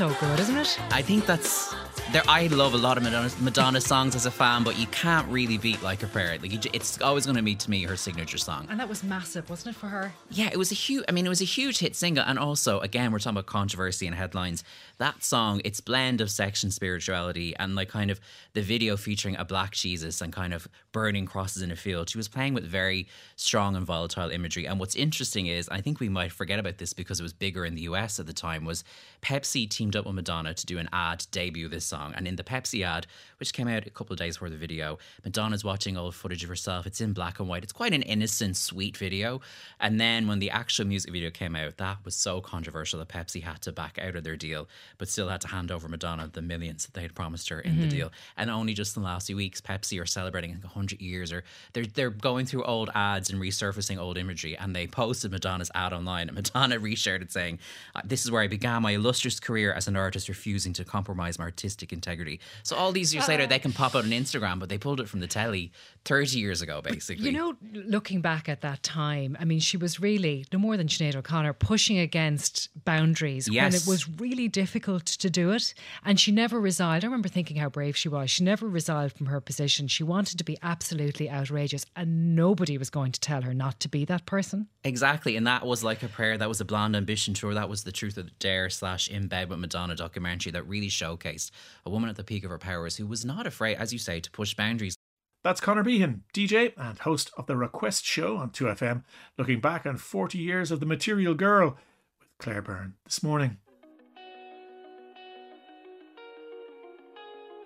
So 0.00 0.08
good, 0.18 0.40
isn't 0.40 0.56
it? 0.56 0.80
I 0.90 1.02
think 1.02 1.26
that's 1.26 1.74
there. 2.12 2.22
I 2.28 2.46
love 2.48 2.74
a 2.74 2.78
lot 2.78 2.96
of 2.96 3.02
Madonna, 3.02 3.30
Madonna 3.40 3.80
songs 3.80 4.14
as 4.14 4.26
a 4.26 4.30
fan, 4.30 4.64
but 4.64 4.78
you 4.78 4.86
can't 4.88 5.28
really 5.28 5.58
beat 5.58 5.82
like 5.82 6.02
a 6.02 6.06
prayer. 6.06 6.38
Like 6.40 6.52
you, 6.52 6.70
it's 6.72 7.00
always 7.00 7.26
going 7.26 7.36
to 7.36 7.42
be 7.42 7.54
to 7.54 7.70
me 7.70 7.82
her 7.84 7.96
signature 7.96 8.38
song. 8.38 8.66
And 8.70 8.80
that 8.80 8.88
was 8.88 9.02
massive, 9.02 9.48
wasn't 9.48 9.76
it, 9.76 9.78
for 9.78 9.86
her? 9.86 10.12
Yeah, 10.30 10.48
it 10.52 10.56
was 10.56 10.70
a 10.72 10.74
huge. 10.74 11.04
I 11.08 11.12
mean, 11.12 11.26
it 11.26 11.28
was 11.28 11.40
a 11.40 11.46
huge 11.46 11.78
hit 11.78 11.96
single, 11.96 12.24
and 12.24 12.38
also, 12.38 12.80
again, 12.80 13.12
we're 13.12 13.18
talking 13.18 13.38
about 13.38 13.46
controversy 13.46 14.06
and 14.06 14.14
headlines. 14.14 14.64
That 14.98 15.22
song, 15.22 15.60
its 15.64 15.80
blend 15.80 16.20
of 16.20 16.30
section 16.30 16.70
spirituality 16.70 17.54
and 17.56 17.74
like 17.74 17.88
kind 17.88 18.10
of 18.10 18.20
the 18.52 18.62
video 18.62 18.96
featuring 18.96 19.36
a 19.36 19.44
black 19.44 19.72
Jesus 19.72 20.20
and 20.20 20.32
kind 20.32 20.52
of 20.52 20.68
burning 20.92 21.26
crosses 21.26 21.62
in 21.62 21.70
a 21.70 21.76
field. 21.76 22.10
She 22.10 22.18
was 22.18 22.28
playing 22.28 22.54
with 22.54 22.64
very 22.64 23.06
strong 23.36 23.76
and 23.76 23.86
volatile 23.86 24.30
imagery. 24.30 24.66
And 24.66 24.78
what's 24.80 24.96
interesting 24.96 25.46
is, 25.46 25.68
I 25.68 25.80
think 25.80 26.00
we 26.00 26.08
might 26.08 26.32
forget 26.32 26.58
about 26.58 26.78
this 26.78 26.92
because 26.92 27.20
it 27.20 27.22
was 27.22 27.32
bigger 27.32 27.64
in 27.64 27.74
the 27.74 27.82
US 27.82 28.18
at 28.18 28.26
the 28.26 28.32
time. 28.32 28.64
Was 28.64 28.84
Pepsi 29.22 29.68
teamed 29.68 29.96
up 29.96 30.06
with 30.06 30.14
Madonna 30.14 30.54
to 30.54 30.66
do 30.66 30.78
an 30.78 30.88
ad 30.92 31.26
debut 31.30 31.68
this 31.68 31.84
song, 31.84 31.99
and 32.16 32.26
in 32.26 32.36
the 32.36 32.42
Pepsi 32.44 32.84
ad, 32.84 33.06
which 33.38 33.52
came 33.52 33.68
out 33.68 33.86
a 33.86 33.90
couple 33.90 34.12
of 34.12 34.18
days 34.18 34.36
before 34.36 34.50
the 34.50 34.56
video, 34.56 34.98
Madonna's 35.24 35.64
watching 35.64 35.96
old 35.96 36.14
footage 36.14 36.42
of 36.42 36.48
herself. 36.48 36.86
It's 36.86 37.00
in 37.00 37.12
black 37.12 37.38
and 37.40 37.48
white. 37.48 37.62
It's 37.62 37.72
quite 37.72 37.92
an 37.94 38.02
innocent, 38.02 38.56
sweet 38.56 38.96
video. 38.96 39.40
And 39.78 40.00
then 40.00 40.26
when 40.26 40.38
the 40.38 40.50
actual 40.50 40.86
music 40.86 41.12
video 41.12 41.30
came 41.30 41.54
out, 41.56 41.76
that 41.78 41.98
was 42.04 42.14
so 42.16 42.40
controversial 42.40 42.98
that 42.98 43.08
Pepsi 43.08 43.42
had 43.42 43.60
to 43.62 43.72
back 43.72 43.98
out 43.98 44.16
of 44.16 44.24
their 44.24 44.36
deal, 44.36 44.68
but 44.98 45.08
still 45.08 45.28
had 45.28 45.40
to 45.42 45.48
hand 45.48 45.70
over 45.70 45.88
Madonna 45.88 46.28
the 46.32 46.42
millions 46.42 46.84
that 46.86 46.94
they 46.94 47.02
had 47.02 47.14
promised 47.14 47.48
her 47.48 47.60
in 47.60 47.80
the 47.80 47.86
Mhm. 47.86 47.90
deal. 47.90 48.12
And 48.36 48.50
only 48.50 48.74
just 48.74 48.96
in 48.96 49.02
the 49.02 49.08
last 49.08 49.26
few 49.26 49.36
weeks, 49.36 49.60
Pepsi 49.60 50.00
are 50.00 50.06
celebrating 50.06 50.52
like 50.54 50.64
100 50.64 51.00
years, 51.00 51.32
or 51.32 51.44
they're 51.72 51.86
they're 51.86 52.10
going 52.10 52.46
through 52.46 52.64
old 52.64 52.90
ads 52.94 53.30
and 53.30 53.40
resurfacing 53.40 53.98
old 53.98 54.16
imagery. 54.18 54.56
And 54.56 54.74
they 54.76 54.86
posted 54.86 55.30
Madonna's 55.32 55.70
ad 55.74 55.92
online, 55.92 56.28
and 56.28 56.34
Madonna 56.36 56.76
reshared 56.80 57.22
it 57.22 57.32
saying, 57.32 57.58
"Uh, 57.94 58.02
"This 58.04 58.24
is 58.24 58.30
where 58.30 58.42
I 58.42 58.48
began 58.48 58.82
my 58.82 58.92
illustrious 58.92 59.40
career 59.40 59.72
as 59.72 59.88
an 59.88 59.96
artist, 59.96 60.28
refusing 60.28 60.72
to 60.74 60.84
compromise 60.84 61.38
my 61.38 61.44
artistic 61.44 61.89
integrity." 61.92 62.40
So 62.62 62.76
all 62.76 62.92
these 62.92 63.14
years 63.14 63.28
later, 63.28 63.46
they 63.46 63.58
can 63.58 63.72
pop 63.72 63.94
out 63.94 64.04
on 64.04 64.10
Instagram, 64.10 64.58
but 64.58 64.68
they 64.68 64.78
pulled 64.78 65.00
it 65.00 65.08
from 65.08 65.20
the 65.20 65.26
telly 65.26 65.72
30 66.04 66.38
years 66.38 66.62
ago, 66.62 66.80
basically. 66.82 67.26
You 67.26 67.32
know, 67.32 67.56
looking 67.72 68.20
back 68.20 68.48
at 68.48 68.62
that 68.62 68.82
time, 68.82 69.36
I 69.38 69.44
mean, 69.44 69.60
she 69.60 69.76
was 69.76 70.00
really 70.00 70.46
no 70.52 70.58
more 70.58 70.76
than 70.76 70.88
Sinead 70.88 71.14
O'Connor 71.14 71.52
pushing 71.54 71.98
against 71.98 72.68
boundaries 72.84 73.50
when 73.50 73.74
it 73.74 73.84
was 73.86 74.08
really 74.08 74.48
difficult 74.48 75.04
to 75.06 75.30
do 75.30 75.50
it. 75.50 75.74
And 76.04 76.18
she 76.18 76.32
never 76.32 76.60
resigned. 76.60 77.04
I 77.04 77.06
remember 77.06 77.28
thinking 77.28 77.56
how 77.56 77.68
brave 77.68 77.96
she 77.96 78.08
was. 78.08 78.30
She 78.30 78.44
never 78.44 78.66
resigned 78.68 79.12
from 79.12 79.26
her 79.26 79.40
position. 79.40 79.88
She 79.88 80.02
wanted 80.02 80.38
to 80.38 80.44
be 80.44 80.58
absolutely 80.62 81.30
outrageous, 81.30 81.84
and 81.96 82.34
nobody 82.34 82.78
was 82.78 82.90
going 82.90 83.12
to 83.12 83.20
tell 83.20 83.42
her 83.42 83.54
not 83.54 83.80
to 83.80 83.88
be 83.88 84.04
that 84.06 84.26
person. 84.26 84.68
Exactly, 84.84 85.36
and 85.36 85.46
that 85.46 85.66
was 85.66 85.84
like 85.84 86.02
a 86.02 86.08
prayer. 86.08 86.38
That 86.38 86.48
was 86.48 86.60
a 86.60 86.64
blonde 86.64 86.96
ambition 86.96 87.34
tour. 87.34 87.54
That 87.54 87.68
was 87.68 87.84
the 87.84 87.92
truth 87.92 88.16
of 88.16 88.26
the 88.26 88.32
Dare 88.38 88.70
slash 88.70 89.08
In 89.08 89.26
Bed 89.28 89.50
with 89.50 89.58
Madonna 89.58 89.94
documentary 89.94 90.52
that 90.52 90.62
really 90.64 90.88
showcased 90.88 91.50
a 91.84 91.90
woman 91.90 92.10
at 92.10 92.16
the 92.16 92.24
peak 92.24 92.44
of 92.44 92.50
her 92.50 92.58
powers 92.58 92.96
who 92.96 93.06
was 93.06 93.24
not 93.24 93.46
afraid, 93.46 93.76
as 93.76 93.92
you 93.92 93.98
say, 93.98 94.20
to 94.20 94.30
push 94.30 94.54
boundaries. 94.54 94.96
That's 95.42 95.60
Conor 95.60 95.82
Behan, 95.82 96.24
DJ 96.34 96.74
and 96.76 96.98
host 96.98 97.30
of 97.36 97.46
the 97.46 97.56
Request 97.56 98.04
Show 98.04 98.36
on 98.36 98.50
2FM, 98.50 99.04
looking 99.38 99.60
back 99.60 99.86
on 99.86 99.96
40 99.96 100.36
years 100.36 100.70
of 100.70 100.80
The 100.80 100.86
Material 100.86 101.34
Girl 101.34 101.78
with 102.18 102.28
Claire 102.38 102.60
Byrne 102.60 102.94
this 103.04 103.22
morning. 103.22 103.56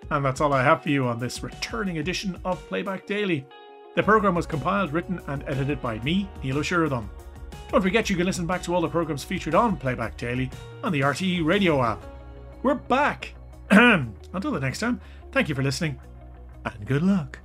And 0.09 0.23
that's 0.23 0.39
all 0.39 0.53
I 0.53 0.63
have 0.63 0.83
for 0.83 0.89
you 0.89 1.05
on 1.07 1.19
this 1.19 1.43
returning 1.43 1.97
edition 1.97 2.39
of 2.45 2.65
Playback 2.67 3.07
Daily. 3.07 3.45
The 3.95 4.03
programme 4.03 4.35
was 4.35 4.45
compiled, 4.45 4.93
written, 4.93 5.19
and 5.27 5.43
edited 5.47 5.81
by 5.81 5.99
me, 5.99 6.29
Neil 6.43 6.59
O'Sheridan. 6.59 7.09
Don't 7.69 7.81
forget 7.81 8.09
you 8.09 8.15
can 8.15 8.25
listen 8.25 8.45
back 8.45 8.61
to 8.63 8.73
all 8.73 8.81
the 8.81 8.87
programmes 8.87 9.23
featured 9.23 9.55
on 9.55 9.75
Playback 9.77 10.15
Daily 10.15 10.49
on 10.83 10.91
the 10.91 11.01
RTE 11.01 11.43
radio 11.43 11.83
app. 11.83 12.01
We're 12.61 12.75
back! 12.75 13.34
Until 13.71 14.51
the 14.51 14.59
next 14.59 14.79
time, 14.79 15.01
thank 15.31 15.49
you 15.49 15.55
for 15.55 15.63
listening 15.63 15.99
and 16.65 16.85
good 16.85 17.03
luck. 17.03 17.39